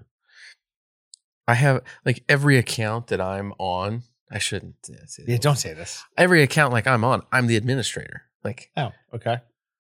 I 1.48 1.54
have 1.56 1.82
like 2.06 2.24
every 2.30 2.58
account 2.58 3.08
that 3.08 3.20
I'm 3.22 3.52
on. 3.60 4.04
I 4.32 4.40
shouldn't 4.40 4.76
say 5.08 5.24
yeah, 5.28 5.38
don't 5.38 5.58
say 5.58 5.74
this. 5.74 6.04
Every 6.18 6.42
account 6.42 6.74
like 6.74 6.88
I'm 6.88 7.04
on, 7.04 7.22
I'm 7.32 7.46
the 7.48 7.56
administrator. 7.58 8.24
Like 8.44 8.72
Oh, 8.78 8.92
okay. 9.14 9.38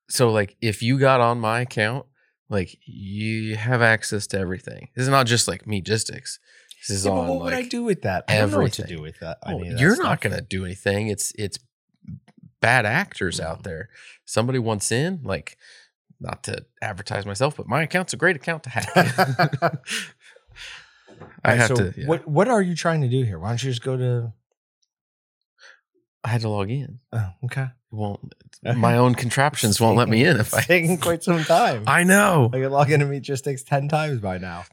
so, 0.09 0.29
like 0.31 0.55
if 0.61 0.83
you 0.83 0.99
got 0.99 1.21
on 1.21 1.39
my 1.39 1.61
account, 1.61 2.05
like 2.49 2.77
you 2.85 3.55
have 3.55 3.81
access 3.81 4.27
to 4.27 4.39
everything. 4.39 4.89
This 4.95 5.03
is 5.03 5.09
not 5.09 5.25
just 5.25 5.47
like 5.47 5.65
Meatgistics. 5.65 6.37
This 6.87 6.97
is 6.97 7.05
Yeah, 7.05 7.11
but 7.11 7.17
on 7.19 7.27
what 7.29 7.41
would 7.45 7.53
I 7.53 7.63
do 7.63 7.83
with 7.83 8.03
that? 8.03 8.25
I 8.27 8.37
don't 8.37 8.51
know 8.51 8.59
what 8.59 8.73
to 8.73 8.85
do 8.87 9.01
with 9.01 9.19
that. 9.19 9.37
That 9.45 9.77
you're 9.79 9.95
stuff. 9.95 10.03
not 10.05 10.21
going 10.21 10.35
to 10.35 10.41
do 10.41 10.65
anything. 10.65 11.07
It's 11.07 11.31
it's 11.37 11.57
bad 12.61 12.85
actors 12.85 13.39
No. 13.39 13.47
out 13.47 13.63
there. 13.63 13.89
Somebody 14.25 14.59
wants 14.59 14.91
in, 14.91 15.21
like, 15.23 15.57
not 16.19 16.43
to 16.43 16.65
advertise 16.81 17.25
myself, 17.25 17.57
but 17.57 17.67
my 17.67 17.83
account's 17.83 18.13
a 18.13 18.17
great 18.17 18.35
account 18.35 18.63
to 18.63 18.69
have. 18.69 18.87
I 21.43 21.51
Alright, 21.51 21.59
have 21.59 21.67
so 21.69 21.75
to. 21.75 21.93
yeah. 21.97 22.07
What 22.07 22.27
What 22.27 22.47
are 22.47 22.61
you 22.61 22.75
trying 22.75 23.01
to 23.01 23.07
do 23.07 23.23
here? 23.23 23.39
Why 23.39 23.49
don't 23.49 23.63
you 23.63 23.69
just 23.69 23.83
go 23.83 23.97
to? 23.97 24.33
I 26.23 26.29
had 26.29 26.41
to 26.41 26.49
log 26.49 26.71
in. 26.71 26.99
Oh, 27.13 27.29
okay. 27.45 27.63
It 27.63 27.69
won't. 27.95 28.33
Okay. 28.65 28.77
My 28.77 28.97
own 29.03 29.13
contraptions 29.15 29.79
won't 29.79 29.95
let 29.97 30.09
me 30.09 30.25
in 30.25 30.37
if 30.39 30.53
I. 30.53 30.57
It's 30.59 30.67
taking 30.67 30.97
quite 30.97 31.23
some 31.23 31.43
time. 31.43 31.83
I, 31.87 32.03
know. 32.03 32.49
I 32.51 32.57
know. 32.57 32.63
could 32.63 32.71
log 32.71 32.91
into 32.91 33.05
Meatgistics 33.05 33.63
ten 33.65 33.87
times 33.87 34.19
by 34.19 34.39
now. 34.39 34.65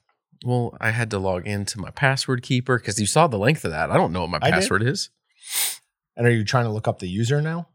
Well, 0.44 0.76
I 0.80 0.90
had 0.90 1.10
to 1.10 1.18
log 1.18 1.46
into 1.46 1.78
my 1.80 1.90
password 1.90 2.42
keeper 2.42 2.78
because 2.78 2.98
you 3.00 3.06
saw 3.06 3.26
the 3.28 3.38
length 3.38 3.64
of 3.64 3.70
that. 3.70 3.90
I 3.90 3.96
don't 3.96 4.12
know 4.12 4.22
what 4.22 4.30
my 4.30 4.38
I 4.42 4.50
did. 4.50 4.54
password 4.54 4.82
is. 4.82 5.10
And 6.16 6.26
are 6.26 6.30
you 6.30 6.44
trying 6.44 6.64
to 6.64 6.70
look 6.70 6.88
up 6.88 6.98
the 6.98 7.08
user 7.08 7.40
now? 7.40 7.68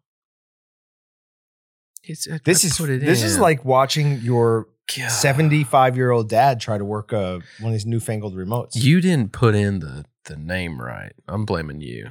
It's, 2.03 2.27
I- 2.29 2.39
This 2.43 2.63
I 2.63 2.67
is 2.67 2.77
put 2.77 2.89
it 2.89 3.01
this 3.01 3.23
is 3.23 3.35
in. 3.35 3.41
like 3.41 3.65
watching 3.65 4.19
your 4.19 4.67
God. 4.97 5.09
75 5.09 5.95
year 5.97 6.11
old 6.11 6.29
dad 6.29 6.59
try 6.61 6.77
to 6.77 6.85
work 6.85 7.11
a, 7.11 7.41
one 7.59 7.67
of 7.67 7.71
these 7.73 7.85
newfangled 7.85 8.35
remotes. 8.35 8.71
You 8.75 9.01
didn't 9.01 9.31
put 9.31 9.55
in 9.55 9.79
the 9.79 10.05
the 10.25 10.35
name 10.35 10.81
right. 10.81 11.13
I'm 11.27 11.45
blaming 11.45 11.79
you. 11.81 12.09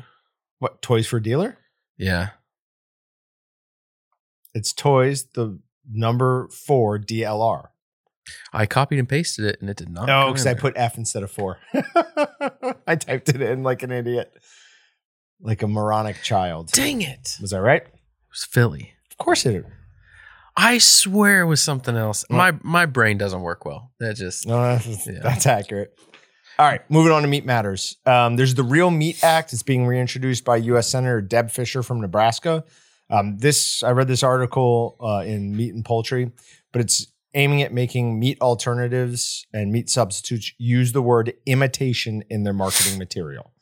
what 0.58 0.80
toys 0.82 1.06
for 1.06 1.20
dealer? 1.20 1.58
Yeah. 1.98 2.30
It's 4.54 4.72
toys 4.72 5.24
the 5.34 5.58
number 5.90 6.48
four 6.48 6.98
DLR. 6.98 7.68
I 8.52 8.66
copied 8.66 8.98
and 8.98 9.08
pasted 9.08 9.44
it 9.44 9.60
and 9.60 9.70
it 9.70 9.76
did 9.76 9.88
not. 9.88 10.08
Oh, 10.10 10.32
because 10.32 10.46
I 10.46 10.54
put 10.54 10.74
F 10.76 10.96
instead 10.98 11.22
of 11.22 11.30
four. 11.30 11.58
I 12.86 12.96
typed 12.96 13.28
it 13.28 13.40
in 13.40 13.62
like 13.62 13.82
an 13.82 13.90
idiot, 13.92 14.32
like 15.40 15.62
a 15.62 15.68
moronic 15.68 16.22
child. 16.22 16.70
Dang 16.72 17.02
it. 17.02 17.36
Was 17.40 17.52
I 17.52 17.60
right? 17.60 17.82
It 17.82 17.92
was 18.30 18.44
Philly. 18.44 18.92
Of 19.10 19.16
course 19.18 19.46
it. 19.46 19.64
I 20.56 20.78
swear 20.78 21.42
it 21.42 21.46
was 21.46 21.60
something 21.60 21.96
else. 21.96 22.24
My 22.30 22.54
my 22.62 22.86
brain 22.86 23.18
doesn't 23.18 23.42
work 23.42 23.64
well. 23.64 23.92
That 24.00 24.16
just 24.16 24.46
No, 24.46 24.60
that's, 24.62 25.06
Yeah. 25.06 25.20
that's 25.22 25.46
accurate. 25.46 25.92
All 26.58 26.64
right, 26.66 26.80
moving 26.90 27.12
on 27.12 27.20
to 27.20 27.28
meat 27.28 27.44
matters. 27.44 27.96
Um, 28.06 28.36
there's 28.36 28.54
the 28.54 28.62
Real 28.62 28.90
Meat 28.90 29.22
Act. 29.22 29.52
It's 29.52 29.62
being 29.62 29.86
reintroduced 29.86 30.42
by 30.46 30.56
U.S. 30.56 30.88
Senator 30.88 31.20
Deb 31.20 31.50
Fischer 31.50 31.82
from 31.82 32.00
Nebraska. 32.00 32.64
Um, 33.10 33.36
this 33.36 33.82
I 33.82 33.90
read 33.90 34.08
this 34.08 34.22
article 34.22 34.96
uh, 35.00 35.22
in 35.26 35.54
Meat 35.54 35.74
and 35.74 35.84
Poultry, 35.84 36.32
but 36.72 36.80
it's 36.80 37.06
aiming 37.34 37.62
at 37.62 37.72
making 37.72 38.18
meat 38.18 38.40
alternatives 38.40 39.46
and 39.52 39.72
meat 39.72 39.90
substitutes 39.90 40.52
use 40.58 40.92
the 40.92 41.02
word 41.02 41.34
imitation 41.46 42.22
in 42.30 42.44
their 42.44 42.52
marketing 42.52 42.98
material. 42.98 43.52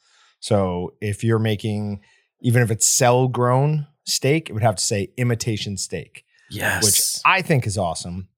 So 0.40 0.94
if 1.00 1.24
you're 1.24 1.38
making, 1.38 2.00
even 2.40 2.62
if 2.62 2.70
it's 2.70 2.87
cell 2.87 3.29
grown 3.29 3.87
steak, 4.05 4.48
it 4.48 4.53
would 4.53 4.62
have 4.62 4.77
to 4.77 4.85
say 4.85 5.12
imitation 5.16 5.77
steak 5.77 6.24
yes. 6.50 6.85
which 6.85 7.20
I 7.24 7.42
think 7.42 7.66
is 7.66 7.79
awesome. 7.79 8.29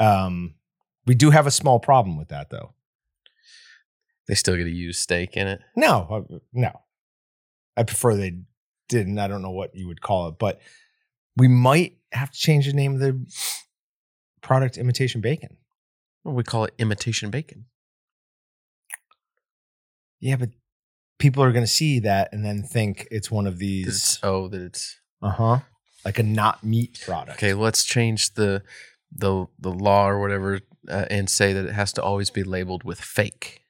Um, 0.00 0.54
we 1.06 1.14
do 1.14 1.30
have 1.30 1.46
a 1.46 1.50
small 1.50 1.78
problem 1.78 2.16
with 2.16 2.28
that, 2.28 2.50
though. 2.50 2.74
they 4.26 4.34
still 4.34 4.56
get 4.56 4.64
to 4.64 4.70
use 4.70 4.98
steak 4.98 5.36
in 5.36 5.46
it. 5.46 5.60
No, 5.74 6.26
uh, 6.30 6.38
no, 6.52 6.80
I 7.76 7.82
prefer 7.84 8.14
they 8.14 8.40
didn't. 8.88 9.18
I 9.18 9.28
don't 9.28 9.42
know 9.42 9.50
what 9.50 9.74
you 9.74 9.88
would 9.88 10.00
call 10.00 10.28
it, 10.28 10.36
but 10.38 10.60
we 11.36 11.48
might 11.48 11.98
have 12.12 12.30
to 12.30 12.38
change 12.38 12.66
the 12.66 12.72
name 12.72 12.94
of 12.94 13.00
the 13.00 13.26
product. 14.40 14.76
Imitation 14.76 15.20
bacon. 15.20 15.56
Well, 16.24 16.34
we 16.34 16.42
call 16.42 16.64
it 16.64 16.74
imitation 16.78 17.30
bacon. 17.30 17.66
Yeah, 20.20 20.36
but 20.36 20.50
people 21.18 21.42
are 21.42 21.52
going 21.52 21.64
to 21.64 21.70
see 21.70 22.00
that 22.00 22.30
and 22.32 22.44
then 22.44 22.62
think 22.62 23.06
it's 23.10 23.30
one 23.30 23.46
of 23.46 23.58
these. 23.58 23.86
It's, 23.88 24.18
oh, 24.22 24.48
that 24.48 24.60
it's 24.60 24.98
Uh 25.22 25.30
huh. 25.30 25.58
Like 26.04 26.18
a 26.18 26.22
not 26.22 26.64
meat 26.64 27.00
product. 27.04 27.38
okay. 27.38 27.54
Let's 27.54 27.84
change 27.84 28.34
the 28.34 28.62
the 29.12 29.46
the 29.58 29.70
law 29.70 30.08
or 30.08 30.20
whatever 30.20 30.60
uh, 30.88 31.06
and 31.10 31.28
say 31.28 31.52
that 31.52 31.66
it 31.66 31.72
has 31.72 31.92
to 31.94 32.02
always 32.02 32.30
be 32.30 32.42
labeled 32.42 32.84
with 32.84 33.00
fake, 33.00 33.62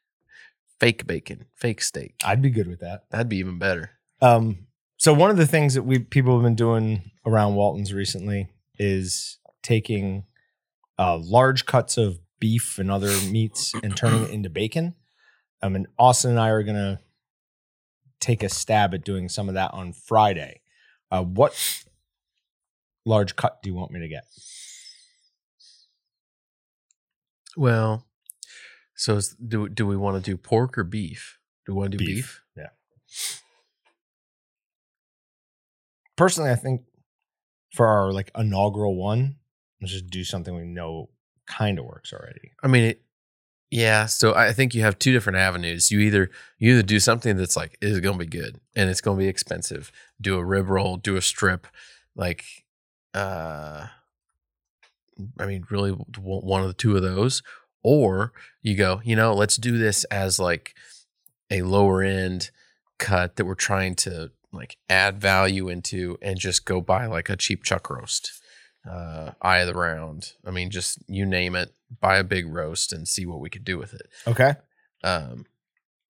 fake 0.79 1.07
bacon, 1.07 1.47
fake 1.55 1.81
steak. 1.83 2.15
I'd 2.25 2.43
be 2.43 2.51
good 2.51 2.69
with 2.69 2.81
that. 2.81 3.05
That'd 3.11 3.29
be 3.29 3.39
even 3.39 3.59
better. 3.59 3.91
Um, 4.21 4.67
so 4.97 5.13
one 5.15 5.31
of 5.31 5.37
the 5.37 5.47
things 5.47 5.75
that 5.75 5.83
we 5.85 5.99
people 6.01 6.35
have 6.35 6.43
been 6.43 6.55
doing 6.55 7.11
around 7.25 7.55
Walton's 7.55 7.93
recently 7.93 8.49
is 8.79 9.39
taking 9.63 10.25
uh, 10.99 11.19
large 11.19 11.67
cuts 11.67 11.97
of 11.97 12.19
beef 12.41 12.79
and 12.79 12.91
other 12.91 13.15
meats 13.31 13.75
and 13.83 13.97
turning 13.97 14.25
it 14.25 14.31
into 14.31 14.51
bacon. 14.51 14.95
Um, 15.63 15.75
and 15.77 15.87
Austin 15.99 16.31
and 16.31 16.41
I 16.41 16.51
are 16.51 16.63
gonna 16.63 17.01
take 18.21 18.43
a 18.43 18.49
stab 18.49 18.95
at 18.95 19.05
doing 19.05 19.29
some 19.29 19.49
of 19.49 19.55
that 19.55 19.73
on 19.75 19.93
Friday. 19.93 20.61
Uh, 21.11 21.23
what 21.23 21.85
large 23.05 23.37
cut 23.37 23.63
do 23.63 23.71
you 23.71 23.75
want 23.75 23.91
me 23.91 24.01
to 24.01 24.09
get? 24.09 24.25
Well, 27.57 28.07
so 28.95 29.17
is, 29.17 29.35
do 29.35 29.69
do 29.69 29.87
we 29.87 29.97
want 29.97 30.23
to 30.23 30.31
do 30.31 30.37
pork 30.37 30.79
or 30.79 30.85
beef? 30.85 31.39
Do 31.67 31.73
we 31.73 31.79
want 31.81 31.93
to 31.93 31.99
do 31.99 32.05
Beef. 32.05 32.43
beef? 32.55 32.63
Personally, 36.17 36.51
I 36.51 36.57
think 36.57 36.83
for 37.73 37.87
our 37.87 38.13
like 38.13 38.31
inaugural 38.37 38.97
one, 38.97 39.37
let's 39.81 39.93
just 39.93 40.09
do 40.09 40.25
something 40.25 40.55
we 40.55 40.65
know 40.65 41.09
kind 41.47 41.79
of 41.79 41.85
works 41.85 42.13
already. 42.13 42.53
I 42.63 42.69
mean, 42.69 42.85
it, 42.85 43.03
yeah. 43.71 44.07
So 44.07 44.35
I 44.35 44.53
think 44.53 44.75
you 44.75 44.83
have 44.83 44.99
two 44.99 45.13
different 45.13 45.39
avenues. 45.39 45.91
You 45.91 46.01
either 46.01 46.31
you 46.59 46.73
either 46.73 46.83
do 46.83 47.01
something 47.01 47.37
that's 47.37 47.57
like 47.57 47.77
is 47.81 48.01
going 48.01 48.19
to 48.19 48.25
be 48.25 48.31
good 48.31 48.61
and 48.75 48.89
it's 48.89 49.01
going 49.01 49.19
to 49.19 49.23
be 49.23 49.29
expensive. 49.29 49.93
Do 50.21 50.37
a 50.37 50.45
rib 50.45 50.69
roll, 50.69 50.97
do 50.97 51.17
a 51.17 51.23
strip, 51.23 51.67
like, 52.17 52.45
uh, 53.15 53.87
I 55.39 55.47
mean, 55.47 55.65
really 55.71 55.91
one 55.91 56.63
of 56.63 56.69
the 56.69 56.75
two 56.75 56.97
of 56.97 57.03
those, 57.03 57.43
or 57.83 58.33
you 58.63 58.75
go, 58.75 59.01
you 59.05 59.17
know, 59.17 59.35
let's 59.35 59.57
do 59.57 59.77
this 59.77 60.05
as 60.05 60.39
like 60.39 60.75
a 61.51 61.63
lower 61.63 62.03
end 62.03 62.51
cut 62.99 63.37
that 63.37 63.45
we're 63.45 63.55
trying 63.55 63.95
to 63.95 64.31
like 64.53 64.77
add 64.89 65.21
value 65.21 65.69
into 65.69 66.17
and 66.23 66.39
just 66.39 66.65
go 66.65 66.81
buy 66.81 67.07
like 67.07 67.29
a 67.29 67.37
cheap 67.37 67.63
chuck 67.63 67.91
roast 67.91 68.33
uh, 68.89 69.31
eye 69.41 69.59
of 69.59 69.67
the 69.67 69.75
round. 69.75 70.33
I 70.47 70.51
mean, 70.51 70.71
just 70.71 70.99
you 71.09 71.25
name 71.25 71.55
it, 71.55 71.73
buy 72.01 72.19
a 72.19 72.25
big 72.25 72.47
roast 72.47 72.93
and 72.93 73.07
see 73.09 73.25
what 73.27 73.41
we 73.41 73.51
could 73.51 73.65
do 73.65 73.79
with 73.79 73.95
it. 73.95 74.09
Okay. 74.27 74.55
Um, 75.05 75.47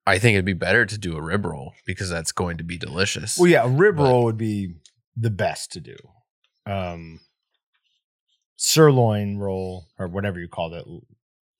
I 0.07 0.19
think 0.19 0.35
it'd 0.35 0.45
be 0.45 0.55
better 0.55 0.87
to 0.87 0.97
do 0.99 1.17
a 1.17 1.23
rib 1.23 1.45
roll 1.45 1.75
because 1.85 2.09
that's 2.09 2.33
going 2.33 2.57
to 2.59 2.65
be 2.65 2.79
delicious. 2.79 3.39
Well, 3.39 3.51
yeah, 3.51 3.65
a 3.65 3.69
rib 3.69 3.97
But- 3.97 4.05
roll 4.05 4.25
would 4.25 4.39
be 4.39 4.75
the 5.17 5.31
best 5.31 5.73
to 5.73 5.81
do. 5.81 5.97
Um, 6.67 7.21
sirloin 8.57 9.39
roll 9.39 9.87
or 9.99 10.09
whatever 10.09 10.39
you 10.41 10.49
call 10.49 10.75
it, 10.75 10.85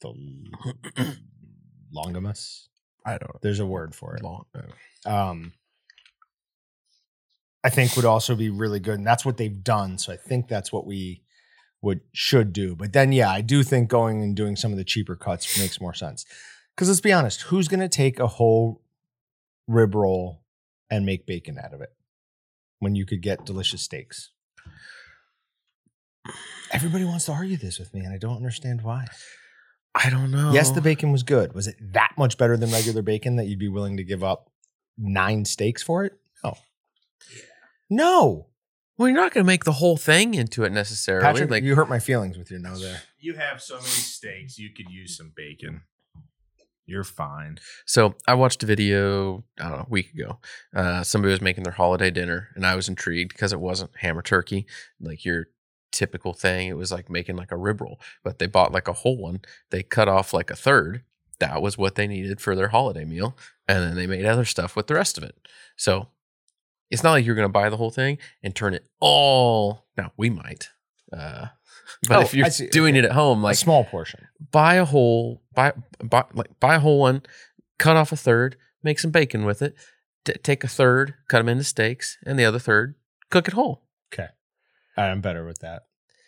the 0.01 1.17
longimus. 1.95 2.67
I 3.05 3.13
don't 3.13 3.33
know. 3.35 3.39
There's 3.43 3.61
a 3.61 3.67
word 3.67 3.95
for 3.95 4.17
it. 4.17 4.23
know. 4.23 4.47
um, 5.07 5.53
I 7.65 7.71
think 7.71 7.97
would 7.97 8.05
also 8.05 8.37
be 8.37 8.51
really 8.51 8.81
good, 8.81 8.99
and 8.99 9.07
that's 9.07 9.25
what 9.25 9.37
they've 9.37 9.63
done. 9.63 9.99
So 9.99 10.13
I 10.13 10.17
think 10.17 10.49
that's 10.49 10.73
what 10.73 10.87
we 10.87 11.23
would 11.83 12.01
should 12.13 12.53
do. 12.53 12.77
But 12.77 12.93
then, 12.93 13.13
yeah, 13.13 13.31
I 13.31 13.41
do 13.41 13.63
think 13.63 13.89
going 13.89 14.23
and 14.23 14.37
doing 14.37 14.57
some 14.57 14.73
of 14.73 14.79
the 14.79 14.85
cheaper 14.85 15.17
cuts 15.17 15.59
makes 15.59 15.81
more 15.81 15.95
sense. 15.95 16.25
Because 16.75 16.89
let's 16.89 17.01
be 17.01 17.13
honest, 17.13 17.43
who's 17.43 17.69
going 17.69 17.81
to 17.81 17.89
take 17.89 18.21
a 18.21 18.27
whole 18.27 18.83
rib 19.67 19.95
roll 19.95 20.43
and 20.91 21.05
make 21.05 21.27
bacon 21.27 21.59
out 21.59 21.75
of 21.75 21.81
it 21.81 21.93
when 22.79 22.95
you 22.95 23.05
could 23.05 23.23
get 23.23 23.45
delicious 23.45 23.83
steaks? 23.83 24.31
Everybody 26.71 27.05
wants 27.05 27.25
to 27.25 27.33
argue 27.33 27.57
this 27.57 27.79
with 27.79 27.93
me, 27.95 28.01
and 28.01 28.13
I 28.13 28.19
don't 28.19 28.37
understand 28.37 28.83
why. 28.83 29.07
I 29.95 30.11
don't 30.11 30.31
know. 30.31 30.53
Yes, 30.53 30.71
the 30.71 30.81
bacon 30.81 31.11
was 31.11 31.23
good. 31.23 31.55
Was 31.55 31.67
it 31.67 31.77
that 31.93 32.13
much 32.17 32.39
better 32.39 32.57
than 32.57 32.71
regular 32.71 33.03
bacon 33.03 33.37
that 33.37 33.47
you'd 33.47 33.59
be 33.59 33.69
willing 33.69 33.97
to 33.97 34.05
give 34.05 34.23
up 34.23 34.51
nine 34.97 35.45
steaks 35.45 35.83
for 35.83 36.05
it? 36.05 36.13
No. 36.45 36.57
No. 37.91 38.47
Well, 38.97 39.09
you're 39.09 39.17
not 39.17 39.33
going 39.33 39.45
to 39.45 39.47
make 39.47 39.65
the 39.65 39.73
whole 39.73 39.97
thing 39.97 40.35
into 40.35 40.65
it 40.65 40.73
necessarily. 40.73 41.23
Patrick, 41.25 41.51
like 41.51 41.63
you 41.63 41.77
hurt 41.77 41.89
my 41.89 42.01
feelings 42.01 42.37
with 42.37 42.51
your 42.51 42.59
no 42.59 42.77
there. 42.77 43.03
You 43.21 43.35
have 43.35 43.63
so 43.63 43.77
many 43.77 43.87
steaks, 43.87 44.59
you 44.59 44.71
could 44.71 44.91
use 44.91 45.17
some 45.17 45.33
bacon. 45.35 45.83
You're 46.85 47.05
fine. 47.05 47.59
So 47.85 48.15
I 48.27 48.35
watched 48.35 48.63
a 48.63 48.67
video, 48.67 49.45
I 49.61 49.69
don't 49.69 49.73
know, 49.73 49.85
a 49.87 49.91
week 49.91 50.15
ago. 50.15 50.39
Uh, 50.75 51.05
somebody 51.05 51.31
was 51.31 51.43
making 51.43 51.65
their 51.65 51.75
holiday 51.75 52.11
dinner, 52.11 52.49
and 52.55 52.67
I 52.67 52.75
was 52.75 52.89
intrigued 52.89 53.35
because 53.35 53.53
it 53.53 53.61
wasn't 53.61 53.91
ham 53.99 54.19
or 54.19 54.23
turkey, 54.23 54.67
like 54.99 55.25
your 55.25 55.49
typical 55.93 56.33
thing. 56.33 56.69
It 56.69 56.79
was 56.79 56.91
like 56.91 57.11
making 57.11 57.37
like 57.37 57.53
a 57.53 57.57
rib 57.57 57.83
roll, 57.83 58.01
but 58.25 58.39
they 58.39 58.47
bought 58.47 58.73
like 58.73 58.89
a 58.89 58.95
whole 58.95 59.19
one. 59.19 59.43
They 59.71 59.83
cut 59.83 60.09
off 60.09 60.33
like 60.33 60.51
a 60.51 60.57
third. 60.57 61.03
That 61.41 61.61
was 61.61 61.77
what 61.77 61.95
they 61.95 62.07
needed 62.07 62.41
for 62.41 62.57
their 62.57 62.69
holiday 62.69 63.05
meal, 63.05 63.37
and 63.69 63.83
then 63.83 63.95
they 63.95 64.07
made 64.07 64.25
other 64.25 64.47
stuff 64.47 64.75
with 64.75 64.87
the 64.87 64.95
rest 64.95 65.19
of 65.19 65.23
it. 65.23 65.37
So 65.77 66.09
it's 66.91 67.03
not 67.03 67.13
like 67.13 67.25
you're 67.27 67.35
going 67.35 67.49
to 67.49 67.53
buy 67.53 67.69
the 67.71 67.77
whole 67.77 67.91
thing 67.91 68.19
and 68.43 68.55
turn 68.55 68.75
it 68.75 68.87
all. 69.01 69.87
Now 69.97 70.13
we 70.17 70.31
might, 70.31 70.69
uh, 71.13 71.47
but 72.09 72.17
Oh, 72.19 72.21
if 72.23 72.35
you're 72.35 72.49
doing 72.71 72.95
Okay. 72.95 73.01
it 73.01 73.05
at 73.07 73.13
home, 73.13 73.43
Like 73.43 73.55
a 73.55 73.59
small 73.59 73.85
portion. 73.85 74.27
buy 74.53 74.75
a 74.77 74.85
whole 74.85 75.43
buy 75.55 75.73
buy 76.03 76.25
like 76.35 76.59
buy 76.61 76.77
a 76.77 76.81
whole 76.81 76.99
one 77.01 77.23
cut 77.79 77.97
off 77.97 78.13
a 78.13 78.17
third 78.17 78.57
make 78.83 78.99
some 78.99 79.11
bacon 79.11 79.45
with 79.45 79.61
it 79.63 79.75
t- 80.25 80.33
take 80.43 80.63
a 80.65 80.69
third 80.69 81.15
cut 81.29 81.39
them 81.39 81.49
into 81.49 81.65
steaks 81.65 82.17
and 82.27 82.39
the 82.39 82.45
other 82.45 82.59
third 82.61 82.95
cook 83.31 83.49
it 83.49 83.55
whole 83.55 83.83
Okay. 84.13 84.29
I'm 84.97 85.21
better 85.21 85.45
with 85.45 85.59
that. 85.61 85.83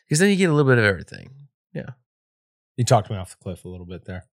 because 0.07 0.19
then 0.19 0.31
you 0.31 0.37
get 0.37 0.51
a 0.51 0.53
little 0.53 0.71
bit 0.71 0.79
of 0.79 0.85
everything 0.85 1.31
Yeah, 1.73 1.91
You 2.77 2.85
talked 2.85 3.11
me 3.11 3.17
off 3.17 3.31
the 3.31 3.37
cliff 3.43 3.65
a 3.65 3.69
little 3.69 3.87
bit 3.87 4.05
there. 4.05 4.27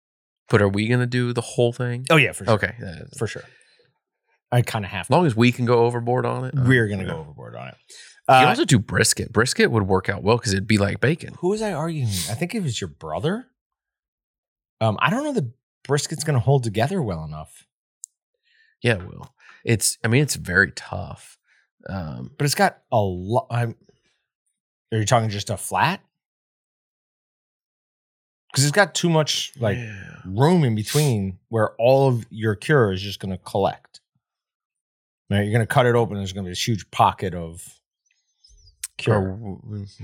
but 0.48 0.62
are 0.62 0.68
we 0.68 0.86
gonna 0.88 1.06
do 1.06 1.32
the 1.32 1.40
whole 1.40 1.72
thing 1.72 2.06
Oh 2.10 2.16
yeah, 2.16 2.32
for 2.32 2.44
sure. 2.44 2.54
okay 2.54 2.74
uh, 2.84 3.04
For 3.18 3.26
sure. 3.26 3.44
I 4.54 4.62
kind 4.62 4.84
of 4.84 4.90
have 4.90 5.06
as 5.06 5.10
long 5.10 5.26
as 5.26 5.34
we 5.34 5.50
can 5.52 5.64
go 5.64 5.80
overboard 5.84 6.24
on 6.26 6.44
it 6.44 6.54
We're 6.54 6.86
gonna 6.88 7.04
go 7.04 7.18
overboard 7.18 7.56
on 7.56 7.68
it. 7.68 7.74
you 8.28 8.34
Uh, 8.34 8.46
also 8.46 8.64
do 8.64 8.78
brisket 8.78 9.32
brisket 9.32 9.70
would 9.70 9.82
work 9.88 10.08
out 10.08 10.22
well 10.22 10.36
because 10.36 10.52
it'd 10.52 10.66
be 10.66 10.78
like 10.78 11.00
bacon 11.00 11.34
who 11.40 11.48
was 11.48 11.60
I 11.62 11.72
arguing? 11.72 12.06
with? 12.06 12.28
I 12.30 12.34
think 12.34 12.54
it 12.54 12.62
was 12.62 12.80
your 12.80 12.88
brother. 12.88 13.46
Um, 14.80 14.96
I 15.00 15.10
don't 15.10 15.24
know 15.24 15.32
that 15.32 15.50
brisket's 15.86 16.24
gonna 16.24 16.40
hold 16.40 16.62
together 16.64 17.02
well 17.02 17.24
enough, 17.24 17.66
yeah 18.82 18.94
it 18.94 19.06
will 19.06 19.34
it's 19.64 19.96
i 20.04 20.08
mean 20.08 20.22
it's 20.22 20.34
very 20.36 20.70
tough 20.72 21.38
um 21.88 22.30
but 22.38 22.44
it's 22.44 22.54
got 22.54 22.78
a 22.92 23.00
lot. 23.00 23.46
Are 23.50 23.74
you 24.98 25.04
talking 25.04 25.28
just 25.30 25.50
a 25.50 25.56
flat? 25.56 26.00
Because 28.50 28.64
it's 28.64 28.72
got 28.72 28.94
too 28.94 29.08
much 29.10 29.52
like 29.58 29.76
yeah. 29.78 30.20
room 30.24 30.62
in 30.62 30.74
between 30.76 31.38
where 31.48 31.70
all 31.76 32.06
of 32.08 32.24
your 32.30 32.54
cure 32.54 32.92
is 32.92 33.02
just 33.02 33.18
going 33.18 33.32
to 33.32 33.38
collect. 33.38 33.93
Now 35.30 35.40
you're 35.40 35.52
going 35.52 35.60
to 35.60 35.66
cut 35.66 35.86
it 35.86 35.94
open. 35.94 36.16
There's 36.16 36.32
going 36.32 36.44
to 36.44 36.48
be 36.48 36.52
this 36.52 36.66
huge 36.66 36.90
pocket 36.90 37.34
of 37.34 37.62
cure. 38.98 39.58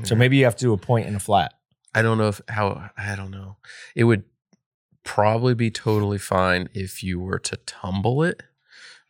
So 0.04 0.14
maybe 0.14 0.36
you 0.38 0.44
have 0.44 0.56
to 0.56 0.64
do 0.64 0.72
a 0.72 0.78
point 0.78 1.06
and 1.06 1.16
a 1.16 1.20
flat. 1.20 1.54
I 1.94 2.02
don't 2.02 2.18
know 2.18 2.28
if 2.28 2.40
how 2.48 2.90
I 2.96 3.16
don't 3.16 3.30
know. 3.30 3.56
It 3.94 4.04
would 4.04 4.24
probably 5.04 5.54
be 5.54 5.70
totally 5.70 6.18
fine 6.18 6.68
if 6.74 7.02
you 7.02 7.18
were 7.18 7.38
to 7.40 7.56
tumble 7.66 8.22
it, 8.22 8.42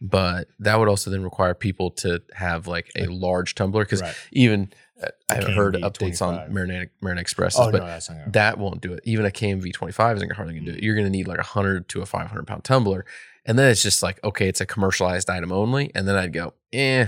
but 0.00 0.48
that 0.58 0.78
would 0.78 0.88
also 0.88 1.10
then 1.10 1.22
require 1.22 1.54
people 1.54 1.90
to 1.90 2.22
have 2.34 2.66
like 2.66 2.90
a 2.96 3.06
large 3.06 3.54
tumbler 3.54 3.84
because 3.84 4.00
Right. 4.02 4.14
even 4.32 4.72
uh, 5.02 5.08
I 5.30 5.34
haven't 5.34 5.50
KMV 5.52 5.54
heard 5.56 5.74
updates 5.76 6.22
on 6.22 6.46
25. 6.48 6.50
Marinade 6.50 6.90
Marinade 7.02 7.20
Expresses, 7.20 7.60
Oh 7.60 7.70
but 7.70 7.80
no, 7.82 7.86
that's 7.86 8.08
not 8.08 8.18
gonna. 8.18 8.30
that 8.32 8.58
won't 8.58 8.80
do 8.80 8.92
it. 8.94 9.00
Even 9.04 9.26
a 9.26 9.30
KMV 9.30 9.72
25 9.74 10.16
isn't 10.16 10.32
hardly 10.32 10.54
going 10.54 10.64
to 10.66 10.72
do 10.72 10.78
it. 10.78 10.82
You're 10.84 10.94
going 10.94 11.06
to 11.06 11.10
need 11.10 11.26
like 11.28 11.38
a 11.38 11.42
100 11.42 11.88
to 11.90 12.02
a 12.02 12.06
500 12.06 12.46
pound 12.46 12.64
tumbler. 12.64 13.04
And 13.46 13.58
then 13.58 13.70
it's 13.70 13.82
just 13.82 14.02
like, 14.02 14.22
okay, 14.22 14.48
it's 14.48 14.60
a 14.60 14.66
commercialized 14.66 15.30
item 15.30 15.52
only. 15.52 15.90
And 15.94 16.06
then 16.06 16.16
I'd 16.16 16.32
go, 16.32 16.54
eh, 16.72 17.06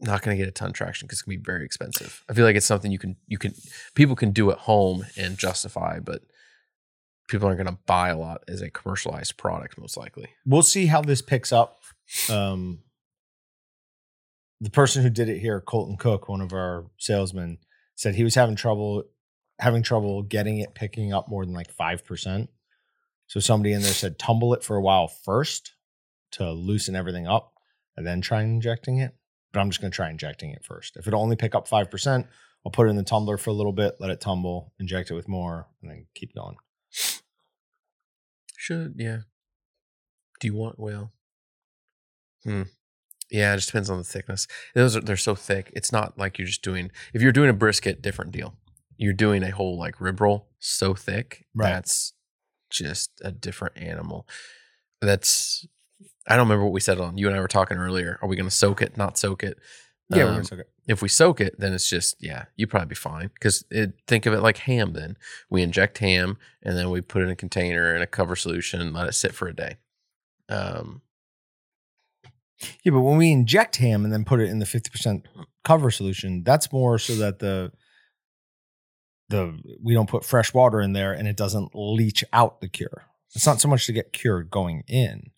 not 0.00 0.22
going 0.22 0.36
to 0.36 0.42
get 0.42 0.48
a 0.48 0.52
ton 0.52 0.72
traction 0.72 1.06
because 1.06 1.22
going 1.22 1.36
to 1.36 1.40
be 1.40 1.44
very 1.44 1.64
expensive. 1.64 2.22
I 2.28 2.34
feel 2.34 2.44
like 2.44 2.56
it's 2.56 2.66
something 2.66 2.92
you 2.92 2.98
can, 2.98 3.16
you 3.26 3.38
can, 3.38 3.54
people 3.94 4.14
can 4.14 4.32
do 4.32 4.50
at 4.50 4.58
home 4.58 5.06
and 5.16 5.38
justify, 5.38 6.00
but 6.00 6.22
people 7.28 7.46
aren't 7.46 7.58
going 7.58 7.74
to 7.74 7.80
buy 7.86 8.10
a 8.10 8.18
lot 8.18 8.42
as 8.46 8.60
a 8.60 8.70
commercialized 8.70 9.36
product, 9.36 9.78
most 9.78 9.96
likely. 9.96 10.28
we'll 10.44 10.62
see 10.62 10.86
how 10.86 11.00
this 11.00 11.22
picks 11.22 11.52
up. 11.52 11.80
Um, 12.30 12.80
the 14.60 14.70
person 14.70 15.02
who 15.02 15.10
did 15.10 15.28
it 15.28 15.38
here, 15.38 15.60
Colton 15.60 15.96
Cook, 15.96 16.28
one 16.28 16.40
of 16.40 16.52
our 16.52 16.86
salesmen, 16.98 17.58
said 17.94 18.14
he 18.14 18.24
was 18.24 18.34
having 18.34 18.56
trouble 18.56 19.04
having 19.58 19.82
trouble 19.82 20.22
getting 20.22 20.58
it 20.58 20.74
picking 20.74 21.14
up 21.14 21.28
more 21.28 21.44
than 21.44 21.54
like 21.54 21.70
five 21.70 22.04
percent. 22.04 22.50
So 23.26 23.40
somebody 23.40 23.72
in 23.72 23.82
there 23.82 23.92
said 23.92 24.18
tumble 24.18 24.54
it 24.54 24.62
for 24.62 24.76
a 24.76 24.82
while 24.82 25.08
first 25.08 25.72
to 26.32 26.52
loosen 26.52 26.96
everything 26.96 27.26
up, 27.26 27.52
and 27.96 28.06
then 28.06 28.20
try 28.20 28.42
injecting 28.42 28.98
it. 28.98 29.14
But 29.52 29.60
I'm 29.60 29.70
just 29.70 29.80
going 29.80 29.90
to 29.90 29.96
try 29.96 30.10
injecting 30.10 30.50
it 30.50 30.64
first. 30.64 30.96
If 30.96 31.06
it'll 31.06 31.22
only 31.22 31.36
pick 31.36 31.54
up 31.54 31.66
five 31.66 31.90
percent, 31.90 32.26
I'll 32.64 32.72
put 32.72 32.86
it 32.86 32.90
in 32.90 32.96
the 32.96 33.02
tumbler 33.02 33.36
for 33.36 33.50
a 33.50 33.54
little 33.54 33.72
bit, 33.72 33.94
let 34.00 34.10
it 34.10 34.20
tumble, 34.20 34.72
inject 34.78 35.10
it 35.10 35.14
with 35.14 35.28
more, 35.28 35.68
and 35.80 35.90
then 35.90 36.06
keep 36.14 36.34
going. 36.34 36.56
Should, 38.56 38.94
yeah. 38.96 39.20
Do 40.40 40.48
you 40.48 40.54
want, 40.54 40.78
well, 40.78 41.12
hmm. 42.42 42.62
Yeah, 43.30 43.54
it 43.54 43.56
just 43.56 43.68
depends 43.68 43.88
on 43.88 43.98
the 43.98 44.04
thickness. 44.04 44.46
Those 44.74 44.96
are, 44.96 45.00
they're 45.00 45.16
so 45.16 45.34
thick. 45.34 45.72
It's 45.74 45.92
not 45.92 46.18
like 46.18 46.38
you're 46.38 46.46
just 46.46 46.62
doing, 46.62 46.90
if 47.14 47.22
you're 47.22 47.32
doing 47.32 47.50
a 47.50 47.54
brisket, 47.54 48.02
different 48.02 48.32
deal. 48.32 48.54
You're 48.96 49.12
doing 49.12 49.42
a 49.42 49.50
whole 49.50 49.78
like 49.78 50.00
rib 50.00 50.20
roll 50.20 50.48
so 50.58 50.94
thick. 50.94 51.44
Right. 51.54 51.70
That's 51.70 52.12
just 52.70 53.10
a 53.22 53.30
different 53.32 53.76
animal. 53.78 54.26
That's, 55.00 55.66
I 56.28 56.36
don't 56.36 56.46
remember 56.46 56.64
what 56.64 56.72
we 56.72 56.80
said 56.80 56.98
on, 57.00 57.18
you 57.18 57.26
and 57.28 57.36
I 57.36 57.40
were 57.40 57.48
talking 57.48 57.76
earlier. 57.78 58.18
Are 58.22 58.28
we 58.28 58.36
going 58.36 58.48
to 58.48 58.54
soak 58.54 58.82
it, 58.82 58.96
not 58.96 59.18
soak 59.18 59.42
it? 59.44 59.58
Yeah, 60.08 60.18
we're 60.24 60.28
Um, 60.30 60.34
gonna 60.36 60.44
soak 60.44 60.58
it. 60.60 60.70
if 60.86 61.02
we 61.02 61.08
soak 61.08 61.40
it, 61.40 61.58
then 61.58 61.72
it's 61.72 61.88
just 61.90 62.14
yeah, 62.20 62.44
you'd 62.54 62.70
probably 62.70 62.86
be 62.86 62.94
fine. 62.94 63.28
Because 63.34 63.64
think 64.06 64.24
of 64.24 64.32
it 64.34 64.40
like 64.40 64.58
ham. 64.58 64.92
Then 64.92 65.16
we 65.50 65.62
inject 65.62 65.98
ham, 65.98 66.38
and 66.62 66.78
then 66.78 66.90
we 66.90 67.00
put 67.00 67.22
it 67.22 67.24
in 67.24 67.30
a 67.32 67.36
container 67.36 67.92
in 67.96 68.02
a 68.02 68.06
cover 68.06 68.36
solution, 68.36 68.80
and 68.80 68.92
let 68.94 69.08
it 69.08 69.14
sit 69.14 69.34
for 69.34 69.48
a 69.48 69.52
day. 69.56 69.78
Um, 70.48 71.02
Yeah, 72.84 72.92
but 72.92 73.00
when 73.00 73.16
we 73.18 73.32
inject 73.32 73.76
ham 73.76 74.04
and 74.04 74.12
then 74.12 74.24
put 74.24 74.38
it 74.40 74.48
in 74.48 74.60
the 74.60 74.64
50% 74.64 75.24
cover 75.64 75.90
solution. 75.90 76.44
That's 76.44 76.72
more 76.72 76.98
so 77.00 77.16
that 77.16 77.40
the 77.40 77.72
the 79.28 79.58
we 79.82 79.92
don't 79.94 80.08
put 80.08 80.24
fresh 80.24 80.54
water 80.54 80.80
in 80.80 80.92
there 80.92 81.12
and 81.12 81.26
it 81.26 81.36
doesn't 81.36 81.70
leach 81.74 82.24
out 82.32 82.60
the 82.60 82.68
cure. 82.68 83.04
It's 83.34 83.46
not 83.46 83.60
so 83.60 83.68
much 83.68 83.86
to 83.86 83.92
get 83.92 84.12
cured 84.12 84.50
going 84.50 84.82
in. 84.88 85.30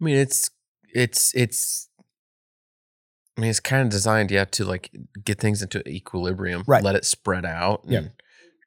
I 0.00 0.04
mean, 0.04 0.16
it's 0.16 0.50
it's 0.94 1.34
it's. 1.34 1.88
I 3.36 3.42
mean, 3.42 3.50
it's 3.50 3.60
kind 3.60 3.82
of 3.82 3.90
designed, 3.90 4.30
yeah, 4.30 4.46
to 4.46 4.64
like 4.64 4.90
get 5.24 5.38
things 5.38 5.60
into 5.60 5.86
equilibrium, 5.88 6.64
Right. 6.66 6.82
Let 6.82 6.94
it 6.94 7.04
spread 7.04 7.44
out, 7.44 7.84
and 7.84 7.92
Yeah. 7.92 8.08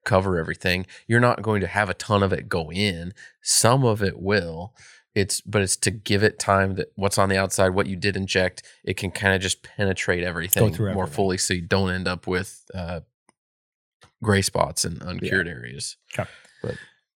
cover 0.05 0.37
everything. 0.37 0.85
You're 1.07 1.19
not 1.19 1.41
going 1.41 1.61
to 1.61 1.67
have 1.67 1.89
a 1.89 1.95
ton 1.95 2.21
of 2.21 2.31
it 2.33 2.49
go 2.49 2.71
in. 2.71 3.13
Some 3.41 3.83
of 3.83 4.03
it 4.03 4.19
will. 4.19 4.75
It's 5.15 5.41
but 5.41 5.63
it's 5.63 5.75
to 5.77 5.91
give 5.91 6.21
it 6.23 6.37
time 6.37 6.75
that 6.75 6.89
what's 6.95 7.17
on 7.17 7.29
the 7.29 7.37
outside, 7.37 7.69
what 7.69 7.87
you 7.87 7.95
did 7.95 8.15
inject, 8.15 8.61
it 8.83 8.95
can 8.95 9.09
kind 9.09 9.33
of 9.33 9.41
just 9.41 9.63
penetrate 9.63 10.23
everything 10.23 10.75
more 10.77 10.89
everything. 10.89 11.07
fully, 11.07 11.37
so 11.39 11.55
you 11.55 11.61
don't 11.61 11.89
end 11.89 12.07
up 12.07 12.27
with 12.27 12.63
uh, 12.75 13.01
gray 14.23 14.41
spots 14.41 14.85
and 14.85 15.01
uncured 15.01 15.47
areas. 15.47 15.97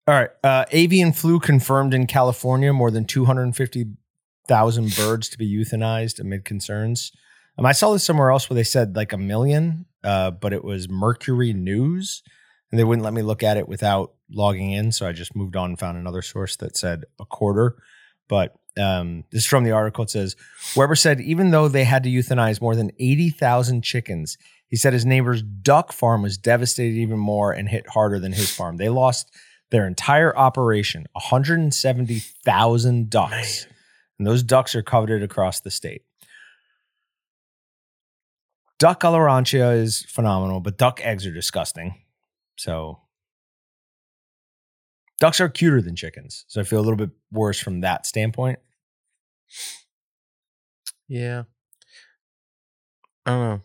All 0.07 0.15
right. 0.15 0.29
Uh, 0.43 0.65
avian 0.71 1.13
flu 1.13 1.39
confirmed 1.39 1.93
in 1.93 2.07
California. 2.07 2.73
More 2.73 2.91
than 2.91 3.05
250,000 3.05 4.95
birds 4.95 5.29
to 5.29 5.37
be 5.37 5.49
euthanized 5.49 6.19
amid 6.19 6.45
concerns. 6.45 7.11
Um, 7.57 7.65
I 7.65 7.71
saw 7.71 7.93
this 7.93 8.03
somewhere 8.03 8.31
else 8.31 8.49
where 8.49 8.55
they 8.55 8.63
said 8.63 8.95
like 8.95 9.13
a 9.13 9.17
million, 9.17 9.85
uh, 10.03 10.31
but 10.31 10.53
it 10.53 10.63
was 10.63 10.89
Mercury 10.89 11.53
News. 11.53 12.23
And 12.71 12.79
they 12.79 12.83
wouldn't 12.83 13.03
let 13.05 13.13
me 13.13 13.21
look 13.21 13.43
at 13.43 13.57
it 13.57 13.67
without 13.69 14.13
logging 14.31 14.71
in. 14.71 14.91
So 14.91 15.07
I 15.07 15.11
just 15.11 15.35
moved 15.35 15.55
on 15.55 15.69
and 15.69 15.79
found 15.79 15.97
another 15.97 16.23
source 16.23 16.55
that 16.55 16.75
said 16.75 17.05
a 17.19 17.25
quarter. 17.25 17.75
But 18.27 18.55
um, 18.77 19.23
this 19.31 19.43
is 19.43 19.47
from 19.47 19.63
the 19.63 19.71
article. 19.71 20.03
It 20.03 20.09
says 20.09 20.35
Weber 20.75 20.95
said 20.95 21.21
even 21.21 21.51
though 21.51 21.67
they 21.67 21.83
had 21.83 22.03
to 22.03 22.09
euthanize 22.09 22.61
more 22.61 22.75
than 22.75 22.91
80,000 22.99 23.83
chickens, 23.83 24.37
he 24.67 24.75
said 24.75 24.93
his 24.93 25.05
neighbor's 25.05 25.43
duck 25.43 25.91
farm 25.91 26.23
was 26.23 26.37
devastated 26.37 26.97
even 26.97 27.19
more 27.19 27.51
and 27.51 27.69
hit 27.69 27.87
harder 27.89 28.19
than 28.19 28.31
his 28.31 28.49
farm. 28.49 28.77
They 28.77 28.89
lost 28.89 29.31
their 29.69 29.85
entire 29.85 30.35
operation, 30.35 31.05
170,000 31.13 33.09
ducks. 33.09 33.67
And 34.17 34.27
those 34.27 34.41
ducks 34.43 34.73
are 34.75 34.81
coveted 34.81 35.21
across 35.21 35.59
the 35.59 35.69
state. 35.71 36.01
Duck 38.79 39.01
colorantia 39.01 39.77
is 39.77 40.01
phenomenal, 40.09 40.59
but 40.59 40.77
duck 40.77 40.99
eggs 41.03 41.25
are 41.25 41.31
disgusting. 41.31 42.01
So 42.57 42.99
ducks 45.23 45.39
are 45.39 45.47
cuter 45.47 45.81
than 45.81 45.95
chickens. 45.95 46.43
So 46.49 46.59
I 46.59 46.65
feel 46.65 46.79
a 46.79 46.81
little 46.83 46.97
bit 46.97 47.11
worse 47.31 47.57
from 47.59 47.79
that 47.81 48.05
standpoint. 48.05 48.59
Yeah. 51.07 51.43
I 53.25 53.31
don't 53.31 53.39
know. 53.41 53.61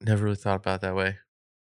Never 0.00 0.24
really 0.24 0.36
thought 0.36 0.56
about 0.56 0.76
it 0.76 0.80
that 0.80 0.94
way. 0.94 1.16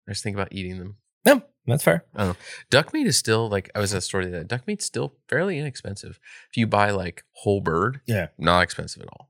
I 0.07 0.11
just 0.11 0.23
think 0.23 0.35
about 0.35 0.47
eating 0.51 0.79
them. 0.79 0.97
No, 1.23 1.43
that's 1.67 1.83
fair. 1.83 2.05
I 2.15 2.19
don't 2.19 2.27
know. 2.29 2.35
Duck 2.71 2.93
meat 2.93 3.05
is 3.05 3.15
still 3.17 3.47
like 3.47 3.69
I 3.75 3.79
was 3.79 3.93
at 3.93 3.99
a 3.99 4.01
store 4.01 4.25
that 4.25 4.47
duck 4.47 4.65
meat's 4.65 4.85
still 4.85 5.15
fairly 5.29 5.59
inexpensive. 5.59 6.19
If 6.49 6.57
you 6.57 6.65
buy 6.65 6.89
like 6.89 7.23
whole 7.33 7.61
bird, 7.61 8.01
Yeah. 8.07 8.27
not 8.39 8.61
expensive 8.61 9.03
at 9.03 9.09
all. 9.09 9.29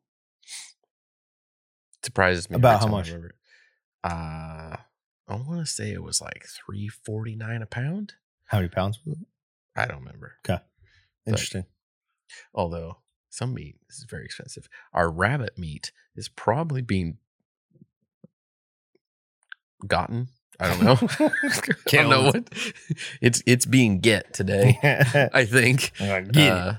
Surprises 2.02 2.50
me. 2.50 2.56
About 2.56 2.80
how 2.80 2.88
I 2.88 2.92
much? 2.92 3.08
remember. 3.08 3.36
Uh 4.06 4.78
I 5.28 5.36
want 5.36 5.60
to 5.60 5.66
say 5.66 5.92
it 5.92 6.04
was 6.04 6.22
like 6.22 6.46
three 6.66 6.88
forty 6.88 7.36
nine 7.36 7.62
a 7.62 7.66
pound. 7.66 8.14
How 8.46 8.60
many 8.60 8.70
pounds 8.70 9.00
was 9.06 9.20
it? 9.20 9.28
I 9.76 9.86
don't 9.86 10.00
remember. 10.00 10.34
Okay. 10.48 10.62
Interesting. 11.26 11.66
Although 12.54 12.98
some 13.30 13.54
meat 13.54 13.78
is 13.90 14.06
very 14.10 14.26
expensive. 14.26 14.70
Our 14.94 15.10
rabbit 15.10 15.58
meat 15.58 15.92
is 16.16 16.30
probably 16.30 16.82
being 16.82 17.18
gotten. 19.88 20.30
I 20.60 20.68
don't 20.70 20.84
know. 20.84 20.98
I 21.20 21.32
don't 21.88 22.10
know 22.10 22.24
what 22.26 22.50
it's 23.22 23.42
it's 23.46 23.66
being 23.66 24.00
get 24.00 24.34
today. 24.34 24.78
I 25.34 25.46
think. 25.46 25.94
Get. 25.98 26.38
Uh, 26.38 26.74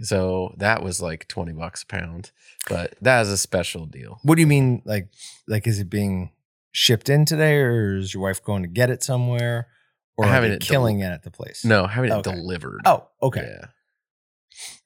so 0.00 0.54
that 0.56 0.82
was 0.82 1.02
like 1.02 1.28
twenty 1.28 1.52
bucks 1.52 1.82
a 1.82 1.86
pound, 1.86 2.32
but 2.68 2.94
that 3.02 3.22
is 3.22 3.28
a 3.28 3.36
special 3.36 3.86
deal. 3.86 4.18
What 4.22 4.36
do 4.36 4.40
you 4.40 4.46
mean? 4.46 4.82
Like, 4.84 5.08
like 5.46 5.66
is 5.66 5.78
it 5.78 5.90
being 5.90 6.32
shipped 6.72 7.10
in 7.10 7.26
today, 7.26 7.56
or 7.56 7.96
is 7.96 8.14
your 8.14 8.22
wife 8.22 8.42
going 8.42 8.62
to 8.62 8.68
get 8.68 8.90
it 8.90 9.02
somewhere, 9.02 9.68
or 10.16 10.26
Having 10.26 10.52
it 10.52 10.60
killing 10.60 11.00
it 11.00 11.06
at 11.06 11.22
the 11.22 11.30
place? 11.30 11.64
No, 11.64 11.86
having 11.86 12.10
it 12.10 12.14
Okay. 12.16 12.34
delivered. 12.34 12.80
Oh, 12.84 13.08
okay. 13.22 13.56
Yeah. 13.60 13.66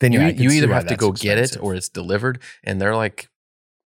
Then 0.00 0.12
You, 0.12 0.20
yeah, 0.20 0.28
you 0.28 0.50
either 0.50 0.72
have 0.72 0.86
to 0.86 0.96
go 0.96 1.10
get 1.12 1.38
it 1.38 1.56
or 1.60 1.74
it's 1.74 1.88
delivered, 1.88 2.40
and 2.62 2.80
they're 2.80 2.94
like 2.96 3.28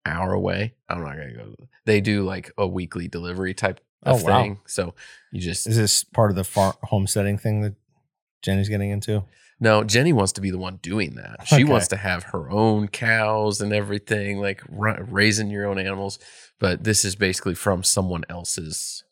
hour 0.05 0.33
away. 0.33 0.73
I'm 0.89 1.01
not 1.03 1.15
gonna 1.15 1.33
go. 1.33 1.55
They 1.85 2.01
do 2.01 2.23
like 2.23 2.51
a 2.57 2.67
weekly 2.67 3.07
delivery 3.07 3.53
type 3.53 3.79
of 4.03 4.21
Oh, 4.21 4.25
wow. 4.25 4.41
thing. 4.41 4.59
So 4.65 4.95
you 5.31 5.39
just 5.39 5.67
is 5.67 5.77
this 5.77 6.03
part 6.03 6.29
of 6.31 6.35
the 6.35 6.43
farm 6.43 6.73
homesteading 6.83 7.37
thing 7.37 7.61
that 7.61 7.75
Jenny's 8.41 8.67
getting 8.69 8.89
into? 8.89 9.23
No, 9.59 9.83
Jenny 9.83 10.11
wants 10.11 10.31
to 10.33 10.41
be 10.41 10.49
the 10.49 10.57
one 10.57 10.77
doing 10.77 11.13
that. 11.15 11.47
She 11.47 11.55
Okay. 11.57 11.63
wants 11.65 11.87
to 11.89 11.95
have 11.97 12.23
her 12.25 12.49
own 12.49 12.87
cows 12.87 13.61
and 13.61 13.71
everything, 13.71 14.39
like 14.39 14.63
ra- 14.67 14.97
raising 14.99 15.51
your 15.51 15.67
own 15.67 15.77
animals. 15.77 16.17
But 16.59 16.83
this 16.83 17.05
is 17.05 17.15
basically 17.15 17.53
from 17.53 17.83
someone 17.83 18.23
else's 18.27 19.03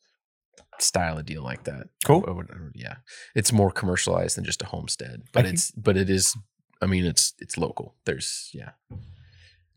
style 0.81 1.17
of 1.17 1.25
deal 1.25 1.43
like 1.43 1.63
that. 1.65 1.87
Cool. 2.05 2.43
Yeah, 2.73 2.95
it's 3.35 3.51
more 3.51 3.71
commercialized 3.71 4.37
than 4.37 4.43
just 4.45 4.61
a 4.61 4.65
homestead, 4.65 5.23
but 5.33 5.45
it's 5.45 5.71
but 5.71 5.97
it 5.97 6.09
is. 6.09 6.35
I 6.81 6.85
mean, 6.85 7.05
it's 7.05 7.33
it's 7.39 7.57
local. 7.57 7.95
There's 8.05 8.49
yeah, 8.53 8.71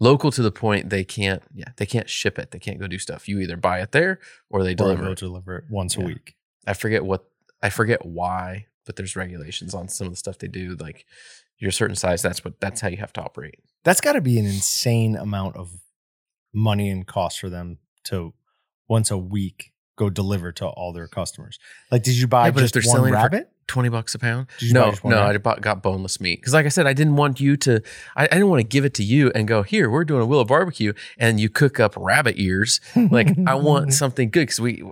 local 0.01 0.31
to 0.33 0.43
the 0.43 0.53
point 0.53 0.91
they 0.91 1.05
can't 1.05 1.43
yeah 1.55 1.71
they 1.77 1.87
can't 1.87 2.09
ship 2.09 2.39
it. 2.39 2.51
They 2.51 2.59
can't 2.59 2.79
go 2.81 2.87
do 2.87 2.99
stuff. 2.99 3.29
You 3.29 3.39
either 3.41 3.57
buy 3.57 3.81
it 3.81 3.93
there 3.93 4.21
or 4.51 4.63
they 4.65 4.75
deliver 4.75 5.11
it. 5.11 5.19
deliver 5.19 5.57
it 5.59 5.65
once 5.71 5.97
Yeah. 5.97 6.05
a 6.05 6.07
week. 6.07 6.35
I 6.67 6.75
forget 6.75 7.05
what 7.05 7.25
I 7.63 7.71
forget 7.71 8.05
why, 8.05 8.67
but 8.87 8.97
there's 8.97 9.17
regulations 9.17 9.75
on 9.75 9.89
some 9.89 10.07
of 10.07 10.13
the 10.13 10.17
stuff 10.17 10.39
they 10.39 10.49
do. 10.49 10.77
Like 10.79 11.07
you're 11.59 11.71
a 11.71 11.73
certain 11.73 11.97
size, 11.97 12.23
that's 12.23 12.45
what 12.45 12.61
that's 12.61 12.81
how 12.81 12.89
you 12.89 12.97
have 12.99 13.13
to 13.15 13.23
operate. 13.23 13.57
That's 13.85 14.01
got 14.01 14.13
to 14.13 14.21
be 14.21 14.39
an 14.39 14.47
insane 14.47 15.17
amount 15.17 15.57
of 15.57 15.71
money 16.55 16.89
and 16.89 17.07
cost 17.07 17.41
for 17.41 17.49
them 17.49 17.79
to 18.05 18.33
once 18.89 19.11
a 19.11 19.19
week 19.19 19.72
go 19.97 20.11
deliver 20.11 20.53
to 20.53 20.67
all 20.67 20.93
their 20.93 21.09
customers. 21.09 21.59
Like, 21.91 22.03
did 22.03 22.15
you 22.15 22.27
buy 22.27 22.47
Yeah, 22.47 22.53
but 22.53 22.65
if 22.65 22.73
they're 22.73 22.83
one 22.83 22.97
selling 22.97 23.13
rabbit? 23.13 23.49
Twenty 23.69 23.89
bucks 23.89 24.15
a 24.15 24.19
pound? 24.19 24.49
Did 24.59 24.69
you 24.69 24.75
buy 24.75 24.81
No, 24.81 24.91
just 24.91 25.05
one 25.05 25.15
no, 25.15 25.23
I 25.23 25.39
bought, 25.39 25.61
got 25.61 25.83
boneless 25.83 26.21
meat 26.21 26.41
because, 26.41 26.53
like 26.53 26.67
I 26.67 26.69
said, 26.69 26.87
I 26.87 26.93
didn't 26.93 27.17
want 27.17 27.41
you 27.41 27.57
to. 27.59 27.81
I, 28.17 28.25
I 28.25 28.29
didn't 28.29 28.49
want 28.49 28.61
to 28.61 28.67
give 28.67 28.85
it 28.85 28.95
to 28.95 29.05
you 29.05 29.31
and 29.35 29.47
go 29.47 29.63
here. 29.63 29.89
We're 29.89 30.05
doing 30.05 30.23
a 30.23 30.27
willow 30.27 30.45
barbecue, 30.45 30.93
and 31.17 31.41
you 31.41 31.49
cook 31.49 31.79
up 31.79 31.95
rabbit 31.97 32.35
ears. 32.39 32.81
Like 32.97 33.37
I 33.47 33.55
want 33.55 33.93
something 33.95 34.31
good 34.31 34.43
because 34.43 34.61
we 34.61 34.83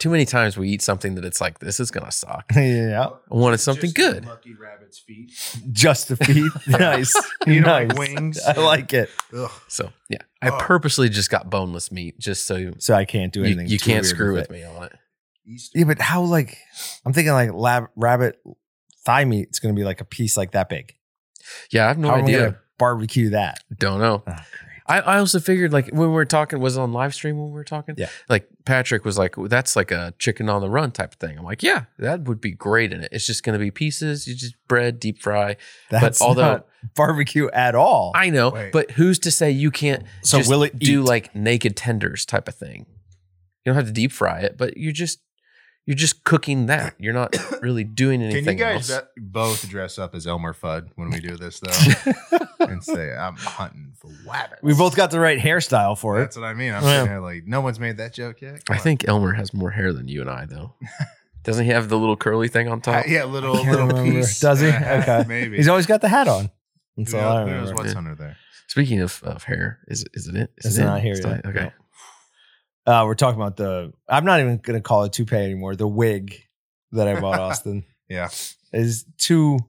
too 0.00 0.10
many 0.10 0.24
times 0.24 0.56
we 0.56 0.68
eat 0.68 0.82
something 0.82 1.14
that 1.14 1.24
it's 1.24 1.40
like 1.40 1.60
this 1.60 1.78
is 1.78 1.92
gonna 1.92 2.10
suck. 2.10 2.50
yeah, 2.56 3.06
I 3.30 3.34
wanted 3.34 3.58
something 3.58 3.92
good. 3.94 4.26
Lucky 4.26 4.54
rabbit's 4.54 4.98
feet. 4.98 5.30
just 5.70 6.08
the 6.08 6.16
feet. 6.16 6.50
nice, 6.66 7.14
You 7.46 7.60
know, 7.60 7.66
nice. 7.68 7.88
like 7.90 7.98
wings. 7.98 8.40
I 8.44 8.52
like 8.60 8.92
it. 8.92 9.08
Ugh. 9.36 9.50
So 9.68 9.92
yeah, 10.08 10.18
I 10.42 10.48
Oh. 10.50 10.58
purposely 10.58 11.08
just 11.08 11.30
got 11.30 11.48
boneless 11.50 11.92
meat 11.92 12.18
just 12.18 12.46
so 12.46 12.56
you, 12.56 12.74
So 12.78 12.94
I 12.94 13.04
can't 13.04 13.32
do 13.32 13.44
anything. 13.44 13.68
you 13.68 13.78
too 13.78 13.90
can't 13.92 14.02
weird 14.04 14.14
screw 14.16 14.32
with 14.34 14.48
with 14.48 14.58
it. 14.58 14.60
me 14.60 14.64
on 14.76 14.84
it. 14.84 14.92
Easter. 15.46 15.78
Yeah, 15.78 15.84
but 15.84 16.00
how? 16.00 16.22
Like, 16.22 16.58
I'm 17.04 17.12
thinking 17.12 17.32
like 17.32 17.52
lab, 17.52 17.88
rabbit 17.96 18.40
thigh 19.04 19.24
meat. 19.24 19.48
It's 19.48 19.58
going 19.58 19.74
to 19.74 19.78
be 19.78 19.84
like 19.84 20.00
a 20.00 20.04
piece 20.04 20.36
like 20.36 20.52
that 20.52 20.68
big. 20.68 20.94
Yeah, 21.72 21.84
I 21.84 21.88
have 21.88 21.98
no 21.98 22.08
how 22.08 22.14
am 22.16 22.20
I 22.20 22.24
idea. 22.24 22.38
going 22.38 22.52
to 22.52 22.58
barbecue 22.78 23.30
that? 23.30 23.58
Don't 23.78 23.98
know. 24.00 24.22
Oh, 24.26 24.32
great. 24.32 24.69
I, 24.90 25.00
I 25.00 25.18
also 25.18 25.40
figured 25.40 25.72
like 25.72 25.88
when 25.88 26.08
we 26.08 26.14
were 26.14 26.24
talking 26.24 26.60
was 26.60 26.76
it 26.76 26.80
on 26.80 26.92
live 26.92 27.14
stream 27.14 27.38
when 27.38 27.46
we 27.46 27.52
were 27.52 27.64
talking. 27.64 27.94
Yeah. 27.98 28.08
Like 28.28 28.48
Patrick 28.64 29.04
was 29.04 29.16
like, 29.16 29.34
that's 29.36 29.76
like 29.76 29.90
a 29.90 30.12
chicken 30.18 30.48
on 30.48 30.60
the 30.60 30.68
run 30.70 30.90
type 30.90 31.12
of 31.12 31.18
thing. 31.18 31.38
I'm 31.38 31.44
like, 31.44 31.62
yeah, 31.62 31.84
that 31.98 32.22
would 32.24 32.40
be 32.40 32.50
great 32.52 32.92
in 32.92 33.02
it. 33.02 33.10
It's 33.12 33.26
just 33.26 33.42
gonna 33.42 33.58
be 33.58 33.70
pieces, 33.70 34.26
you 34.26 34.34
just 34.34 34.54
bread, 34.68 34.98
deep 35.00 35.18
fry. 35.18 35.56
That's 35.90 36.20
although- 36.20 36.42
not 36.42 36.66
barbecue 36.94 37.48
at 37.50 37.74
all. 37.74 38.12
I 38.14 38.30
know, 38.30 38.50
Wait. 38.50 38.72
but 38.72 38.92
who's 38.92 39.18
to 39.20 39.30
say 39.30 39.50
you 39.50 39.70
can't 39.70 40.04
So 40.22 40.38
just 40.38 40.48
will 40.50 40.62
it 40.62 40.78
do 40.78 41.02
eat? 41.02 41.06
like 41.06 41.34
naked 41.34 41.76
tenders 41.76 42.24
type 42.24 42.48
of 42.48 42.54
thing? 42.54 42.86
You 43.64 43.72
don't 43.72 43.74
have 43.76 43.86
to 43.86 43.92
deep 43.92 44.12
fry 44.12 44.40
it, 44.40 44.56
but 44.56 44.76
you're 44.78 44.92
just 44.92 45.20
you're 45.90 45.96
just 45.96 46.22
cooking 46.22 46.66
that. 46.66 46.94
You're 47.00 47.12
not 47.12 47.34
really 47.62 47.82
doing 47.82 48.22
anything. 48.22 48.44
Can 48.44 48.58
you 48.58 48.64
guys 48.64 48.90
else. 48.92 49.02
uh, 49.02 49.06
both 49.16 49.68
dress 49.68 49.98
up 49.98 50.14
as 50.14 50.24
Elmer 50.24 50.54
Fudd 50.54 50.90
when 50.94 51.10
we 51.10 51.18
do 51.18 51.36
this 51.36 51.58
though, 51.58 52.38
and 52.60 52.84
say 52.84 53.12
I'm 53.12 53.34
hunting 53.34 53.92
for 53.98 54.08
rabbits? 54.24 54.62
we 54.62 54.72
both 54.74 54.94
got 54.94 55.10
the 55.10 55.18
right 55.18 55.38
hairstyle 55.40 55.98
for 55.98 56.18
it. 56.18 56.20
That's 56.20 56.36
what 56.36 56.44
I 56.46 56.54
mean. 56.54 56.72
I'm 56.72 56.84
Yeah. 56.84 56.90
sitting 56.90 57.06
there 57.08 57.20
like, 57.20 57.42
no 57.46 57.60
one's 57.60 57.80
made 57.80 57.96
that 57.96 58.14
joke 58.14 58.40
yet. 58.40 58.64
Come 58.64 58.74
I 58.74 58.78
on. 58.78 58.82
think 58.84 59.08
Elmer 59.08 59.32
has 59.32 59.52
more 59.52 59.70
hair 59.72 59.92
than 59.92 60.06
you 60.06 60.20
and 60.20 60.30
I 60.30 60.46
though. 60.46 60.74
Doesn't 61.42 61.64
he 61.64 61.70
have 61.72 61.88
the 61.88 61.98
little 61.98 62.16
curly 62.16 62.46
thing 62.48 62.68
on 62.68 62.78
Uh, 62.78 62.82
top? 62.82 63.04
yeah, 63.08 63.24
little 63.24 63.56
I 63.56 63.62
can't 63.62 63.70
little 63.72 63.86
remember. 63.88 64.12
piece. 64.20 64.38
Does 64.38 64.60
he? 64.60 64.66
and 64.68 64.76
a 64.76 64.78
half, 64.78 65.08
Okay. 65.08 65.28
maybe. 65.28 65.56
He's 65.56 65.68
always 65.68 65.86
got 65.86 66.02
the 66.02 66.08
hat 66.08 66.28
on. 66.28 66.50
That's 66.96 67.12
Who 67.12 67.18
all 67.18 67.36
I 67.38 67.44
knows- 67.44 67.48
who 67.48 67.52
remember. 67.54 67.74
what's 67.74 67.92
Yeah. 67.92 67.98
under 67.98 68.14
there? 68.14 68.36
Speaking 68.68 69.00
of, 69.00 69.20
of 69.24 69.42
hair, 69.44 69.80
is 69.88 70.04
is 70.14 70.28
it 70.28 70.36
it? 70.36 70.52
It's 70.58 70.78
it 70.78 70.84
not 70.84 70.98
in? 70.98 71.02
here 71.02 71.12
It's 71.14 71.24
yet. 71.26 71.44
not- 71.44 71.46
Okay. 71.50 71.64
No. 71.64 71.70
Uh, 72.90 73.04
we're 73.06 73.14
talking 73.14 73.40
about 73.40 73.56
the. 73.56 73.92
I'm 74.08 74.24
not 74.24 74.40
even 74.40 74.56
going 74.58 74.76
to 74.76 74.82
call 74.82 75.04
it 75.04 75.12
toupee 75.12 75.36
anymore. 75.36 75.76
The 75.76 75.86
wig 75.86 76.42
that 76.90 77.06
I 77.06 77.20
bought 77.20 77.38
Austin 77.40 77.84
Yeah. 78.08 78.30
is 78.72 79.04
too. 79.16 79.60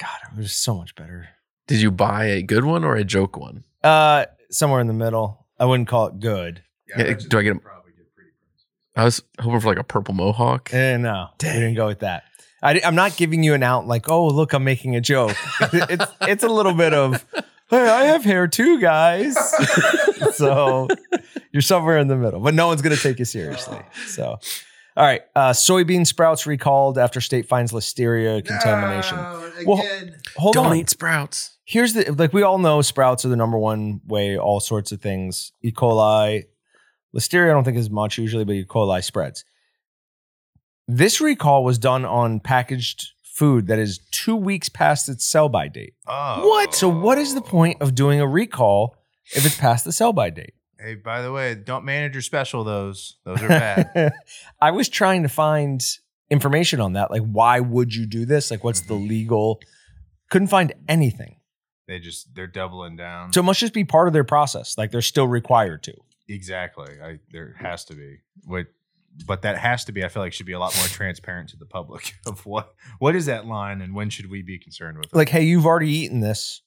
God, 0.00 0.18
it 0.32 0.36
was 0.36 0.52
so 0.56 0.74
much 0.74 0.96
better. 0.96 1.28
Did 1.68 1.80
you 1.80 1.92
buy 1.92 2.24
a 2.24 2.42
good 2.42 2.64
one 2.64 2.82
or 2.84 2.96
a 2.96 3.04
joke 3.04 3.36
one? 3.36 3.62
Uh, 3.84 4.26
somewhere 4.50 4.80
in 4.80 4.88
the 4.88 4.92
middle. 4.94 5.46
I 5.60 5.64
wouldn't 5.66 5.88
call 5.88 6.08
it 6.08 6.18
good. 6.18 6.62
Yeah, 6.88 7.12
do 7.14 7.38
I 7.38 7.42
get 7.42 7.50
'em- 7.50 7.60
I 8.96 9.04
was 9.04 9.22
hoping 9.38 9.60
for 9.60 9.68
like 9.68 9.78
a 9.78 9.84
purple 9.84 10.12
mohawk. 10.14 10.74
Eh, 10.74 10.96
no, 10.96 11.28
we 11.40 11.48
didn't 11.48 11.74
go 11.74 11.86
with 11.86 12.00
that. 12.00 12.24
I, 12.60 12.78
am 12.78 12.96
not 12.96 13.16
giving 13.16 13.44
you 13.44 13.54
an 13.54 13.62
out 13.62 13.86
like, 13.86 14.08
oh, 14.10 14.26
look, 14.26 14.52
I'm 14.54 14.64
making 14.64 14.96
a 14.96 15.00
joke. 15.00 15.36
it's 15.60 16.06
it's 16.22 16.42
a 16.42 16.48
little 16.48 16.74
bit 16.74 16.92
of, 16.94 17.24
hey, 17.70 17.88
I 17.88 18.04
have 18.06 18.24
hair 18.24 18.48
too, 18.48 18.80
guys. 18.80 19.36
so 20.34 20.88
you're 21.52 21.62
somewhere 21.62 21.98
in 21.98 22.08
the 22.08 22.16
middle, 22.16 22.40
but 22.40 22.54
no 22.54 22.68
one's 22.68 22.82
gonna 22.82 22.96
take 22.96 23.18
you 23.18 23.24
seriously. 23.24 23.78
So, 24.06 24.38
all 24.96 25.04
right, 25.04 25.22
uh, 25.36 25.50
soybean 25.50 26.06
sprouts 26.06 26.46
recalled 26.46 26.98
after 26.98 27.20
state 27.20 27.46
finds 27.46 27.72
listeria 27.72 28.44
contamination. 28.44 29.16
Well, 29.66 29.82
Hold 30.36 30.56
on. 30.56 30.64
Don't 30.64 30.72
on. 30.72 30.76
eat 30.76 30.90
sprouts. 30.90 31.56
Here's 31.64 31.94
the 31.94 32.10
like 32.12 32.32
we 32.32 32.42
all 32.42 32.58
know 32.58 32.82
sprouts 32.82 33.24
are 33.24 33.28
the 33.28 33.36
number 33.36 33.58
one 33.58 34.00
way 34.06 34.38
all 34.38 34.60
sorts 34.60 34.90
of 34.92 35.00
things. 35.00 35.52
E. 35.62 35.70
coli, 35.70 36.44
listeria, 37.14 37.50
I 37.50 37.52
don't 37.52 37.64
think 37.64 37.76
is 37.76 37.90
much 37.90 38.18
usually, 38.18 38.44
but 38.44 38.54
E. 38.54 38.64
coli 38.64 39.04
spreads. 39.04 39.44
This 40.86 41.20
recall 41.20 41.64
was 41.64 41.78
done 41.78 42.04
on 42.04 42.40
packaged 42.40 43.10
food 43.22 43.68
that 43.68 43.78
is 43.78 43.98
two 44.10 44.34
weeks 44.34 44.68
past 44.68 45.08
its 45.08 45.24
sell 45.24 45.48
by 45.48 45.68
date. 45.68 45.94
Oh. 46.06 46.48
What? 46.48 46.74
So 46.74 46.88
what 46.88 47.18
is 47.18 47.34
the 47.34 47.40
point 47.42 47.80
of 47.80 47.94
doing 47.94 48.20
a 48.20 48.26
recall 48.26 48.96
if 49.34 49.44
it's 49.46 49.56
past 49.56 49.84
the 49.84 49.92
sell 49.92 50.12
by 50.12 50.30
date? 50.30 50.54
Hey, 50.80 50.94
by 50.94 51.22
the 51.22 51.32
way, 51.32 51.54
don't 51.56 51.84
manager 51.84 52.22
special 52.22 52.62
those. 52.64 53.16
Those 53.24 53.42
are 53.42 53.48
bad. 53.48 54.12
I 54.60 54.70
was 54.70 54.88
trying 54.88 55.24
to 55.24 55.28
find 55.28 55.82
information 56.30 56.80
on 56.80 56.92
that. 56.92 57.10
Like, 57.10 57.22
why 57.22 57.58
would 57.60 57.94
you 57.94 58.06
do 58.06 58.24
this? 58.24 58.50
Like, 58.50 58.62
what's 58.62 58.82
the 58.82 58.94
Mhm. 58.94 59.08
legal? 59.08 59.60
Couldn't 60.30 60.48
find 60.48 60.72
anything. 60.88 61.36
they 61.88 61.98
just 61.98 62.34
they're 62.34 62.46
doubling 62.46 62.96
down. 62.96 63.32
So 63.32 63.40
it 63.40 63.44
must 63.44 63.60
just 63.60 63.72
be 63.72 63.82
part 63.82 64.08
of 64.08 64.12
their 64.12 64.22
process. 64.24 64.76
Like 64.76 64.90
they're 64.90 65.00
still 65.00 65.26
required 65.26 65.82
to. 65.84 65.94
exactly. 66.28 66.92
I 67.02 67.18
there 67.32 67.54
has 67.58 67.84
to 67.86 67.94
be. 67.94 68.18
What 68.44 68.66
but 69.26 69.40
that 69.42 69.56
has 69.58 69.84
to 69.86 69.92
be, 69.92 70.04
I 70.04 70.08
feel 70.08 70.22
like 70.22 70.32
should 70.34 70.44
be 70.46 70.52
a 70.52 70.58
lot 70.60 70.76
more 70.76 70.86
transparent 70.86 71.48
to 71.48 71.56
the 71.56 71.64
public 71.64 72.14
of 72.26 72.44
what 72.44 72.74
what 72.98 73.16
is 73.16 73.24
that 73.26 73.46
line 73.46 73.80
and 73.80 73.94
when 73.94 74.10
should 74.10 74.28
we 74.30 74.42
be 74.42 74.58
concerned 74.58 74.98
with 74.98 75.06
it? 75.06 75.14
Like, 75.14 75.30
hey, 75.30 75.42
you've 75.44 75.64
already 75.64 75.88
eaten 75.90 76.20
this 76.20 76.60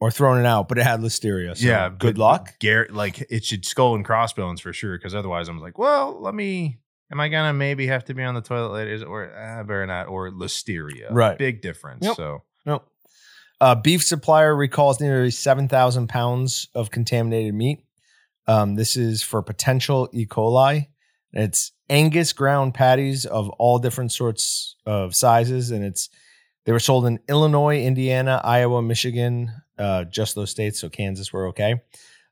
or 0.00 0.10
thrown 0.10 0.38
it 0.38 0.46
out, 0.46 0.68
but 0.68 0.78
it 0.78 0.84
had 0.84 1.00
listeria. 1.00 1.56
So 1.56 1.66
yeah, 1.66 1.90
good 1.96 2.18
luck. 2.18 2.58
Garrett, 2.60 2.92
like 2.94 3.20
it 3.30 3.44
should 3.44 3.64
skull 3.64 3.94
and 3.94 4.04
crossbones 4.04 4.60
for 4.60 4.72
sure. 4.72 4.96
Because 4.96 5.14
otherwise, 5.14 5.48
I'm 5.48 5.60
like, 5.60 5.78
well, 5.78 6.20
let 6.20 6.34
me. 6.34 6.78
Am 7.10 7.18
I 7.20 7.28
gonna 7.28 7.54
maybe 7.54 7.86
have 7.86 8.04
to 8.06 8.14
be 8.14 8.22
on 8.22 8.34
the 8.34 8.42
toilet 8.42 8.68
later? 8.72 8.90
Is 8.92 9.02
it- 9.02 9.08
Or 9.08 9.24
uh, 9.24 9.62
better 9.64 9.86
not. 9.86 10.08
Or 10.08 10.30
listeria. 10.30 11.06
Right. 11.10 11.38
Big 11.38 11.62
difference. 11.62 12.04
Yep. 12.04 12.16
So 12.16 12.42
Nope. 12.66 12.86
Uh, 13.60 13.74
beef 13.74 14.04
supplier 14.04 14.54
recalls 14.54 15.00
nearly 15.00 15.30
7,000 15.30 16.06
pounds 16.08 16.68
of 16.74 16.90
contaminated 16.90 17.54
meat. 17.54 17.80
Um, 18.46 18.76
this 18.76 18.96
is 18.96 19.22
for 19.22 19.42
potential 19.42 20.08
E. 20.12 20.26
coli. 20.26 20.88
It's 21.32 21.72
Angus 21.90 22.32
ground 22.32 22.74
patties 22.74 23.24
of 23.26 23.48
all 23.50 23.78
different 23.78 24.12
sorts 24.12 24.76
of 24.86 25.16
sizes, 25.16 25.70
and 25.70 25.82
it's 25.84 26.08
they 26.68 26.72
were 26.72 26.78
sold 26.80 27.06
in 27.06 27.18
Illinois, 27.30 27.82
Indiana, 27.82 28.42
Iowa, 28.44 28.82
Michigan, 28.82 29.50
uh, 29.78 30.04
just 30.04 30.34
those 30.34 30.50
states. 30.50 30.78
So 30.78 30.90
Kansas 30.90 31.32
were 31.32 31.46
okay. 31.46 31.76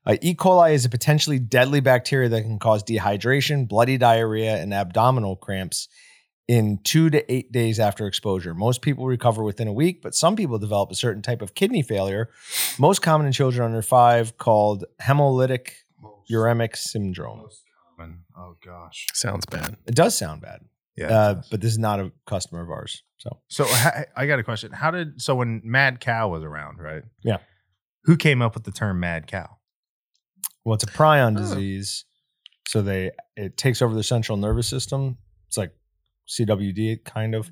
Uh, 0.05 0.17
e. 0.21 0.35
coli 0.35 0.73
is 0.75 0.85
a 0.85 0.89
potentially 0.89 1.39
deadly 1.39 1.79
bacteria 1.79 2.29
that 2.29 2.43
can 2.43 2.59
cause 2.59 2.83
dehydration, 2.83 3.67
bloody 3.67 3.97
diarrhea, 3.97 4.57
and 4.61 4.75
abdominal 4.75 5.37
cramps 5.37 5.87
in 6.47 6.77
two 6.83 7.09
to 7.09 7.33
eight 7.33 7.51
days 7.51 7.79
after 7.79 8.05
exposure. 8.05 8.53
Most 8.53 8.83
people 8.83 9.07
recover 9.07 9.41
within 9.41 9.67
a 9.67 9.73
week, 9.73 10.03
but 10.03 10.13
some 10.13 10.35
people 10.35 10.59
develop 10.59 10.91
a 10.91 10.95
certain 10.95 11.23
type 11.23 11.41
of 11.41 11.55
kidney 11.55 11.81
failure, 11.81 12.29
most 12.77 13.01
common 13.01 13.25
in 13.25 13.33
children 13.33 13.65
under 13.65 13.81
five, 13.81 14.37
called 14.37 14.85
hemolytic 15.01 15.69
uremic 16.31 16.75
syndrome. 16.75 17.39
Most 17.39 17.63
common. 17.97 18.19
Oh 18.37 18.55
gosh. 18.63 19.07
Sounds 19.15 19.47
bad. 19.47 19.77
It 19.87 19.95
does 19.95 20.15
sound 20.15 20.41
bad, 20.43 20.59
Yeah. 20.95 21.07
uh, 21.07 21.41
but 21.49 21.59
this 21.59 21.71
is 21.71 21.79
not 21.79 21.99
a 21.99 22.11
customer 22.27 22.61
of 22.61 22.69
ours. 22.69 23.01
So 23.17 23.39
so 23.47 23.65
I 24.15 24.25
got 24.27 24.39
a 24.39 24.43
question. 24.43 24.71
How 24.71 24.91
did 24.91 25.21
so 25.21 25.35
when 25.35 25.61
Mad 25.63 25.99
Cow 25.99 26.29
was 26.29 26.43
around, 26.43 26.79
right? 26.79 27.03
Yeah. 27.23 27.37
Who 28.03 28.15
came 28.15 28.41
up 28.41 28.53
with 28.53 28.63
the 28.63 28.71
term 28.71 28.99
Mad 28.99 29.27
Cow? 29.27 29.57
well, 30.63 30.75
it's 30.75 30.83
a 30.83 30.87
prion 30.87 31.35
Oh. 31.35 31.39
disease, 31.39 32.03
so 32.67 32.81
they 32.81 33.11
it 33.35 33.55
takes 33.57 33.81
over 33.81 33.93
the 33.95 34.03
central 34.03 34.37
nervous 34.37 34.67
system. 34.67 35.17
It's 35.47 35.57
like 35.57 35.71
CWD 36.27 37.03
kind 37.05 37.35
of. 37.35 37.49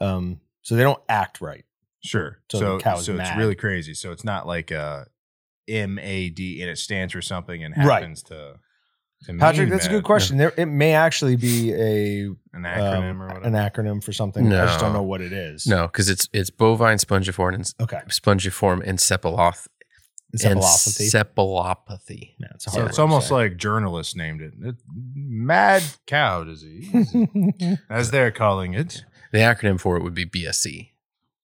Um, 0.00 0.40
so 0.62 0.76
they 0.76 0.82
don't 0.82 1.02
act 1.08 1.40
right. 1.40 1.64
Sure. 2.04 2.38
So 2.50 2.78
So 2.78 2.96
so 3.00 3.16
it's 3.16 3.36
really 3.36 3.54
crazy. 3.56 3.94
So 3.94 4.12
it's 4.12 4.24
not 4.24 4.46
like 4.46 4.70
a 4.70 5.06
M 5.68 5.98
A 5.98 6.30
D 6.30 6.60
and 6.62 6.70
it 6.70 6.78
stands 6.78 7.12
for 7.12 7.20
something 7.22 7.64
and 7.64 7.74
happens 7.74 8.22
to. 8.24 8.34
to 8.34 8.60
Patrick, 9.38 9.68
mean 9.68 9.70
that's 9.70 9.86
a 9.86 9.90
good 9.90 10.04
question. 10.04 10.36
There, 10.36 10.52
it 10.56 10.66
may 10.66 10.92
actually 10.94 11.36
be 11.36 11.72
a 11.72 12.26
An 12.52 12.62
acronym 12.62 13.10
um, 13.10 13.22
or 13.22 13.26
whatever. 13.28 13.44
an 13.46 13.52
acronym 13.54 14.02
for 14.04 14.12
something. 14.12 14.52
I 14.52 14.66
just 14.66 14.80
don't 14.80 14.92
know 14.92 15.02
what 15.02 15.20
it 15.20 15.32
is. 15.32 15.66
No, 15.66 15.86
because 15.86 16.08
it's 16.08 16.28
it's 16.32 16.50
bovine 16.50 16.98
spongiform 16.98 17.54
and 17.54 17.72
Okay. 17.80 18.00
spongiform 18.08 18.84
encephalopathy. 18.86 19.66
Encephalopathy. 20.36 21.10
Encephalopathy. 21.12 22.34
Yeah, 22.38 22.48
it's 22.54 22.64
so 22.72 22.84
it's 22.86 22.98
almost 22.98 23.28
say. 23.28 23.34
like 23.34 23.56
journalists 23.56 24.14
named 24.16 24.40
it. 24.42 24.52
It- 24.60 24.76
Mad 25.14 25.82
cow 26.06 26.44
disease, 26.44 27.14
as 27.90 28.10
they're 28.10 28.30
calling 28.32 28.74
it. 28.74 29.04
The 29.32 29.38
acronym 29.38 29.78
for 29.80 29.96
it 29.96 30.02
would 30.02 30.14
be 30.14 30.26
BSE. 30.26 30.90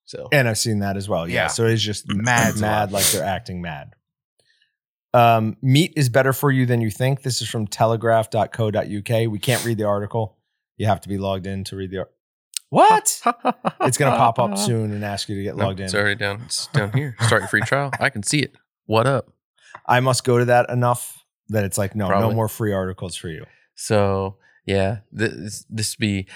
So 0.05 0.29
and 0.33 0.49
I've 0.49 0.59
seen 0.59 0.81
that 0.81 0.97
as 0.97 1.09
well. 1.09 1.29
Yeah. 1.29 1.35
Yeah. 1.43 1.47
So 1.49 1.67
it's 1.67 1.83
just 1.83 2.07
mad, 2.09 2.59
mad, 2.59 2.91
like 2.93 3.05
they're 3.07 3.25
acting 3.25 3.61
mad. 3.63 3.95
Um, 5.15 5.57
meat 5.61 5.93
is 5.97 6.09
better 6.09 6.33
for 6.33 6.51
you 6.51 6.67
than 6.67 6.81
you 6.81 6.91
think. 6.91 7.23
This 7.23 7.43
is 7.43 7.49
from 7.49 7.67
telegraph.co.uk. 7.67 9.31
We 9.31 9.39
can't 9.39 9.65
read 9.65 9.79
the 9.79 9.85
article. 9.85 10.39
You 10.77 10.87
have 10.87 11.01
to 11.03 11.09
be 11.09 11.19
logged 11.19 11.47
in 11.47 11.65
to 11.65 11.77
read 11.77 11.91
the 11.91 11.99
article. 11.99 12.17
What? 12.71 13.21
it's 13.83 13.99
going 13.99 14.13
to 14.13 14.19
pop 14.19 14.39
up 14.39 14.57
soon 14.59 14.93
and 14.93 15.05
ask 15.05 15.29
you 15.29 15.37
to 15.37 15.43
get 15.43 15.57
No, 15.57 15.67
logged 15.67 15.81
in. 15.81 15.85
It's 15.87 15.95
already 15.95 16.15
down. 16.15 16.43
It's 16.47 16.69
down 16.69 16.93
here. 16.93 17.17
Start 17.21 17.43
your 17.43 17.49
free 17.49 17.61
trial. 17.61 17.91
I 18.01 18.09
can 18.09 18.23
see 18.23 18.41
it. 18.41 18.55
What 18.87 19.07
up? 19.07 19.31
I 19.87 20.01
must 20.01 20.25
go 20.25 20.39
to 20.39 20.47
that 20.47 20.71
enough 20.71 21.23
that 21.49 21.65
it's 21.65 21.77
like, 21.77 21.95
no, 21.95 22.09
no 22.09 22.33
more 22.33 22.49
free 22.49 22.73
articles 22.73 23.15
for 23.15 23.29
you. 23.29 23.45
So 23.75 24.37
yeah, 24.65 24.99
this 25.11 25.67
this 25.69 25.97
be. 25.97 26.27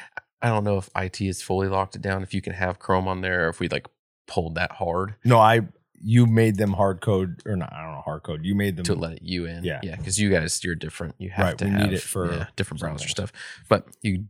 I 0.43 0.49
don't 0.49 0.65
know 0.65 0.77
if 0.77 0.91
IT 0.95 1.19
has 1.21 1.41
fully 1.41 1.69
locked 1.69 1.97
it 1.97 2.03
down. 2.03 2.23
If 2.23 2.35
you 2.35 2.43
can 2.43 2.53
have 2.53 2.79
Chrome 2.79 3.09
on 3.09 3.23
there, 3.23 3.47
or 3.47 3.49
if 3.49 3.59
we 3.59 3.69
like 3.69 3.87
pulled 4.27 4.57
that 4.57 4.73
hard 4.73 5.15
No, 5.25 5.39
I, 5.39 5.61
you 6.03 6.27
made 6.27 6.57
them 6.57 6.73
hard 6.73 7.01
code 7.01 7.43
or 7.47 7.57
not, 7.57 7.73
I 7.73 7.83
don't 7.83 7.93
know, 7.95 8.01
hard 8.03 8.23
code. 8.23 8.45
You 8.45 8.55
made 8.55 8.77
them. 8.77 8.85
to 8.85 8.95
let 8.95 9.23
you 9.23 9.47
in. 9.47 9.65
Yeah. 9.65 9.81
yeah, 9.83 9.97
because 9.97 10.19
you 10.19 10.31
guys 10.31 10.63
you're 10.65 10.75
different. 10.75 11.15
You 11.19 11.31
have 11.31 11.47
Right, 11.47 11.59
to 11.59 11.69
have 11.69 11.81
need 11.91 11.93
it 11.95 12.03
for 12.03 12.33
yeah, 12.33 12.47
different 12.57 12.81
some 12.81 12.89
browser 12.91 13.09
stuff. 13.09 13.33
But 13.69 13.87
you 14.03 14.25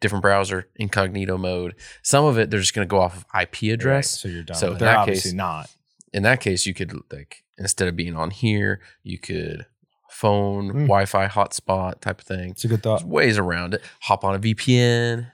different 0.00 0.22
browser 0.22 0.68
incognito 0.76 1.38
mode. 1.38 1.74
Some 2.02 2.24
of 2.24 2.38
it 2.38 2.50
they're 2.50 2.58
just 2.60 2.74
going 2.74 2.86
to 2.86 2.90
go 2.90 3.00
off 3.00 3.16
of 3.16 3.24
IP 3.40 3.62
Right, 3.62 3.70
address. 3.72 4.20
so 4.20 4.28
you're 4.28 4.42
done. 4.42 4.56
So 4.56 4.66
in 4.72 4.78
they're 4.78 4.88
that 4.88 4.96
obviously 4.98 5.30
case- 5.30 5.36
not. 5.36 5.70
in 6.12 6.22
that 6.24 6.40
case, 6.40 6.66
you 6.66 6.74
could 6.74 6.92
like 7.12 7.44
instead 7.58 7.86
of 7.88 7.94
being 7.96 8.16
on 8.16 8.30
here, 8.30 8.80
you 9.04 9.18
could 9.18 9.66
phone, 10.10 10.68
Mm. 10.72 10.80
Wi-Fi 10.82 11.28
hotspot 11.28 12.00
type 12.00 12.20
of 12.20 12.26
thing. 12.26 12.50
It's 12.50 12.64
a 12.64 12.68
good 12.68 12.82
There's 12.82 13.00
thought. 13.02 13.08
ways 13.08 13.38
around 13.38 13.74
it. 13.74 13.82
Hop 14.00 14.24
on 14.24 14.34
a 14.34 14.38
VPN. 14.38 15.30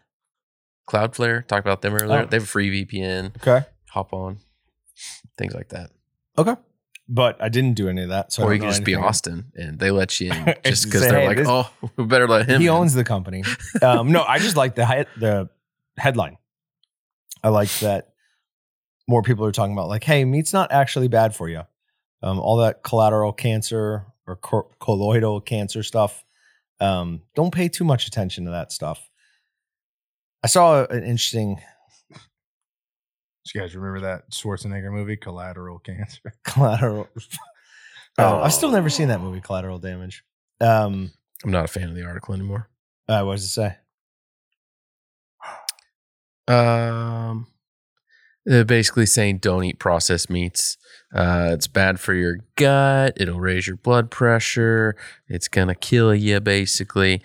Cloudflare, 0.88 1.46
talked 1.46 1.66
about 1.66 1.82
them 1.82 1.94
earlier. 1.94 2.20
Oh. 2.22 2.26
They 2.26 2.36
have 2.36 2.44
a 2.44 2.46
free 2.46 2.84
VPN. 2.84 3.36
Okay. 3.36 3.66
Hop 3.90 4.12
on, 4.12 4.38
things 5.38 5.54
like 5.54 5.68
that. 5.70 5.90
Okay. 6.36 6.54
But 7.08 7.42
I 7.42 7.48
didn't 7.48 7.72
do 7.74 7.88
any 7.88 8.02
of 8.02 8.10
that. 8.10 8.32
So 8.32 8.42
or 8.44 8.52
you 8.52 8.60
can 8.60 8.68
just 8.68 8.84
be 8.84 8.92
anything. 8.92 9.08
Austin 9.08 9.52
and 9.54 9.78
they 9.78 9.90
let 9.90 10.20
you 10.20 10.30
in 10.30 10.44
Just 10.44 10.64
just 10.64 10.84
because 10.84 11.00
they're 11.08 11.24
like, 11.26 11.38
this- 11.38 11.48
oh, 11.48 11.70
we 11.96 12.04
better 12.04 12.28
let 12.28 12.46
him. 12.46 12.60
He 12.60 12.66
in." 12.66 12.72
owns 12.72 12.92
the 12.92 13.04
company. 13.04 13.44
Um, 13.80 14.12
no, 14.12 14.22
I 14.24 14.38
just 14.38 14.56
like 14.56 14.74
the 14.74 14.84
he- 14.86 15.20
the 15.20 15.48
headline. 15.96 16.36
I 17.42 17.48
like 17.48 17.70
that 17.78 18.10
more 19.06 19.22
people 19.22 19.46
are 19.46 19.52
talking 19.52 19.72
about 19.72 19.88
like, 19.88 20.04
hey, 20.04 20.24
meat's 20.26 20.52
not 20.52 20.70
actually 20.70 21.08
bad 21.08 21.34
for 21.34 21.48
you. 21.48 21.62
Um, 22.22 22.38
all 22.38 22.58
that 22.58 22.82
collateral 22.82 23.32
cancer 23.32 24.04
or 24.26 24.36
co- 24.36 24.70
colloidal 24.80 25.40
cancer 25.40 25.82
stuff. 25.82 26.24
Um, 26.80 27.22
don't 27.34 27.52
pay 27.52 27.68
too 27.68 27.84
much 27.84 28.06
attention 28.06 28.44
to 28.44 28.50
that 28.50 28.70
stuff. 28.70 29.08
I 30.44 30.46
saw 30.46 30.84
an 30.84 31.02
interesting 31.04 31.60
You 33.54 33.60
guys 33.60 33.74
remember 33.74 34.00
that 34.00 34.30
Schwarzenegger 34.30 34.92
movie, 34.92 35.16
Collateral 35.16 35.78
Cancer? 35.78 36.34
collateral. 36.44 37.08
oh, 38.18 38.40
I've 38.40 38.52
still 38.54 38.70
never 38.70 38.90
seen 38.90 39.08
that 39.08 39.20
movie, 39.20 39.40
Collateral 39.40 39.78
Damage. 39.78 40.24
Um, 40.60 41.12
I'm 41.44 41.50
not 41.50 41.64
a 41.64 41.68
fan 41.68 41.88
of 41.88 41.94
the 41.94 42.04
article 42.04 42.34
anymore. 42.34 42.68
uh, 43.08 43.22
what 43.22 43.34
does 43.34 43.44
it 43.44 43.48
say? 43.48 43.76
Um, 46.48 47.46
they're 48.46 48.64
basically 48.64 49.04
saying 49.04 49.38
don't 49.38 49.64
eat 49.64 49.78
processed 49.78 50.30
meats. 50.30 50.78
Uh, 51.14 51.50
it's 51.52 51.66
bad 51.66 52.00
for 52.00 52.14
your 52.14 52.38
gut. 52.56 53.12
It'll 53.16 53.38
raise 53.38 53.66
your 53.66 53.76
blood 53.76 54.10
pressure. 54.10 54.96
It's 55.28 55.48
gonna 55.48 55.74
kill 55.74 56.14
you. 56.14 56.40
Basically, 56.40 57.20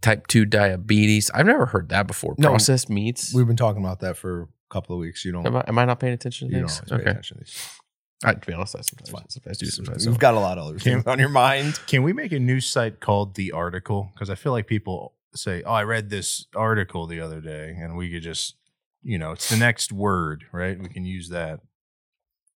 type 0.00 0.28
two 0.28 0.44
diabetes. 0.44 1.28
I've 1.34 1.46
never 1.46 1.66
heard 1.66 1.88
that 1.88 2.06
before. 2.06 2.36
No, 2.38 2.50
processed 2.50 2.88
meats. 2.88 3.34
We've 3.34 3.48
been 3.48 3.56
talking 3.56 3.82
about 3.82 3.98
that 4.00 4.16
for 4.16 4.42
a 4.42 4.46
couple 4.70 4.94
of 4.96 5.00
weeks. 5.00 5.24
You 5.24 5.32
don't. 5.32 5.46
Am 5.46 5.56
I, 5.56 5.64
am 5.66 5.78
I 5.78 5.84
not 5.84 6.00
paying 6.00 6.12
attention 6.14 6.48
to 6.48 6.54
you 6.54 6.60
don't 6.60 6.70
things? 6.70 6.90
always 6.92 7.04
pay 7.04 7.10
attention 7.10 7.38
to 7.38 7.44
these. 7.44 7.68
I, 8.22 8.34
to 8.34 8.46
be 8.46 8.52
honest, 8.52 8.76
I 8.76 8.82
sometimes, 8.82 9.32
sometimes 9.32 9.58
do 9.58 9.66
sometimes. 9.66 10.04
You've 10.04 10.14
don't. 10.14 10.20
got 10.20 10.34
a 10.34 10.40
lot 10.40 10.58
of 10.58 10.66
other 10.66 10.78
things 10.78 11.06
on 11.06 11.18
your 11.18 11.30
mind. 11.30 11.80
Can 11.86 12.02
we 12.02 12.12
make 12.12 12.32
a 12.32 12.38
new 12.38 12.60
site 12.60 13.00
called 13.00 13.34
The 13.34 13.52
Article? 13.52 14.10
Because 14.14 14.28
I 14.28 14.34
feel 14.34 14.52
like 14.52 14.66
people 14.66 15.14
say, 15.34 15.62
"Oh, 15.64 15.72
I 15.72 15.84
read 15.84 16.10
this 16.10 16.46
article 16.54 17.06
the 17.06 17.20
other 17.20 17.40
day," 17.40 17.74
and 17.78 17.96
we 17.96 18.10
could 18.10 18.22
just, 18.22 18.56
you 19.02 19.16
know, 19.18 19.32
it's 19.32 19.48
the 19.48 19.56
next 19.56 19.90
word, 19.90 20.44
right? 20.52 20.78
We 20.78 20.88
can 20.90 21.04
use 21.06 21.30
that. 21.30 21.60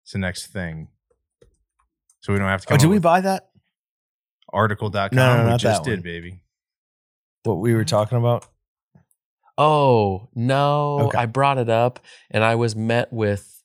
It's 0.03 0.13
the 0.13 0.19
next 0.19 0.47
thing. 0.47 0.89
So 2.21 2.33
we 2.33 2.39
don't 2.39 2.49
have 2.49 2.63
to. 2.63 2.67
Oh, 2.67 2.71
come 2.71 2.75
Oh, 2.77 2.79
did 2.79 2.87
we 2.89 2.97
with 2.97 3.03
buy 3.03 3.21
that? 3.21 3.51
article.com? 4.53 5.11
No, 5.13 5.37
no, 5.37 5.45
we 5.45 5.51
not 5.51 5.61
just 5.61 5.85
that 5.85 5.91
did, 5.91 5.99
one. 5.99 6.03
baby. 6.03 6.41
What 7.45 7.55
we 7.59 7.75
were 7.75 7.85
talking 7.85 8.19
about? 8.19 8.47
Oh 9.63 10.29
no! 10.35 11.01
Okay. 11.09 11.19
I 11.19 11.27
brought 11.27 11.59
it 11.59 11.69
up, 11.69 12.01
and 12.31 12.43
I 12.43 12.55
was 12.55 12.75
met 12.75 13.13
with 13.13 13.63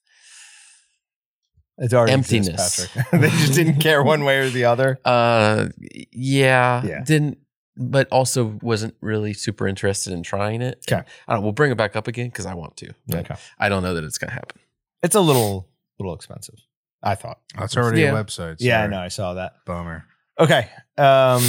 It's 1.77 1.93
already 1.93 2.13
exists, 2.13 2.79
Emptiness. 2.79 2.87
Patrick. 2.93 3.21
they 3.21 3.29
just 3.29 3.53
didn't 3.53 3.79
care 3.87 4.03
one 4.03 4.23
way 4.25 4.39
or 4.39 4.49
the 4.49 4.65
other. 4.65 4.99
uh, 5.05 5.67
yeah, 6.11 6.85
Yeah. 6.85 7.01
didn't, 7.03 7.37
but 7.77 8.07
also 8.11 8.57
wasn't 8.61 8.95
really 9.01 9.33
super 9.33 9.67
interested 9.67 10.11
in 10.11 10.21
trying 10.23 10.61
it. 10.61 10.83
Okay. 10.91 11.01
I 11.27 11.33
don't. 11.33 11.43
We'll 11.43 11.51
bring 11.53 11.71
it 11.71 11.77
back 11.77 11.95
up 11.95 12.07
again 12.07 12.27
because 12.27 12.45
I 12.45 12.55
want 12.55 12.75
to. 12.77 12.91
Okay. 13.13 13.35
I 13.59 13.69
don't 13.69 13.81
know 13.83 13.93
that 13.93 14.03
it's 14.03 14.17
gonna 14.17 14.33
happen. 14.33 14.59
It's 15.01 15.15
a 15.15 15.21
little 15.21 15.69
little 15.99 16.13
expensive. 16.13 16.55
I 17.03 17.15
thought. 17.15 17.39
That's 17.57 17.77
already 17.77 18.01
Yeah. 18.01 18.19
a 18.19 18.23
website. 18.23 18.57
Yeah, 18.59 18.83
I 18.83 18.87
know. 18.87 18.99
I 18.99 19.07
saw 19.09 19.35
that. 19.35 19.53
Bummer. 19.65 20.03
Okay. 20.39 20.69
Um 20.97 21.41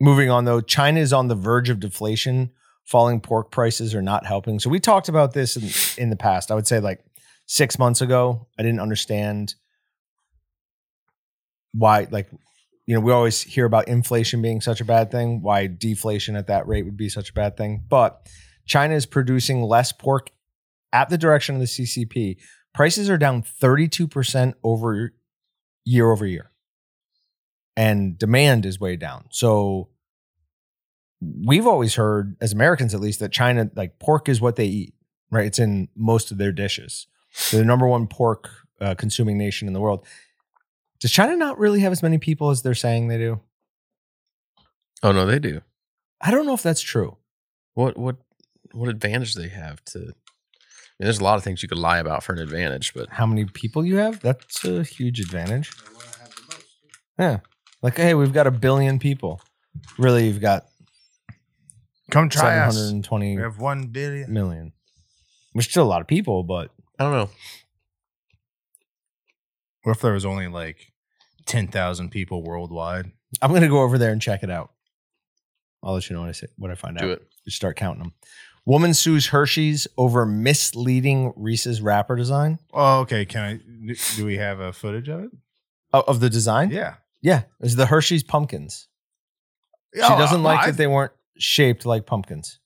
moving 0.00 0.28
on 0.28 0.44
though, 0.44 0.60
China 0.60 1.00
is 1.00 1.12
on 1.12 1.28
the 1.28 1.34
verge 1.36 1.70
of 1.70 1.78
deflation. 1.80 2.50
Falling 2.84 3.20
pork 3.20 3.50
prices 3.50 3.94
are 3.94 4.02
not 4.02 4.26
helping. 4.26 4.58
So 4.58 4.70
we 4.70 4.80
talked 4.80 5.08
about 5.08 5.32
this 5.32 5.56
in, 5.56 6.02
in 6.02 6.10
the 6.10 6.16
past. 6.16 6.50
I 6.50 6.54
would 6.54 6.66
say 6.66 6.80
like 6.80 7.04
six 7.46 7.78
months 7.78 8.00
ago. 8.00 8.48
I 8.58 8.62
didn't 8.62 8.80
understand 8.80 9.54
why, 11.72 12.06
like, 12.10 12.28
you 12.86 12.94
know, 12.94 13.00
we 13.00 13.12
always 13.12 13.40
hear 13.40 13.64
about 13.64 13.88
inflation 13.88 14.42
being 14.42 14.60
such 14.60 14.80
a 14.80 14.84
bad 14.84 15.10
thing, 15.10 15.40
why 15.42 15.66
deflation 15.66 16.36
at 16.36 16.48
that 16.48 16.66
rate 16.66 16.84
would 16.84 16.96
be 16.96 17.08
such 17.08 17.30
a 17.30 17.32
bad 17.32 17.56
thing. 17.56 17.84
But 17.88 18.28
China 18.66 18.94
is 18.94 19.06
producing 19.06 19.62
less 19.62 19.92
pork 19.92 20.30
at 20.92 21.08
the 21.08 21.16
direction 21.16 21.54
of 21.54 21.60
the 21.60 21.66
CCP. 21.66 22.36
Prices 22.74 23.08
are 23.08 23.18
down 23.18 23.42
32% 23.42 24.54
over 24.62 25.12
year 25.84 26.10
over 26.10 26.26
year 26.26 26.52
and 27.76 28.18
demand 28.18 28.66
is 28.66 28.80
way 28.80 28.96
down. 28.96 29.26
So 29.30 29.88
we've 31.44 31.66
always 31.66 31.94
heard, 31.94 32.36
as 32.40 32.52
Americans 32.52 32.94
at 32.94 33.00
least, 33.00 33.20
that 33.20 33.32
China 33.32 33.70
like 33.74 33.98
pork 33.98 34.28
is 34.28 34.40
what 34.40 34.56
they 34.56 34.66
eat. 34.66 34.94
Right, 35.30 35.46
it's 35.46 35.58
in 35.58 35.88
most 35.96 36.30
of 36.30 36.36
their 36.36 36.52
dishes. 36.52 37.06
They're 37.50 37.60
the 37.60 37.66
number 37.66 37.86
one 37.86 38.06
pork 38.06 38.50
uh, 38.80 38.94
consuming 38.94 39.38
nation 39.38 39.66
in 39.66 39.72
the 39.72 39.80
world. 39.80 40.06
Does 41.00 41.10
China 41.10 41.36
not 41.36 41.58
really 41.58 41.80
have 41.80 41.92
as 41.92 42.02
many 42.02 42.18
people 42.18 42.50
as 42.50 42.62
they're 42.62 42.74
saying 42.74 43.08
they 43.08 43.16
do? 43.18 43.40
Oh 45.02 45.12
no, 45.12 45.24
they 45.24 45.38
do. 45.38 45.62
I 46.20 46.30
don't 46.30 46.46
know 46.46 46.54
if 46.54 46.62
that's 46.62 46.80
true. 46.82 47.16
What 47.74 47.96
what 47.96 48.16
what 48.72 48.88
advantage 48.88 49.34
do 49.34 49.42
they 49.42 49.48
have 49.48 49.82
to? 49.86 49.98
I 49.98 50.02
mean, 50.02 50.14
there's 50.98 51.18
a 51.18 51.24
lot 51.24 51.38
of 51.38 51.44
things 51.44 51.62
you 51.62 51.68
could 51.68 51.78
lie 51.78 51.98
about 51.98 52.22
for 52.22 52.34
an 52.34 52.38
advantage, 52.38 52.92
but 52.94 53.08
How 53.08 53.26
many 53.26 53.46
people 53.46 53.84
you 53.84 53.96
have? 53.96 54.20
That's 54.20 54.64
a 54.64 54.82
huge 54.82 55.18
advantage. 55.18 55.72
Yeah, 57.18 57.40
like 57.82 57.96
hey, 57.96 58.14
we've 58.14 58.32
got 58.32 58.46
a 58.46 58.50
billion 58.50 58.98
people. 58.98 59.40
Really, 59.98 60.26
you've 60.26 60.40
got 60.40 60.66
Come 62.10 62.28
try 62.28 62.42
seven 62.50 62.58
us. 62.68 62.76
hundred 62.76 62.90
and 62.94 63.04
twenty 63.04 63.36
We 63.36 63.42
have 63.42 63.58
one 63.58 63.86
billion. 63.86 64.32
million, 64.32 64.72
which 65.52 65.66
is 65.66 65.70
still 65.70 65.84
a 65.84 65.88
lot 65.88 66.00
of 66.00 66.06
people, 66.06 66.42
but 66.42 66.70
I 66.98 67.04
don't 67.04 67.12
know. 67.12 67.30
What 69.82 69.92
if 69.96 70.00
there 70.02 70.12
was 70.12 70.24
only 70.24 70.48
like 70.48 70.92
ten 71.46 71.68
thousand 71.68 72.10
people 72.10 72.42
worldwide? 72.42 73.10
I'm 73.40 73.52
gonna 73.52 73.68
go 73.68 73.82
over 73.82 73.98
there 73.98 74.12
and 74.12 74.20
check 74.22 74.42
it 74.42 74.50
out. 74.50 74.70
I'll 75.82 75.94
let 75.94 76.08
you 76.08 76.14
know 76.14 76.20
what 76.22 76.28
I 76.28 76.32
say 76.32 76.46
what 76.56 76.70
I 76.70 76.74
find 76.74 76.96
Do 76.98 77.04
out. 77.06 77.10
it. 77.12 77.28
Just 77.44 77.56
start 77.56 77.76
counting 77.76 78.02
them. 78.02 78.12
Woman 78.64 78.94
sues 78.94 79.28
Hershey's 79.28 79.88
over 79.98 80.24
misleading 80.24 81.32
Reese's 81.34 81.80
wrapper 81.82 82.14
design 82.14 82.60
Oh, 82.72 83.00
okay. 83.00 83.24
Can 83.24 83.42
I? 83.42 83.94
Do 84.16 84.24
we 84.24 84.36
have 84.36 84.60
a 84.60 84.72
footage 84.72 85.08
of 85.08 85.24
it? 85.24 85.30
oh, 85.92 86.04
of 86.06 86.20
the 86.20 86.30
design. 86.30 86.70
Yeah. 86.70 86.94
yeah, 87.20 87.42
it's 87.60 87.74
the 87.74 87.86
Hershey's 87.86 88.22
pumpkins. 88.22 88.86
She 89.94 90.00
Oh, 90.02 90.16
doesn't 90.16 90.40
uh, 90.40 90.44
like 90.44 90.60
I- 90.60 90.66
that 90.70 90.76
they 90.76 90.86
weren't 90.86 91.12
shaped 91.42 91.84
like 91.86 92.06
pumpkins. 92.06 92.58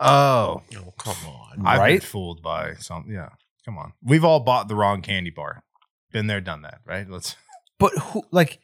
Oh, 0.00 0.62
Oh 0.76 0.92
come 0.98 1.16
on. 1.26 1.66
I've 1.66 1.78
been 1.78 1.80
Right? 1.80 2.02
fooled 2.02 2.42
by 2.42 2.74
some. 2.74 3.06
Yeah, 3.08 3.28
come 3.64 3.78
on. 3.78 3.92
We've 4.02 4.24
all 4.24 4.40
bought 4.40 4.68
the 4.68 4.74
wrong 4.74 5.02
candy 5.02 5.30
bar. 5.30 5.62
Been 6.12 6.26
there, 6.26 6.40
done 6.40 6.62
that, 6.62 6.80
right? 6.86 7.08
Let's. 7.08 7.36
But 7.78 7.92
who 7.98 8.22
like 8.30 8.60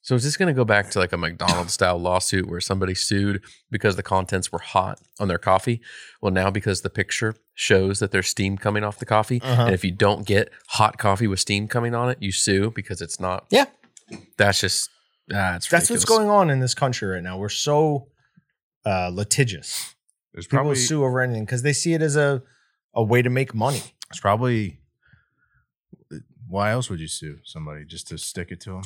So 0.00 0.14
is 0.14 0.24
this 0.24 0.38
going 0.38 0.46
to 0.48 0.54
go 0.54 0.64
back 0.64 0.90
to 0.90 0.98
like 0.98 1.12
a 1.12 1.18
McDonald's 1.18 1.74
style 1.74 1.98
lawsuit 1.98 2.48
where 2.48 2.60
somebody 2.60 2.94
sued 2.94 3.42
because 3.70 3.96
the 3.96 4.02
contents 4.02 4.50
were 4.50 4.58
hot 4.58 5.00
on 5.20 5.28
their 5.28 5.38
coffee? 5.38 5.82
Well, 6.22 6.32
now 6.32 6.50
because 6.50 6.80
the 6.80 6.88
picture 6.88 7.34
shows 7.52 7.98
that 7.98 8.10
there's 8.10 8.28
steam 8.28 8.56
coming 8.56 8.82
off 8.82 8.98
the 8.98 9.04
coffee, 9.04 9.40
Uh-huh. 9.42 9.66
and 9.66 9.74
if 9.74 9.84
you 9.84 9.90
don't 9.92 10.26
get 10.26 10.48
hot 10.68 10.96
coffee 10.96 11.26
with 11.26 11.40
steam 11.40 11.68
coming 11.68 11.94
on 11.94 12.08
it, 12.08 12.18
you 12.22 12.32
sue 12.32 12.70
because 12.70 13.02
it's 13.02 13.20
not. 13.20 13.46
Yeah. 13.50 13.66
That's 14.38 14.60
just 14.60 14.88
that's 15.28 15.68
that's 15.68 15.90
what's 15.90 16.04
going 16.06 16.30
on 16.30 16.48
in 16.50 16.58
this 16.60 16.74
country 16.74 17.06
right 17.08 17.22
now. 17.22 17.36
We're 17.38 17.48
so 17.50 18.08
uh 18.84 19.10
litigious. 19.12 19.94
There's 20.32 20.46
People 20.46 20.58
probably 20.58 20.76
sue 20.76 21.04
over 21.04 21.20
anything 21.20 21.44
because 21.44 21.62
they 21.62 21.72
see 21.72 21.94
it 21.94 22.02
as 22.02 22.16
a 22.16 22.42
a 22.94 23.02
way 23.02 23.22
to 23.22 23.30
make 23.30 23.54
money. 23.54 23.82
it's 24.10 24.20
probably. 24.20 24.78
Why 26.48 26.70
else 26.72 26.90
would 26.90 27.00
you 27.00 27.08
sue 27.08 27.38
somebody 27.44 27.84
just 27.84 28.08
to 28.08 28.18
stick 28.18 28.50
it 28.50 28.60
to 28.62 28.70
them? 28.74 28.82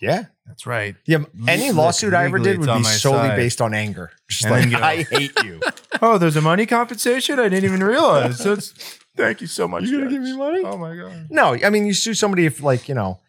Yeah. 0.00 0.26
That's 0.46 0.66
right. 0.66 0.94
Yeah, 1.06 1.24
any 1.48 1.68
Look, 1.68 1.76
lawsuit 1.76 2.14
I 2.14 2.24
ever 2.26 2.38
did 2.38 2.58
would 2.60 2.66
be 2.66 2.84
solely 2.84 3.28
side. 3.30 3.36
based 3.36 3.60
on 3.60 3.74
anger. 3.74 4.12
Just 4.30 4.44
And 4.44 4.52
like 4.52 4.70
go- 4.80 4.86
I 4.86 5.02
hate 5.02 5.32
you. 5.44 5.60
Oh, 6.02 6.18
there's 6.18 6.36
a 6.36 6.42
money 6.42 6.66
compensation. 6.66 7.38
I 7.38 7.48
didn't 7.48 7.64
even 7.64 7.82
realize. 7.82 8.38
That's, 8.44 8.68
thank 9.16 9.40
you 9.40 9.46
so 9.46 9.66
much. 9.66 9.84
You 9.84 9.98
gonna 10.00 10.10
give 10.10 10.20
me 10.22 10.36
money? 10.36 10.62
Oh 10.64 10.76
my 10.76 10.94
god. 10.94 11.28
No, 11.30 11.56
I 11.64 11.70
mean 11.70 11.86
you 11.86 11.94
sue 11.94 12.12
somebody 12.14 12.44
if 12.44 12.62
like 12.62 12.86
you 12.88 12.94
know, 12.94 13.20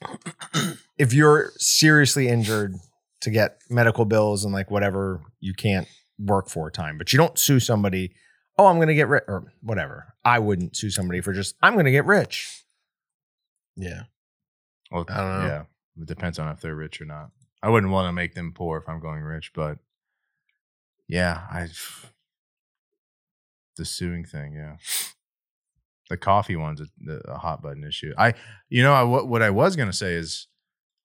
if 0.98 1.12
you're 1.12 1.52
seriously 1.58 2.28
injured 2.28 2.74
to 3.22 3.30
get 3.30 3.60
medical 3.70 4.04
bills 4.04 4.44
and 4.44 4.52
like 4.52 4.70
whatever 4.70 5.22
you 5.40 5.54
can't 5.54 5.88
work 6.18 6.48
for 6.48 6.68
a 6.68 6.72
time, 6.72 6.98
but 6.98 7.12
you 7.12 7.16
don't 7.16 7.38
sue 7.38 7.60
somebody. 7.60 8.12
Oh, 8.58 8.66
I'm 8.66 8.78
gonna 8.78 8.94
get 8.94 9.08
rich 9.08 9.24
or 9.28 9.52
whatever. 9.62 10.14
I 10.24 10.38
wouldn't 10.38 10.76
sue 10.76 10.90
somebody 10.90 11.20
for 11.20 11.32
just 11.32 11.56
I'm 11.62 11.76
gonna 11.76 11.90
get 11.90 12.04
rich. 12.04 12.64
Yeah. 13.76 14.02
Well, 14.90 15.06
I 15.08 15.16
don't 15.16 15.40
know. 15.40 15.46
Yeah, 15.46 15.62
it 16.02 16.06
depends 16.06 16.38
on 16.38 16.48
if 16.48 16.60
they're 16.60 16.74
rich 16.74 17.00
or 17.00 17.06
not. 17.06 17.30
I 17.62 17.70
wouldn't 17.70 17.92
want 17.92 18.08
to 18.08 18.12
make 18.12 18.34
them 18.34 18.52
poor 18.52 18.78
if 18.78 18.88
I'm 18.88 19.00
going 19.00 19.22
rich, 19.22 19.52
but 19.54 19.78
yeah, 21.08 21.42
I 21.50 21.68
the 23.76 23.84
suing 23.84 24.24
thing, 24.24 24.54
yeah. 24.54 24.76
The 26.10 26.16
coffee 26.16 26.56
one's 26.56 26.80
a, 26.80 27.12
a 27.30 27.38
hot 27.38 27.62
button 27.62 27.84
issue. 27.84 28.12
I, 28.18 28.34
you 28.68 28.82
know, 28.82 28.92
I, 28.92 29.02
what 29.04 29.28
what 29.28 29.42
I 29.42 29.50
was 29.50 29.76
gonna 29.76 29.92
say 29.92 30.14
is, 30.14 30.48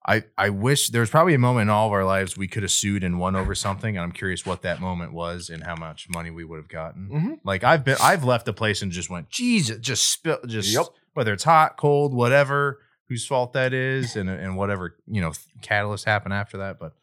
I 0.07 0.23
I 0.37 0.49
wish 0.49 0.87
there 0.89 1.01
was 1.01 1.09
probably 1.09 1.33
a 1.33 1.39
moment 1.39 1.63
in 1.63 1.69
all 1.69 1.87
of 1.87 1.91
our 1.93 2.05
lives 2.05 2.37
we 2.37 2.47
could 2.47 2.63
have 2.63 2.71
sued 2.71 3.03
and 3.03 3.19
won 3.19 3.35
over 3.35 3.53
something, 3.53 3.97
and 3.97 4.03
I'm 4.03 4.13
curious 4.13 4.45
what 4.45 4.61
that 4.61 4.79
moment 4.79 5.11
was 5.11 5.49
and 5.49 5.63
how 5.63 5.75
much 5.75 6.07
money 6.09 6.29
we 6.31 6.45
would 6.45 6.57
have 6.57 6.69
gotten. 6.69 7.09
Mhm. 7.09 7.39
Like 7.43 7.63
I've 7.65 7.83
been, 7.83 7.97
I've 8.01 8.23
left 8.23 8.47
a 8.47 8.53
place 8.53 8.81
and 8.81 8.91
just 8.91 9.09
went, 9.09 9.29
Jesus, 9.29 9.79
just 9.79 10.09
spill, 10.09 10.39
just 10.47 10.71
Yep. 10.73 10.85
whether 11.13 11.33
it's 11.33 11.43
hot, 11.43 11.75
cold, 11.77 12.13
whatever, 12.13 12.79
whose 13.09 13.25
fault 13.27 13.51
that 13.53 13.73
is, 13.73 14.15
and 14.15 14.29
and 14.29 14.55
whatever 14.55 14.95
you 15.07 15.19
know 15.19 15.33
catalyst 15.61 16.05
happened 16.05 16.33
after 16.33 16.57
that. 16.59 16.79
But 16.79 16.93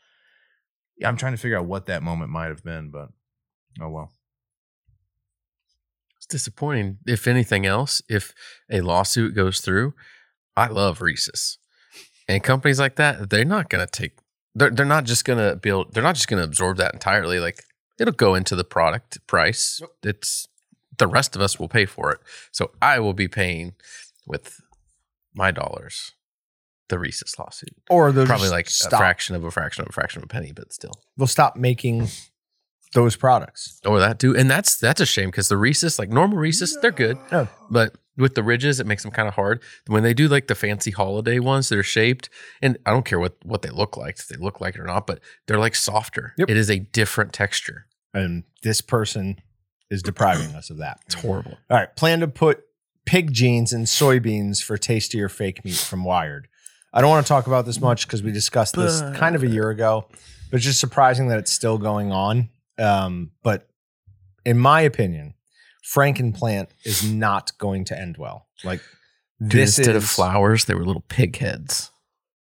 yeah, 0.97 1.09
I'm 1.09 1.17
trying 1.19 1.33
to 1.33 1.39
figure 1.39 1.59
out 1.59 1.67
what 1.67 1.87
that 1.87 2.03
moment 2.03 2.31
might 2.31 2.49
have 2.49 2.65
been. 2.65 2.91
But 2.91 3.11
oh 3.83 3.91
well. 3.91 4.13
It's 6.17 6.27
disappointing. 6.27 6.99
If 7.07 7.27
anything 7.27 7.67
else, 7.67 8.01
if 8.09 8.33
a 8.71 8.81
lawsuit 8.81 9.35
goes 9.35 9.61
through, 9.61 9.93
I 10.57 10.69
love 10.69 11.03
Reese's. 11.03 11.59
And 12.29 12.43
companies 12.43 12.81
like 12.81 12.97
that, 12.97 13.31
they're 13.31 13.45
not 13.45 13.69
gonna 13.69 13.87
take 13.87 14.13
they're 14.55 14.71
they're 14.71 14.87
not 14.87 15.05
just 15.05 15.25
gonna 15.25 15.57
build 15.57 15.93
they're 15.93 16.03
not 16.03 16.15
just 16.15 16.29
gonna 16.29 16.43
absorb 16.43 16.77
that 16.79 16.95
entirely. 16.95 17.39
Like 17.41 17.65
it'll 17.99 18.15
go 18.15 18.35
into 18.35 18.57
the 18.57 18.65
product 18.65 19.25
price. 19.27 19.81
It's 20.03 20.49
the 20.97 21.07
rest 21.07 21.35
of 21.35 21.43
us 21.43 21.59
will 21.59 21.69
pay 21.69 21.87
for 21.87 22.13
it. 22.13 22.21
So 22.53 22.71
I 22.81 23.01
will 23.01 23.15
be 23.15 23.29
paying 23.29 23.75
with 24.27 24.61
my 25.35 25.51
dollars 25.51 26.13
the 26.89 26.99
Reese's 26.99 27.39
lawsuit. 27.39 27.75
Or 27.91 28.13
they'll 28.13 28.27
Probably 28.27 28.51
like 28.51 28.69
a 28.69 28.91
fraction 28.91 29.35
of 29.35 29.45
a 29.45 29.51
fraction 29.51 29.83
of 29.83 29.89
a 29.89 29.93
fraction 29.93 30.21
of 30.21 30.25
a 30.25 30.29
penny, 30.29 30.53
but 30.53 30.73
still. 30.73 30.93
They'll 31.17 31.27
stop 31.27 31.57
making 31.57 32.09
those 32.93 33.17
products. 33.17 33.81
Or 33.85 33.99
that 33.99 34.19
too. 34.19 34.37
And 34.37 34.51
that's 34.51 34.77
that's 34.77 35.01
a 35.01 35.07
shame 35.07 35.29
because 35.29 35.49
the 35.49 35.57
Reese's, 35.57 35.99
like 35.99 36.11
normal 36.11 36.39
Reese's, 36.39 36.77
they're 36.81 36.93
good. 36.93 37.19
No. 37.33 37.49
But 37.71 37.95
with 38.17 38.35
the 38.35 38.43
ridges, 38.43 38.81
it 38.81 38.87
makes 38.87 39.03
them 39.03 39.13
kind 39.13 39.29
of 39.29 39.35
hard. 39.35 39.63
When 39.87 40.03
they 40.03 40.15
do 40.15 40.29
like 40.29 40.47
the 40.47 40.55
fancy 40.55 40.91
holiday 40.91 41.39
ones 41.39 41.69
they're 41.69 41.83
shaped, 41.83 42.29
and 42.63 42.79
I 42.87 42.91
don't 42.91 43.05
care 43.05 43.19
what 43.19 43.37
what 43.45 43.63
they 43.63 43.71
look 43.71 43.97
like, 43.97 44.19
if 44.19 44.29
they 44.29 44.37
look 44.37 44.61
like 44.61 44.75
it 44.75 44.81
or 44.81 44.87
not, 44.87 45.07
but 45.07 45.21
they're 45.47 45.59
like 45.59 45.75
softer. 45.75 46.35
Yep. 46.39 46.51
It 46.51 46.57
is 46.57 46.71
a 46.71 46.79
different 46.79 47.33
texture. 47.33 47.87
And 48.13 48.45
this 48.63 48.81
person 48.81 49.41
is 49.91 50.03
depriving 50.03 50.55
us 50.55 50.71
of 50.71 50.79
that. 50.79 51.01
It's 51.07 51.17
horrible. 51.17 51.59
All 51.69 51.77
right. 51.77 51.95
Plan 51.97 52.21
to 52.21 52.29
put 52.29 52.65
pig 53.07 53.33
genes 53.33 53.73
and 53.73 53.87
soybeans 53.87 54.63
for 54.63 54.79
tastier 54.79 55.29
fake 55.29 55.65
meat 55.65 55.77
from 55.77 56.05
Wired. 56.05 56.49
I 56.93 57.01
don't 57.01 57.11
want 57.11 57.27
to 57.27 57.29
talk 57.29 57.49
about 57.49 57.67
this 57.67 57.81
much 57.81 58.07
because 58.07 58.23
we 58.23 58.31
discussed 58.31 58.77
this 58.77 59.01
kind 59.17 59.35
of 59.35 59.43
a 59.43 59.49
year 59.49 59.71
ago, 59.71 60.07
but 60.51 60.59
it's 60.59 60.65
just 60.65 60.79
surprising 60.79 61.27
that 61.29 61.41
it's 61.41 61.53
still 61.53 61.77
going 61.77 62.13
on. 62.13 62.51
Um, 62.79 63.33
but 63.43 63.69
in 64.47 64.59
my 64.59 64.83
opinion, 64.83 65.34
Frankenplant 65.85 66.69
is 66.85 67.09
not 67.09 67.57
going 67.59 67.85
to 67.87 67.99
end 67.99 68.17
well. 68.17 68.47
Like 68.65 68.81
Dude, 69.41 69.51
this 69.51 69.79
instead 69.79 69.97
is 69.97 70.05
of 70.05 70.09
flowers, 70.11 70.65
they 70.65 70.75
were 70.75 70.85
little 70.85 71.05
pig 71.09 71.37
heads. 71.37 71.91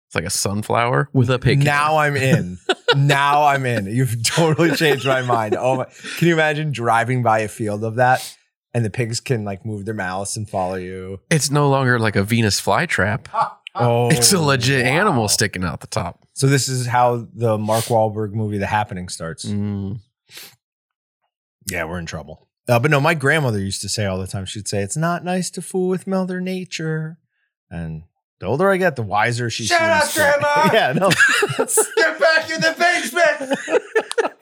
It's 0.08 0.16
like 0.16 0.26
a 0.26 0.30
sunflower 0.30 1.10
with 1.14 1.30
a 1.30 1.40
pig. 1.40 1.60
head. 1.60 1.66
Now 1.66 1.98
I'm 1.98 2.18
in. 2.18 2.58
now 2.98 3.46
I'm 3.46 3.66
in. 3.66 3.86
You've 3.86 4.24
totally 4.24 4.72
changed 4.76 5.06
my 5.06 5.22
mind. 5.22 5.56
Oh 5.58 5.78
my! 5.78 5.86
Can 6.18 6.28
you 6.28 6.34
imagine 6.34 6.72
driving 6.72 7.24
by 7.24 7.40
a 7.40 7.48
field 7.48 7.86
of 7.86 7.96
that, 7.96 8.36
and 8.74 8.84
the 8.84 8.90
pigs 8.90 9.22
can 9.22 9.46
like 9.46 9.66
move 9.66 9.86
their 9.86 9.94
mouths 9.94 10.36
and 10.36 10.50
follow 10.50 10.76
you? 10.76 11.22
It's 11.30 11.50
no 11.50 11.70
longer 11.70 11.98
like 11.98 12.18
a 12.18 12.24
Venus 12.24 12.60
flytrap. 12.62 13.28
Oh, 13.74 14.10
It's 14.10 14.34
a 14.34 14.40
legit 14.42 14.84
wow. 14.86 14.92
animal 14.92 15.28
sticking 15.30 15.64
out 15.64 15.80
the 15.80 15.88
top. 15.88 16.26
So 16.34 16.48
this 16.48 16.68
is 16.68 16.86
how 16.86 17.26
the 17.34 17.58
Mark 17.58 17.86
Wahlberg 17.86 18.34
movie 18.34 18.58
The 18.58 18.66
Happening 18.68 19.08
starts. 19.08 19.46
Mm. 19.46 20.02
Yeah, 21.72 21.86
we're 21.86 22.00
in 22.00 22.06
trouble. 22.06 22.50
Uh, 22.68 22.80
but 22.80 22.92
no, 22.92 23.02
my 23.02 23.14
grandmother 23.14 23.60
used 23.60 23.82
to 23.82 23.90
say 23.90 24.06
all 24.06 24.20
the 24.20 24.28
time. 24.28 24.46
She'd 24.46 24.68
say, 24.68 24.82
"It's 24.82 24.98
not 24.98 25.24
nice 25.24 25.50
to 25.52 25.62
fool 25.62 25.88
with 25.90 26.06
Mother 26.08 26.40
Nature," 26.40 27.18
and 27.70 28.04
the 28.40 28.46
older 28.46 28.70
I 28.72 28.78
get, 28.78 28.96
the 28.96 29.02
wiser 29.04 29.50
she 29.50 29.66
Shut 29.66 29.82
up, 29.82 30.04
seems. 30.04 30.14
to- 30.14 30.20
Grandma! 30.40 30.70
yeah, 30.74 30.94
no, 30.94 31.10
Get 31.58 32.20
back 32.20 32.50
in 32.50 32.62
the 32.62 32.76
basement. 32.78 33.82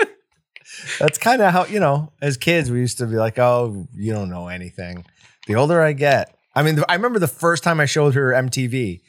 that's 0.99 1.17
kind 1.17 1.41
of 1.41 1.51
how 1.53 1.65
you 1.65 1.80
know. 1.80 2.11
As 2.22 2.38
kids, 2.38 2.70
we 2.70 2.80
used 2.80 2.97
to 2.99 3.05
be 3.07 3.15
like, 3.15 3.39
"Oh, 3.39 3.88
you 3.95 4.11
don't 4.13 4.30
know 4.30 4.47
anything." 4.47 5.05
The 5.47 5.55
older 5.55 5.82
I 5.82 5.93
get, 5.93 6.36
I 6.55 6.61
mean, 6.63 6.84
I 6.88 6.93
remember 6.95 7.20
the 7.20 7.28
first 7.28 7.63
time 7.63 7.80
I 7.80 7.86
showed 7.86 8.13
her 8.15 8.32
MTV. 8.34 9.01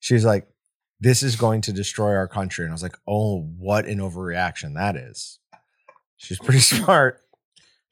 She 0.00 0.14
was 0.14 0.24
like, 0.24 0.46
"This 1.00 1.22
is 1.22 1.36
going 1.36 1.60
to 1.62 1.72
destroy 1.72 2.14
our 2.14 2.28
country," 2.28 2.64
and 2.64 2.72
I 2.72 2.74
was 2.74 2.82
like, 2.82 2.98
"Oh, 3.06 3.42
what 3.58 3.86
an 3.86 3.98
overreaction 3.98 4.74
that 4.74 4.96
is." 4.96 5.38
She's 6.16 6.38
pretty 6.38 6.60
smart. 6.60 7.20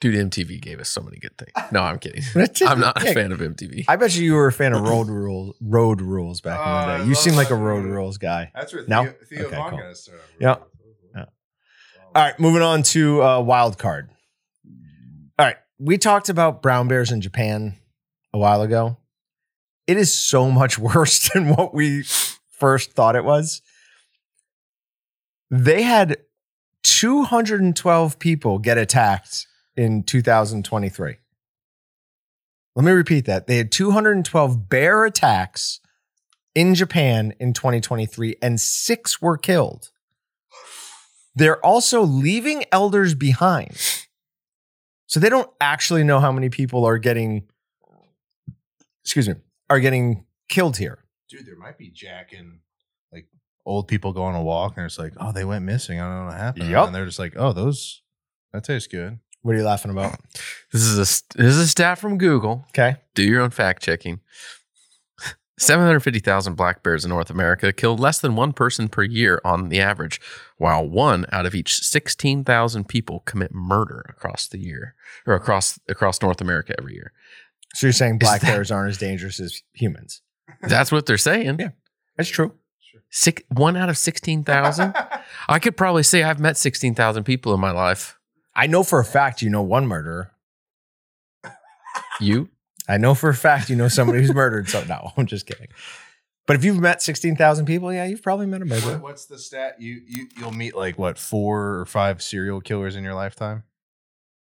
Dude, 0.05 0.31
MTV 0.31 0.61
gave 0.61 0.81
us 0.81 0.91
so 0.91 1.01
many 1.01 1.17
good 1.17 1.35
things. 1.39 1.53
No, 1.73 1.81
I'm 1.81 1.99
kidding. 1.99 2.23
I'm 2.67 2.79
not 2.79 3.03
a 3.03 3.15
fan 3.15 3.33
of 3.33 3.39
MTV. 3.41 3.87
I 3.89 3.97
bet 3.97 4.15
you 4.15 4.23
you 4.23 4.35
were 4.35 4.47
a 4.49 4.53
fan 4.53 4.75
of 4.75 4.83
road 4.83 5.09
rules, 5.09 5.57
road 5.63 6.03
rules 6.03 6.43
back 6.43 6.59
Oh, 6.59 6.63
in 6.63 6.69
I 6.69 6.85
the 6.93 6.99
day. 6.99 7.05
You 7.09 7.15
love 7.15 7.23
seem 7.23 7.35
like 7.37 7.47
a 7.51 7.55
that 7.55 7.61
road 7.61 7.85
movie. 7.85 7.95
rules 7.95 8.19
guy. 8.19 8.51
That's 8.55 8.75
where 8.75 8.87
No? 8.87 9.05
Theo, 9.05 9.15
Theo 9.31 9.47
Okay, 9.47 9.57
Von 9.57 9.71
cool. 9.71 9.79
got 9.79 9.89
us 9.89 10.01
started. 10.03 10.23
Yeah. 10.39 10.57
Yeah. 11.15 11.25
All 12.15 12.23
right, 12.23 12.39
moving 12.39 12.61
on 12.61 12.83
to 12.83 13.23
uh, 13.23 13.41
wild 13.41 13.79
card. 13.79 14.11
All 15.39 15.47
right, 15.47 15.57
we 15.79 15.97
talked 15.97 16.29
about 16.29 16.61
brown 16.61 16.87
bears 16.87 17.11
in 17.11 17.23
Japan 17.23 17.77
a 18.35 18.39
while 18.39 18.61
ago. 18.61 18.99
It 19.87 19.97
is 19.97 20.13
so 20.13 20.51
much 20.51 20.79
worse 20.95 21.31
than 21.31 21.49
what 21.49 21.73
we 21.73 22.05
first 22.51 22.93
thought 22.93 23.17
it 23.17 23.25
was. 23.25 23.63
They 25.51 25.81
had 25.81 26.19
212 26.83 28.19
people 28.19 28.59
get 28.59 28.77
attacked 28.77 29.47
in 29.77 30.03
2023. 30.03 31.17
Let 32.77 32.85
me 32.85 32.93
repeat 32.93 33.27
that. 33.27 33.47
They 33.47 33.57
had 33.57 33.71
212 33.71 34.69
bear 34.69 35.05
attacks 35.05 35.81
in 36.55 36.75
Japan 36.75 37.35
in 37.39 37.53
2023, 37.53 38.37
and 38.43 38.61
six 38.61 39.21
were 39.21 39.37
killed. 39.37 39.91
They're 41.35 41.65
also 41.65 42.03
leaving 42.03 42.65
elders 42.71 43.15
behind. 43.15 43.77
So 45.07 45.21
they 45.21 45.29
don't 45.29 45.51
actually 45.61 46.05
know 46.05 46.21
how 46.21 46.33
many 46.33 46.49
people 46.49 46.85
are 46.85 46.99
getting, 46.99 47.49
excuse 49.05 49.29
me, 49.29 49.35
are 49.71 49.81
getting 49.81 50.25
killed 50.49 50.77
here. 50.77 51.05
Dude, 51.29 51.47
there 51.47 51.57
might 51.57 51.79
be 51.79 51.91
jacking 51.91 52.61
like 53.13 53.27
old 53.67 53.89
people 53.89 54.13
going 54.13 54.35
on 54.35 54.41
a 54.41 54.45
walk 54.45 54.75
and 54.77 54.87
it's 54.87 54.99
like, 54.99 55.13
oh, 55.19 55.33
they 55.33 55.45
went 55.45 55.65
missing. 55.65 56.01
I 56.01 56.05
don't 56.05 56.21
know 56.21 56.27
what 56.27 56.37
happened. 56.37 56.71
Yup. 56.71 56.87
And 56.87 56.95
they're 56.95 57.07
just 57.07 57.19
like, 57.19 57.35
oh, 57.37 57.53
those 57.53 58.03
that 58.53 58.65
tastes 58.65 58.89
good. 58.89 59.19
What 59.45 59.55
are 59.55 59.59
you 59.59 59.65
laughing 59.65 59.91
about? 59.91 60.19
This 60.73 60.81
is 60.81 60.95
a 60.97 61.37
this 61.37 61.55
is 61.55 61.59
a 61.59 61.69
stat 61.69 61.99
from 61.99 62.17
Google. 62.17 62.65
Okay. 62.71 62.97
Do 63.15 63.23
your 63.23 63.43
own 63.43 63.51
fact 63.51 63.83
checking. 63.83 64.21
750,000 65.59 66.55
black 66.55 66.83
bears 66.83 67.05
in 67.05 67.11
North 67.11 67.29
America 67.29 67.71
killed 67.71 68.01
less 68.01 68.19
than 68.19 68.37
one 68.37 68.55
person 68.55 68.89
per 68.89 69.03
year 69.03 69.43
on 69.45 69.69
the 69.69 69.81
average, 69.83 70.19
while 70.57 70.89
one 70.89 71.27
out 71.31 71.45
of 71.45 71.55
each 71.55 71.75
16,000 71.77 72.89
people 72.89 73.21
commit 73.21 73.53
murder 73.55 74.07
across 74.09 74.49
the 74.49 74.59
year 74.59 74.95
or 75.27 75.35
across 75.35 75.79
across 75.91 76.23
North 76.23 76.41
America 76.41 76.75
every 76.79 76.95
year. 76.95 77.13
So 77.75 77.87
you're 77.87 77.93
saying 77.93 78.19
black 78.19 78.41
that- 78.41 78.47
bears 78.47 78.71
aren't 78.71 78.89
as 78.89 78.99
dangerous 78.99 79.41
as 79.41 79.61
humans? 79.75 80.23
That's 80.63 80.91
what 80.91 81.05
they're 81.05 81.19
saying. 81.19 81.59
Yeah. 81.61 81.71
That's 82.17 82.31
true. 82.31 82.55
Six, 83.11 83.43
one 83.49 83.77
out 83.77 83.91
of 83.91 83.99
16,000? 83.99 84.95
I 85.49 85.59
could 85.59 85.77
probably 85.77 86.03
say 86.03 86.23
I've 86.23 86.41
met 86.41 86.57
16,000 86.57 87.25
people 87.25 87.53
in 87.53 87.61
my 87.61 87.73
life. 87.73 88.19
I 88.57 88.67
know 88.67 88.83
for 88.85 89.01
a 89.01 89.05
fact 89.05 89.43
you 89.43 89.51
know 89.51 89.63
one 89.63 89.87
murderer. 89.87 90.31
You? 92.21 92.49
I 92.89 92.99
know 92.99 93.15
for 93.15 93.29
a 93.31 93.35
fact 93.35 93.71
you 93.71 93.77
know 93.77 93.89
somebody 93.89 94.21
who's 94.21 94.35
murdered. 94.35 94.69
So 94.69 94.85
no, 94.85 95.11
I'm 95.17 95.27
just 95.27 95.47
kidding. 95.47 95.69
But 96.47 96.57
if 96.57 96.65
you've 96.65 96.79
met 96.79 97.01
16,000 97.01 97.65
people, 97.65 97.91
yeah, 97.93 98.05
you've 98.05 98.23
probably 98.23 98.45
met 98.47 98.61
a 98.61 98.67
murderer. 98.67 98.99
what's 98.99 99.25
the 99.25 99.39
stat? 99.39 99.81
You 99.81 100.03
you 100.07 100.29
you'll 100.37 100.51
meet 100.53 100.77
like 100.77 100.99
what 100.99 101.19
four 101.19 101.79
or 101.81 101.87
five 101.87 102.23
serial 102.23 102.61
killers 102.61 102.97
in 102.97 103.03
your 103.05 103.15
lifetime? 103.15 103.63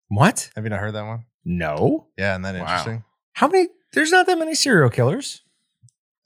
What? 0.10 0.49
Have 0.56 0.64
you 0.66 0.70
not 0.70 0.80
heard 0.82 0.93
that 0.93 1.06
one? 1.06 1.26
No. 1.45 2.08
Yeah, 2.18 2.34
isn't 2.34 2.41
that 2.43 2.56
Wow. 2.56 2.60
interesting? 2.62 3.03
How 3.34 3.47
many? 3.47 3.70
There's 3.93 4.12
not 4.12 4.26
that 4.28 4.38
many 4.38 4.56
serial 4.56 4.89
killers. 4.89 5.41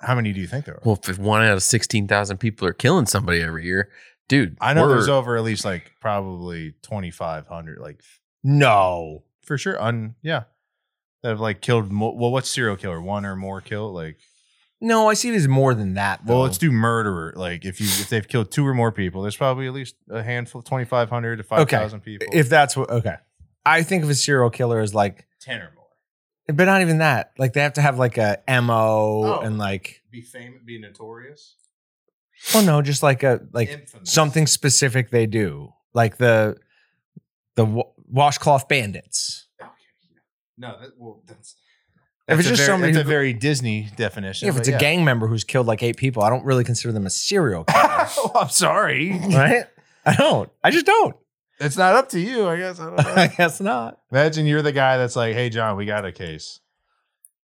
How 0.02 0.16
many 0.16 0.32
do 0.34 0.40
you 0.42 0.48
think 0.48 0.66
there 0.66 0.76
are? 0.76 0.82
Well, 0.84 1.00
if 1.08 1.20
one 1.20 1.42
out 1.44 1.54
of 1.58 1.62
16,000 1.64 2.38
people 2.38 2.68
are 2.68 2.74
killing 2.74 3.06
somebody 3.06 3.42
every 3.42 3.66
year, 3.66 3.90
dude. 4.30 4.58
I 4.62 4.74
know 4.74 4.88
there's 4.88 5.10
over 5.10 5.36
at 5.36 5.44
least 5.44 5.66
like 5.66 5.92
probably 6.00 6.76
twenty 6.82 7.12
five 7.12 7.48
hundred, 7.48 7.80
like 7.80 8.02
No. 8.44 9.24
for 9.44 9.58
sure. 9.58 9.82
Un 9.82 10.16
yeah, 10.22 10.44
that 11.24 11.30
have 11.30 11.40
like 11.42 11.60
killed. 11.62 11.92
Mo- 11.92 12.14
well, 12.16 12.32
what's 12.32 12.50
serial 12.50 12.78
killer? 12.78 13.02
One 13.02 13.26
or 13.26 13.36
more 13.36 13.60
kill? 13.60 13.92
Like, 13.92 14.18
No, 14.80 15.10
I 15.10 15.14
see 15.16 15.30
it 15.30 15.36
as 15.36 15.48
more 15.48 15.74
than 15.74 15.96
that. 15.96 16.26
well, 16.26 16.40
let's 16.42 16.58
do 16.58 16.72
murderer. 16.72 17.34
Like, 17.36 17.66
if 17.66 17.82
you 17.82 17.88
if 17.88 18.08
they've 18.10 18.26
killed 18.28 18.52
two 18.52 18.66
or 18.66 18.74
more 18.74 18.92
people, 18.94 19.22
there's 19.24 19.36
probably 19.36 19.68
at 19.68 19.74
least 19.74 19.96
a 20.10 20.24
handful, 20.24 20.62
twenty 20.62 20.86
five 20.86 21.10
hundred 21.10 21.38
to 21.38 21.44
five 21.44 21.68
thousand 21.70 22.00
people. 22.02 22.28
If 22.32 22.48
that's 22.50 22.78
what, 22.78 22.90
okay. 22.90 23.16
I 23.66 23.84
think 23.84 24.04
of 24.04 24.10
a 24.10 24.16
serial 24.16 24.50
killer 24.50 24.80
as 24.80 24.96
like, 24.96 25.28
ten 25.42 25.60
or 25.62 25.72
more, 25.76 26.56
but 26.56 26.64
not 26.66 26.82
even 26.82 27.00
that. 27.00 27.34
Like 27.38 27.52
they 27.54 27.62
have 27.62 27.74
to 27.74 27.82
have 27.82 28.00
like 28.00 28.18
a 28.18 28.40
MO 28.48 29.24
Oh. 29.26 29.40
and 29.42 29.58
like, 29.58 30.02
be 30.10 30.22
famous, 30.22 30.62
be 30.66 30.80
notorious, 30.80 31.56
oh 32.56 32.62
no, 32.66 32.82
just 32.82 33.04
like 33.04 33.24
a, 33.24 33.42
like 33.54 33.70
Infamous. 33.70 34.12
something 34.12 34.48
specific 34.48 35.10
they 35.12 35.26
do. 35.26 35.74
Like 35.94 36.18
the, 36.18 36.58
the 37.56 37.66
wa- 37.66 37.90
washcloth 38.08 38.68
bandits. 38.68 39.48
Okay, 39.62 39.72
yeah. 40.12 40.18
No, 40.70 40.80
that 40.80 40.90
well, 40.98 41.22
that's. 41.28 41.56
If 42.28 42.38
it's 42.40 42.48
just 42.48 42.66
somebody 42.66 42.92
that's 42.94 43.02
a 43.02 43.04
who- 43.06 43.10
very 43.10 43.34
Disney 43.34 43.90
definition. 43.96 44.48
if 44.50 44.54
but 44.56 44.60
it's 44.60 44.68
a 44.70 44.74
yeah. 44.74 44.78
gang 44.78 45.04
member 45.04 45.26
who's 45.28 45.44
killed 45.44 45.66
like 45.66 45.82
eight 45.82 45.98
people, 45.98 46.22
I 46.22 46.30
don't 46.30 46.46
really 46.46 46.64
consider 46.64 46.92
them 46.92 47.08
a 47.08 47.10
serial 47.10 47.64
killer. 47.64 47.80
oh, 47.90 48.32
I'm 48.36 48.50
sorry. 48.50 49.12
right? 49.30 49.66
I 50.06 50.16
don't. 50.16 50.50
I 50.64 50.70
just 50.70 50.86
don't. 50.86 51.16
It's 51.60 51.76
not 51.76 51.96
up 51.96 52.10
to 52.10 52.20
you, 52.20 52.48
I 52.48 52.56
guess. 52.58 52.80
I 52.80 52.86
don't 52.86 52.98
know. 53.04 53.14
I 53.16 53.28
guess 53.28 53.60
not. 53.60 54.00
Imagine 54.12 54.46
you're 54.46 54.62
the 54.62 54.72
guy 54.72 54.98
that's 54.98 55.16
like, 55.16 55.34
"Hey, 55.34 55.50
John, 55.50 55.76
we 55.76 55.86
got 55.86 56.06
a 56.06 56.12
case. 56.12 56.60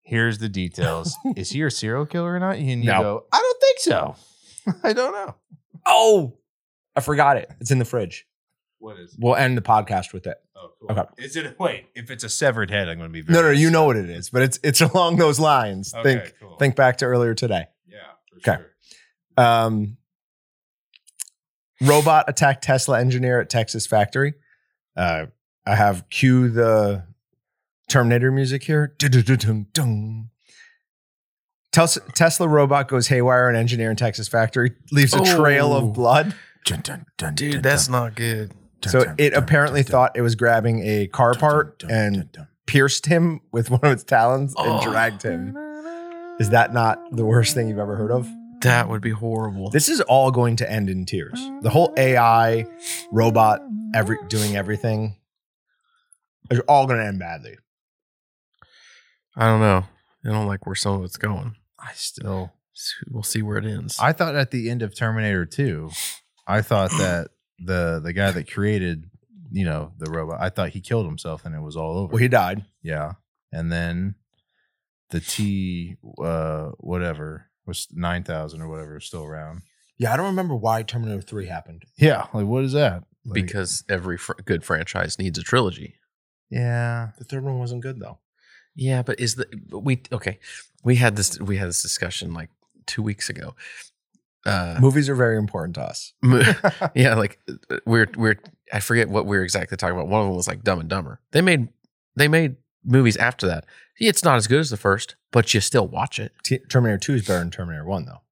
Here's 0.02 0.38
the 0.38 0.48
details. 0.48 1.16
Is 1.36 1.50
he 1.50 1.62
a 1.62 1.70
serial 1.70 2.04
killer 2.04 2.34
or 2.34 2.40
not?" 2.40 2.56
And 2.56 2.66
you 2.84 2.90
No. 2.90 3.00
go, 3.02 3.24
"I 3.32 3.38
don't 3.38 3.60
think 3.60 3.78
so. 3.78 4.16
I 4.82 4.92
don't 4.92 5.12
know. 5.12 5.34
Oh, 5.86 6.38
I 6.96 7.00
forgot 7.00 7.36
it. 7.36 7.50
It's 7.60 7.70
in 7.70 7.78
the 7.78 7.84
fridge. 7.84 8.26
What 8.78 8.98
is? 8.98 9.16
We'll 9.18 9.36
end 9.36 9.56
the 9.56 9.62
podcast 9.62 10.12
with 10.12 10.26
it. 10.26 10.36
Oh, 10.56 10.70
cool. 10.80 10.90
Okay. 10.98 11.02
Is 11.18 11.36
it? 11.36 11.58
Wait, 11.58 11.86
if 11.94 12.10
it's 12.10 12.24
a 12.24 12.28
severed 12.28 12.70
head, 12.70 12.88
I'm 12.88 12.98
going 12.98 13.08
to 13.08 13.12
be 13.12 13.20
very 13.22 13.34
No, 13.40 13.42
no, 13.48 13.50
you 13.50 13.70
know 13.70 13.84
what 13.84 13.96
it 13.96 14.10
is, 14.10 14.30
but 14.30 14.42
it's 14.42 14.58
it's 14.62 14.80
along 14.94 15.16
those 15.16 15.38
lines. 15.40 15.92
Okay, 15.94 16.02
think 16.20 16.34
cool. 16.40 16.56
think 16.56 16.76
back 16.76 16.98
to 16.98 17.04
earlier 17.06 17.34
today. 17.34 17.66
Yeah, 17.86 17.98
for 18.42 18.50
Okay. 18.50 18.62
sure. 19.36 19.44
Um, 19.44 19.96
robot 21.80 22.26
attacked 22.28 22.62
Tesla 22.64 23.00
engineer 23.00 23.40
at 23.40 23.50
Texas 23.50 23.86
factory. 23.86 24.34
Uh, 24.96 25.26
I 25.66 25.74
have 25.76 26.08
cue 26.10 26.48
the 26.48 27.04
Terminator 27.88 28.30
music 28.30 28.64
here. 28.64 28.94
Dun-dun-dun-dun-dun. 28.98 30.28
Tes- 30.30 30.31
Tesla 31.72 32.46
robot 32.48 32.88
goes 32.88 33.08
haywire 33.08 33.48
in 33.48 33.56
engineer 33.56 33.90
in 33.90 33.96
Texas 33.96 34.28
factory, 34.28 34.72
leaves 34.90 35.14
a 35.14 35.24
trail 35.24 35.72
of 35.74 35.92
blood. 35.94 36.34
Dun, 36.66 36.80
dun, 36.82 37.06
dun, 37.16 37.34
Dude, 37.34 37.52
dun, 37.54 37.62
that's 37.62 37.86
dun, 37.86 37.92
not 37.92 38.14
good. 38.14 38.52
So 38.84 39.04
dun, 39.04 39.14
it 39.18 39.30
dun, 39.30 39.42
apparently 39.42 39.80
dun, 39.82 39.86
dun, 39.86 39.90
thought 39.92 40.16
it 40.16 40.20
was 40.22 40.34
grabbing 40.34 40.80
a 40.86 41.06
car 41.08 41.32
dun, 41.32 41.40
part 41.40 41.78
dun, 41.78 41.88
dun, 41.88 41.98
and 41.98 42.14
dun, 42.16 42.28
dun. 42.32 42.48
pierced 42.66 43.06
him 43.06 43.40
with 43.52 43.70
one 43.70 43.80
of 43.84 43.92
its 43.92 44.04
talons 44.04 44.54
and 44.56 44.68
Oh. 44.68 44.82
dragged 44.90 45.22
him. 45.22 45.56
Is 46.38 46.50
that 46.50 46.72
not 46.74 46.98
the 47.16 47.24
worst 47.24 47.54
thing 47.54 47.68
you've 47.68 47.78
ever 47.78 47.96
heard 47.96 48.10
of? 48.10 48.28
That 48.62 48.88
would 48.88 49.00
be 49.00 49.10
horrible. 49.10 49.70
This 49.70 49.88
is 49.88 50.00
all 50.02 50.30
going 50.30 50.56
to 50.56 50.70
end 50.70 50.88
in 50.90 51.04
tears. 51.04 51.40
The 51.62 51.70
whole 51.70 51.92
AI, 51.96 52.64
robot, 53.10 53.60
every 53.94 54.16
doing 54.28 54.56
everything 54.56 55.16
is 56.50 56.60
all 56.68 56.86
going 56.86 56.98
to 57.00 57.04
end 57.06 57.18
badly. 57.18 57.56
I 59.36 59.46
don't 59.46 59.60
know. 59.60 59.84
I 60.24 60.28
don't 60.28 60.46
like 60.46 60.64
where 60.66 60.76
some 60.76 60.94
of 60.94 61.04
it's 61.04 61.16
going. 61.16 61.56
I 61.82 61.92
still 61.94 62.52
We'll 63.10 63.22
see 63.22 63.42
where 63.42 63.58
it 63.58 63.66
ends. 63.66 63.98
I 64.00 64.12
thought 64.12 64.34
at 64.34 64.50
the 64.50 64.70
end 64.70 64.80
of 64.82 64.94
Terminator 64.96 65.44
2, 65.44 65.90
I 66.46 66.62
thought 66.62 66.90
that 66.92 67.28
the 67.58 68.00
the 68.02 68.12
guy 68.14 68.30
that 68.30 68.50
created, 68.50 69.04
you 69.50 69.64
know, 69.66 69.92
the 69.98 70.10
robot, 70.10 70.40
I 70.40 70.48
thought 70.48 70.70
he 70.70 70.80
killed 70.80 71.04
himself 71.06 71.44
and 71.44 71.54
it 71.54 71.60
was 71.60 71.76
all 71.76 71.98
over. 71.98 72.12
Well, 72.12 72.18
he 72.22 72.28
died. 72.28 72.64
yeah. 72.82 73.12
And 73.52 73.70
then 73.70 74.14
the 75.10 75.20
T 75.20 75.96
uh 76.22 76.70
whatever 76.78 77.50
was 77.66 77.86
9000 77.92 78.62
or 78.62 78.68
whatever 78.68 78.94
was 78.94 79.04
still 79.04 79.24
around. 79.24 79.62
Yeah, 79.98 80.14
I 80.14 80.16
don't 80.16 80.26
remember 80.26 80.56
why 80.56 80.82
Terminator 80.82 81.20
3 81.20 81.46
happened. 81.46 81.84
Yeah, 81.98 82.26
like 82.32 82.46
what 82.46 82.64
is 82.64 82.72
that? 82.72 83.04
Like, 83.26 83.34
because 83.34 83.84
every 83.88 84.16
fr- 84.16 84.32
good 84.44 84.64
franchise 84.64 85.18
needs 85.18 85.38
a 85.38 85.42
trilogy. 85.42 85.96
yeah. 86.50 87.10
The 87.18 87.24
third 87.24 87.44
one 87.44 87.58
wasn't 87.58 87.82
good 87.82 88.00
though. 88.00 88.18
Yeah, 88.74 89.02
but 89.02 89.20
is 89.20 89.34
the 89.34 89.46
but 89.68 89.80
we 89.80 90.02
okay? 90.10 90.38
We 90.84 90.96
had 90.96 91.16
this 91.16 91.38
we 91.40 91.56
had 91.56 91.68
this 91.68 91.82
discussion 91.82 92.34
like 92.34 92.50
two 92.86 93.02
weeks 93.02 93.28
ago. 93.28 93.54
Uh, 94.44 94.76
Movies 94.80 95.08
are 95.08 95.14
very 95.14 95.38
important 95.38 95.76
to 95.76 95.82
us. 95.82 96.12
yeah, 96.94 97.14
like 97.14 97.38
uh, 97.48 97.78
we're 97.86 98.08
we're 98.16 98.38
I 98.72 98.80
forget 98.80 99.08
what 99.08 99.26
we 99.26 99.36
were 99.36 99.44
exactly 99.44 99.76
talking 99.76 99.94
about. 99.94 100.08
One 100.08 100.20
of 100.22 100.26
them 100.26 100.36
was 100.36 100.48
like 100.48 100.62
Dumb 100.62 100.80
and 100.80 100.88
Dumber. 100.88 101.20
They 101.30 101.40
made 101.42 101.68
they 102.16 102.28
made 102.28 102.56
movies 102.84 103.16
after 103.16 103.46
that. 103.46 103.66
It's 103.98 104.24
not 104.24 104.36
as 104.36 104.46
good 104.46 104.60
as 104.60 104.70
the 104.70 104.76
first, 104.76 105.16
but 105.30 105.54
you 105.54 105.60
still 105.60 105.86
watch 105.86 106.18
it. 106.18 106.32
T- 106.42 106.58
Terminator 106.68 106.98
2 106.98 107.14
is 107.14 107.26
better 107.26 107.38
than 107.38 107.50
Terminator 107.50 107.84
1 107.84 108.06
though. 108.06 108.22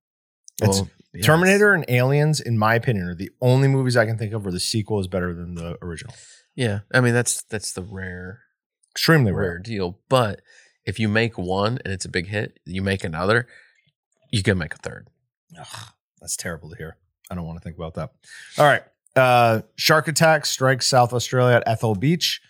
It's 0.63 0.81
Well, 0.81 0.91
yeah, 1.15 1.23
Terminator 1.23 1.73
and 1.75 1.85
Aliens, 1.89 2.41
in 2.41 2.59
my 2.59 2.75
opinion, 2.75 3.07
are 3.07 3.15
the 3.15 3.31
only 3.41 3.69
movies 3.69 3.97
I 3.97 4.07
can 4.07 4.19
think 4.19 4.33
of 4.33 4.45
where 4.45 4.53
the 4.53 4.61
sequel 4.61 5.01
is 5.01 5.07
better 5.07 5.35
than 5.35 5.55
the 5.55 5.77
original. 5.83 6.15
Yeah, 6.57 6.81
I 6.93 7.01
mean 7.01 7.15
that's 7.15 7.43
that's 7.45 7.73
the 7.73 7.83
rare 7.83 8.41
Extremely 8.93 9.31
rare 9.33 9.51
rare. 9.51 9.59
deal. 9.59 10.01
But 10.09 10.41
if 10.91 10.99
you 10.99 11.09
make 11.09 11.39
one 11.39 11.79
and 11.85 11.95
it's 11.95 12.05
a 12.05 12.09
big 12.09 12.27
hit, 12.27 12.59
you 12.67 12.83
make 12.83 13.05
another, 13.05 13.47
you 14.33 14.43
can 14.43 14.59
make 14.59 14.75
a 14.75 14.79
third. 14.79 15.07
Ugh, 15.57 15.93
that's 16.21 16.37
terrible 16.37 16.69
to 16.71 16.77
hear. 16.77 16.97
I 17.31 17.37
don't 17.37 17.47
want 17.47 17.59
to 17.59 17.63
think 17.63 17.77
about 17.77 17.95
that. 17.95 18.11
All 18.59 18.67
right. 18.67 18.83
Uh, 19.15 19.63
shark 19.77 20.09
attack 20.09 20.45
strikes 20.45 20.89
South 20.89 21.13
Australia 21.13 21.57
at 21.57 21.63
Ethel 21.65 21.95
Beach. 21.95 22.41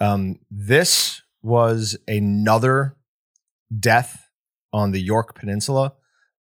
Um, 0.00 0.38
this 0.50 1.20
was 1.42 1.98
another 2.08 2.96
death 3.78 4.30
on 4.72 4.92
the 4.92 5.00
Yorke 5.00 5.34
Peninsula. 5.34 5.92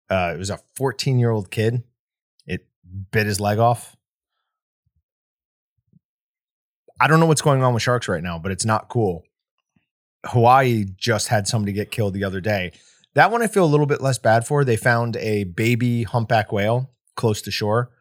Uh, 0.10 0.32
it 0.34 0.38
was 0.38 0.50
a 0.50 0.60
14 0.78 1.20
year 1.20 1.32
old 1.32 1.52
kid. 1.52 1.84
It 2.46 2.66
bit 3.12 3.28
his 3.28 3.42
leg 3.42 3.60
off. 3.60 3.98
I 6.98 7.08
don't 7.08 7.20
know 7.20 7.26
what's 7.26 7.42
going 7.42 7.62
on 7.62 7.74
with 7.74 7.84
sharks 7.84 8.08
right 8.08 8.24
now, 8.24 8.40
but 8.40 8.54
it's 8.54 8.66
not 8.66 8.88
cool. 8.88 9.24
Hawaii 10.26 10.86
just 10.98 11.28
had 11.30 11.48
somebody 11.48 11.74
get 11.74 11.92
killed 11.92 12.14
the 12.14 12.24
other 12.24 12.42
day. 12.42 12.72
That 13.14 13.32
one 13.32 13.42
I 13.42 13.48
feel 13.48 13.66
a 13.66 13.68
little 13.68 13.86
bit 13.86 14.02
less 14.02 14.18
bad 14.20 14.46
for. 14.48 14.64
They 14.64 14.78
found 14.78 15.18
a 15.18 15.44
baby 15.46 16.04
humpback 16.04 16.52
whale 16.52 16.92
close 17.16 17.42
to 17.44 17.52
shore. 17.52 17.92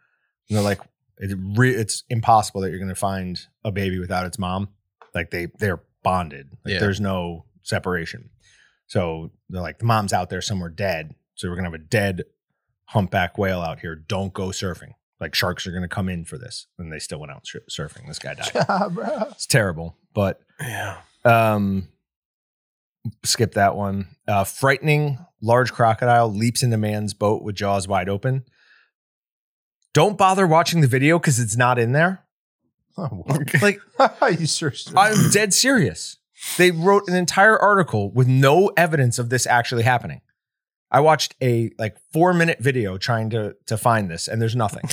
And 0.49 0.57
they're 0.57 0.65
like, 0.65 0.81
it 1.19 1.37
re- 1.57 1.75
it's 1.75 2.05
impossible 2.09 2.61
that 2.63 2.71
you're 2.71 2.79
going 2.79 2.89
to 2.89 2.95
find 2.95 3.41
a 3.65 3.73
baby 3.73 3.99
without 3.99 4.27
its 4.27 4.39
mom. 4.39 4.69
Like 5.15 5.31
they 5.31 5.47
they're 5.59 5.83
bonded. 6.03 6.51
Like 6.65 6.75
Yeah. 6.75 6.81
there's 6.81 7.01
no 7.01 7.45
separation. 7.63 8.31
So 8.87 9.31
they're 9.49 9.61
like, 9.63 9.79
the 9.79 9.85
mom's 9.85 10.13
out 10.13 10.31
there 10.31 10.41
somewhere 10.41 10.69
dead. 10.71 11.15
So 11.35 11.49
we're 11.49 11.57
gonna 11.57 11.69
have 11.69 11.75
a 11.75 11.79
dead 11.79 12.23
humpback 12.87 13.39
whale 13.39 13.61
out 13.61 13.81
here. 13.81 13.95
Don't 13.97 14.33
go 14.33 14.49
surfing. 14.49 14.93
Like 15.21 15.35
sharks 15.35 15.67
are 15.67 15.73
gonna 15.73 15.89
come 15.89 16.09
in 16.09 16.25
for 16.25 16.39
this. 16.39 16.67
And 16.79 16.93
they 16.93 16.99
still 16.99 17.19
went 17.21 17.33
out 17.33 17.47
sur- 17.47 17.63
surfing. 17.71 18.07
This 18.07 18.19
guy 18.19 18.35
died. 18.35 18.51
it's 19.33 19.47
terrible, 19.47 19.97
but 20.15 20.41
Yeah. 20.61 20.99
um, 21.25 21.89
skip 23.25 23.55
that 23.55 23.77
one. 23.77 24.09
Uh, 24.27 24.45
frightening 24.45 25.19
large 25.41 25.73
crocodile 25.73 26.33
leaps 26.33 26.63
into 26.63 26.77
man's 26.77 27.15
boat 27.15 27.43
with 27.43 27.55
jaws 27.55 27.89
wide 27.89 28.09
open. 28.09 28.45
Don't 29.93 30.17
bother 30.17 30.47
watching 30.47 30.81
the 30.81 30.87
video 30.87 31.19
because 31.19 31.41
it's 31.41 31.57
not 31.57 31.79
in 31.79 31.93
there. 31.93 32.25
Like 33.63 33.81
you 34.39 34.47
sure? 34.47 34.73
I'm 34.97 35.31
dead 35.31 35.55
serious. 35.55 36.19
They 36.57 36.71
wrote 36.71 37.05
an 37.09 37.15
entire 37.15 37.59
article 37.59 38.11
with 38.13 38.29
no 38.29 38.69
evidence 38.77 39.19
of 39.19 39.31
this 39.31 39.47
actually 39.47 39.83
happening. 39.83 40.21
I 40.91 41.01
watched 41.01 41.35
a 41.43 41.71
like 41.79 41.97
four 42.13 42.35
minute 42.35 42.59
video 42.61 42.99
trying 42.99 43.31
to 43.31 43.57
to 43.67 43.77
find 43.77 44.11
this, 44.11 44.29
and 44.29 44.41
there's 44.41 44.57
nothing. 44.57 44.89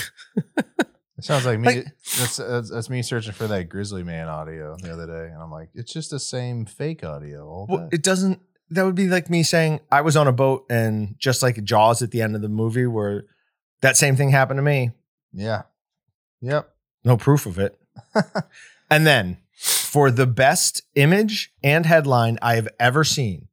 It 1.18 1.24
sounds 1.24 1.45
like 1.45 1.59
me. 1.59 1.68
Like- 1.68 1.86
that's, 2.20 2.38
that's 2.38 2.70
that's 2.70 2.89
me 2.89 3.01
searching 3.01 3.34
for 3.34 3.47
that 3.47 3.70
Grizzly 3.70 4.03
Man 4.03 4.28
audio 4.28 4.76
the 4.82 4.93
other 4.93 5.07
day, 5.07 5.32
and 5.34 5.41
I'm 5.41 5.51
like, 5.51 5.70
it's 5.74 5.91
just 5.91 6.11
the 6.11 6.20
same 6.20 6.65
fake 6.65 7.03
audio. 7.03 7.47
All 7.47 7.65
Well, 7.68 7.80
day. 7.89 7.95
it 7.95 8.03
doesn't. 8.03 8.39
That 8.70 8.84
would 8.86 8.95
be 8.95 9.07
like 9.07 9.30
me 9.30 9.43
saying 9.43 9.80
I 9.91 10.01
was 10.01 10.15
on 10.18 10.28
a 10.28 10.32
boat 10.34 10.65
and 10.70 11.15
just 11.18 11.41
like 11.41 11.63
Jaws 11.63 12.01
at 12.01 12.11
the 12.11 12.22
end 12.22 12.36
of 12.36 12.41
the 12.41 12.49
movie, 12.49 12.86
where 12.86 13.24
that 13.82 13.95
same 13.97 14.15
thing 14.15 14.30
happened 14.30 14.57
to 14.57 14.61
me. 14.63 14.91
yeah. 15.34 15.63
Yep. 16.41 16.70
No 17.03 17.18
proof 17.18 17.45
of 17.47 17.57
it. 17.57 17.80
and 18.91 19.07
then 19.07 19.38
for 19.57 20.11
the 20.11 20.28
best 20.28 20.84
image 20.95 21.51
and 21.63 21.86
headline 21.86 22.38
I 22.43 22.55
have 22.55 22.68
ever 22.80 23.03
seen, 23.03 23.47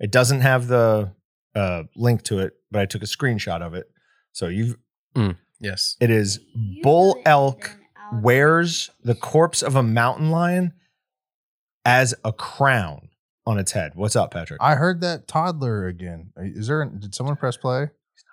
it 0.00 0.10
doesn't 0.10 0.40
have 0.40 0.68
the 0.68 1.12
uh, 1.54 1.82
link 1.94 2.22
to 2.24 2.38
it, 2.38 2.54
but 2.70 2.80
I 2.80 2.86
took 2.86 3.02
a 3.02 3.06
screenshot 3.06 3.60
of 3.60 3.74
it. 3.74 3.90
So 4.32 4.46
you've 4.48 4.76
Yes. 5.62 5.96
it 6.00 6.10
is 6.10 6.40
bull 6.82 7.22
elk 7.24 7.76
wears 8.20 8.90
the 9.02 9.14
corpse 9.14 9.62
of 9.62 9.74
a 9.76 9.82
mountain 9.82 10.30
lion 10.30 10.72
as 11.84 12.14
a 12.24 12.32
crown 12.32 13.08
on 13.46 13.58
its 13.58 13.72
head. 13.72 13.92
What's 13.94 14.14
up, 14.16 14.32
Patrick? 14.32 14.60
I 14.60 14.74
heard 14.74 15.00
that 15.00 15.26
toddler 15.26 15.86
again. 15.86 16.32
Is 16.36 16.66
there? 16.66 16.84
Did 16.84 17.14
someone 17.14 17.36
press 17.36 17.56
play? 17.56 17.88
He's 18.14 18.24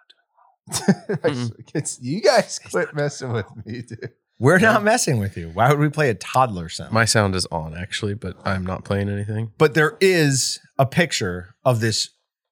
not 1.18 1.24
doing 1.24 1.52
it's, 1.74 2.00
you 2.02 2.22
guys 2.22 2.60
quit 2.60 2.94
messing 2.94 3.32
with 3.32 3.46
me, 3.66 3.82
dude. 3.84 4.12
We're 4.40 4.60
not 4.60 4.84
messing 4.84 5.20
with 5.20 5.36
you. 5.36 5.50
Why 5.50 5.70
would 5.70 5.80
we 5.80 5.90
play 5.90 6.10
a 6.10 6.14
toddler 6.14 6.70
sound? 6.70 6.94
My 6.94 7.06
sound 7.06 7.36
is 7.36 7.46
on 7.48 7.76
actually, 7.78 8.14
but 8.14 8.38
I'm 8.46 8.66
not 8.66 8.86
playing 8.86 9.10
anything. 9.10 9.52
but 9.58 9.74
there 9.74 9.98
is 10.00 10.60
a 10.78 10.86
picture 10.86 11.56
of 11.66 11.80
this 11.82 12.10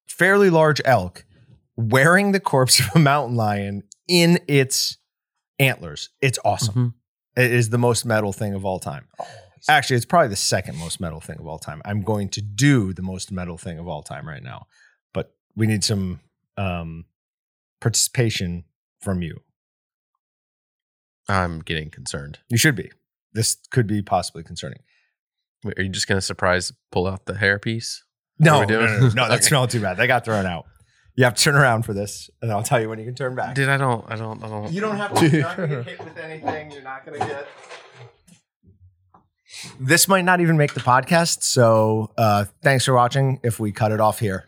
fairly 0.07 0.49
large 0.49 0.81
elk 0.83 1.25
wearing 1.77 2.31
the 2.31 2.39
corpse 2.39 2.79
of 2.79 2.87
a 2.95 2.99
mountain 2.99 3.37
lion 3.37 3.83
in 4.07 4.39
its 4.47 4.97
antlers. 5.59 6.09
It's 6.21 6.39
awesome. 6.45 6.93
Mhm. 7.37 7.43
It 7.45 7.51
is 7.51 7.69
the 7.69 7.77
most 7.77 8.05
metal 8.05 8.33
thing 8.33 8.53
of 8.53 8.65
all 8.65 8.79
time. 8.79 9.07
Actually, 9.69 9.97
it's 9.97 10.05
probably 10.05 10.29
the 10.29 10.35
second 10.35 10.77
most 10.77 10.99
metal 10.99 11.19
thing 11.19 11.39
of 11.39 11.47
all 11.47 11.59
time. 11.59 11.81
I'm 11.85 12.01
going 12.01 12.29
to 12.29 12.41
do 12.41 12.93
the 12.93 13.01
most 13.01 13.31
metal 13.31 13.57
thing 13.57 13.77
of 13.79 13.87
all 13.87 14.01
time 14.03 14.27
right 14.27 14.41
now, 14.41 14.67
but 15.13 15.35
we 15.55 15.67
need 15.67 15.83
some 15.83 16.19
um, 16.57 17.05
participation 17.81 18.63
from 19.01 19.21
you. 19.21 19.41
I'm 21.29 21.59
getting 21.59 21.89
concerned. 21.89 22.39
You 22.49 22.57
should 22.57 22.75
be. 22.75 22.89
This 23.33 23.57
could 23.71 23.85
be 23.87 24.01
possibly 24.01 24.43
concerning. 24.43 24.79
Wait, 25.63 25.77
Are 25.77 25.83
you 25.83 25.89
just 25.89 26.07
gonna 26.07 26.21
surprise 26.21 26.71
pull 26.91 27.07
out 27.07 27.25
the 27.25 27.35
hair 27.37 27.59
piece? 27.59 28.03
No, 28.39 28.61
no, 28.61 28.67
doing? 28.67 28.85
no, 28.85 28.99
no, 28.99 29.07
no, 29.09 29.27
that 29.27 29.31
Okay. 29.33 29.41
smelled 29.41 29.69
too 29.71 29.81
bad. 29.81 29.97
They 29.97 30.07
got 30.07 30.23
thrown 30.23 30.45
out. 30.45 30.65
You 31.17 31.23
have 31.23 31.33
to 31.33 31.43
turn 31.43 31.55
around 31.55 31.81
for 31.81 31.93
this, 31.93 32.29
and 32.43 32.51
I'll 32.51 32.61
tell 32.61 32.79
you 32.79 32.89
when 32.89 32.99
you 32.99 33.05
can 33.05 33.15
turn 33.15 33.33
back. 33.33 33.55
Dude, 33.55 33.69
I 33.69 33.77
don't, 33.77 34.05
I 34.07 34.15
don't, 34.15 34.43
I 34.43 34.47
don't. 34.47 34.71
You 34.71 34.81
don't 34.81 34.97
have 34.97 35.15
to. 35.15 35.27
You're 35.27 35.41
not 35.41 35.57
gonna 35.57 35.67
get 35.67 35.85
hit 35.87 35.99
with 36.03 36.17
anything. 36.19 36.71
You're 36.71 36.83
not 36.83 37.03
gonna 37.05 37.17
get. 37.17 37.47
This 39.79 40.07
might 40.07 40.25
not 40.25 40.41
even 40.41 40.57
make 40.57 40.75
the 40.75 40.79
podcast. 40.79 41.41
So 41.41 42.11
uh, 42.19 42.45
thanks 42.61 42.85
for 42.85 42.93
watching. 42.93 43.39
If 43.43 43.59
we 43.59 43.71
cut 43.71 43.91
it 43.91 43.99
off 43.99 44.19
here, 44.19 44.45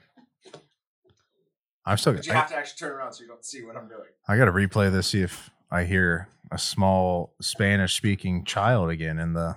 I'm 1.88 1.98
still. 1.98 2.14
but 2.14 2.28
you 2.28 2.34
I, 2.34 2.36
have 2.36 2.50
to 2.50 2.56
actually 2.56 2.78
turn 2.88 2.92
around 2.96 3.14
so 3.14 3.24
you 3.24 3.28
don't 3.28 3.44
see 3.44 3.64
what 3.64 3.76
I'm 3.76 3.88
doing. 3.88 4.02
I 4.28 4.38
got 4.38 4.46
to 4.46 4.52
replay 4.52 4.92
this. 4.92 5.08
See 5.08 5.24
if 5.24 5.50
I 5.72 5.86
hear 5.86 6.28
a 6.52 6.60
small 6.60 7.34
Spanish 7.42 7.96
speaking 7.96 8.44
child 8.46 8.92
again 8.92 9.18
in 9.18 9.34
the, 9.34 9.56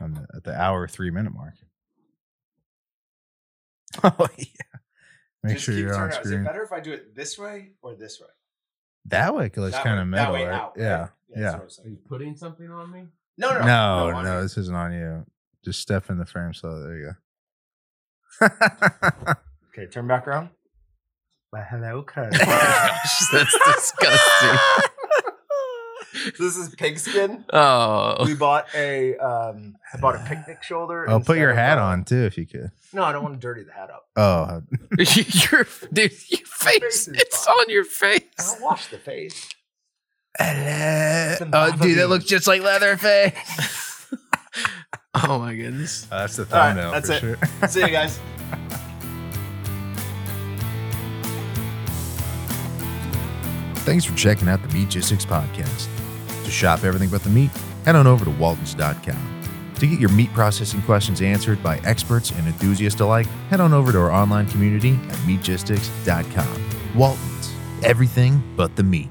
on 0.00 0.14
the 0.14 0.26
at 0.34 0.44
the 0.44 0.58
hour 0.58 0.88
three 0.88 1.10
minute 1.10 1.34
mark. 1.34 1.52
Oh 4.02 4.26
yeah. 4.38 4.46
Make 5.44 5.58
sure 5.58 5.74
you're 5.74 5.94
on 5.94 6.10
screen. 6.12 6.26
Is 6.26 6.40
it 6.40 6.44
better 6.44 6.62
if 6.62 6.72
I 6.72 6.80
do 6.80 6.92
it 6.92 7.14
this 7.14 7.38
way 7.38 7.72
or 7.82 7.94
this 7.94 8.20
way? 8.20 8.26
That 9.06 9.34
way 9.34 9.50
looks 9.54 9.72
That 9.76 9.84
kind 9.84 9.96
way- 9.96 10.02
of 10.02 10.10
that 10.10 10.16
metal, 10.16 10.34
way 10.34 10.46
right? 10.46 10.54
out, 10.60 10.72
yeah. 10.76 10.84
right? 11.00 11.08
Yeah. 11.28 11.40
that's 11.42 11.52
what 11.54 11.60
I 11.60 11.64
was 11.64 11.76
saying. 11.76 11.90
you 11.90 11.96
putting 12.08 12.36
something 12.36 12.70
on 12.70 12.90
me? 12.90 13.06
No, 13.36 13.50
no, 13.52 13.64
No, 13.66 14.16
on 14.16 14.24
no, 14.24 14.36
you. 14.36 14.42
this 14.42 14.56
isn't 14.58 14.74
on 14.74 14.92
you. 14.92 15.26
Just 15.64 15.80
step 15.80 16.08
in 16.10 16.18
the 16.18 16.24
frame 16.26 16.54
slow. 16.54 16.82
There 16.82 16.96
you 16.98 17.12
go. 18.40 18.48
Okay, 19.76 19.86
turn 19.90 20.06
back 20.06 20.26
around. 20.28 20.50
Well, 21.52 21.64
hello, 21.68 22.02
cuz. 22.06 22.36
Gosh, 22.38 23.28
that's 23.32 23.58
disgusting. 23.66 24.58
this 26.38 26.56
is 26.56 26.74
pigskin. 26.74 27.44
Oh, 27.52 28.24
we 28.24 28.34
bought 28.34 28.66
a 28.74 29.16
um, 29.16 29.76
I 29.92 29.98
bought 29.98 30.16
a 30.16 30.18
picnic 30.26 30.62
shoulder. 30.62 31.08
Oh, 31.08 31.20
put 31.20 31.38
your 31.38 31.54
hat 31.54 31.78
on 31.78 32.04
too 32.04 32.24
if 32.24 32.38
you 32.38 32.46
could. 32.46 32.70
No, 32.92 33.02
I 33.02 33.12
don't 33.12 33.22
want 33.22 33.34
to 33.34 33.40
dirty 33.40 33.64
the 33.64 33.72
hat 33.72 33.90
up. 33.90 34.08
Oh, 34.16 34.62
your 34.98 35.66
dude, 35.92 36.12
your 36.28 36.44
face—it's 36.44 37.46
on 37.46 37.68
your 37.68 37.84
face. 37.84 38.22
I 38.38 38.56
do 38.58 38.64
wash 38.64 38.86
the 38.88 38.98
face. 38.98 39.48
Oh, 40.40 41.76
dude, 41.80 41.98
that 41.98 42.08
looks 42.08 42.24
just 42.24 42.46
like 42.46 42.62
Leatherface. 42.62 44.06
oh 45.14 45.38
my 45.38 45.54
goodness, 45.54 46.06
oh, 46.10 46.18
that's 46.18 46.36
the 46.36 46.44
thumbnail. 46.44 46.92
Right, 46.92 47.04
that's 47.04 47.10
it. 47.10 47.20
Sure. 47.20 47.68
See 47.68 47.80
you 47.80 47.88
guys. 47.88 48.20
Thanks 53.84 54.06
for 54.06 54.16
checking 54.16 54.48
out 54.48 54.62
the 54.62 54.68
Meatgistics 54.68 55.26
podcast. 55.26 55.93
Shop 56.54 56.84
everything 56.84 57.10
but 57.10 57.22
the 57.24 57.30
meat, 57.30 57.50
head 57.84 57.96
on 57.96 58.06
over 58.06 58.24
to 58.24 58.30
waltons.com. 58.30 59.74
To 59.80 59.86
get 59.86 59.98
your 59.98 60.10
meat 60.10 60.32
processing 60.32 60.80
questions 60.82 61.20
answered 61.20 61.62
by 61.62 61.78
experts 61.78 62.30
and 62.30 62.46
enthusiasts 62.46 63.00
alike, 63.00 63.26
head 63.50 63.60
on 63.60 63.72
over 63.72 63.90
to 63.90 63.98
our 63.98 64.12
online 64.12 64.46
community 64.46 64.92
at 64.92 65.16
meatgistics.com. 65.26 66.96
Waltons, 66.96 67.52
everything 67.82 68.40
but 68.56 68.76
the 68.76 68.84
meat. 68.84 69.08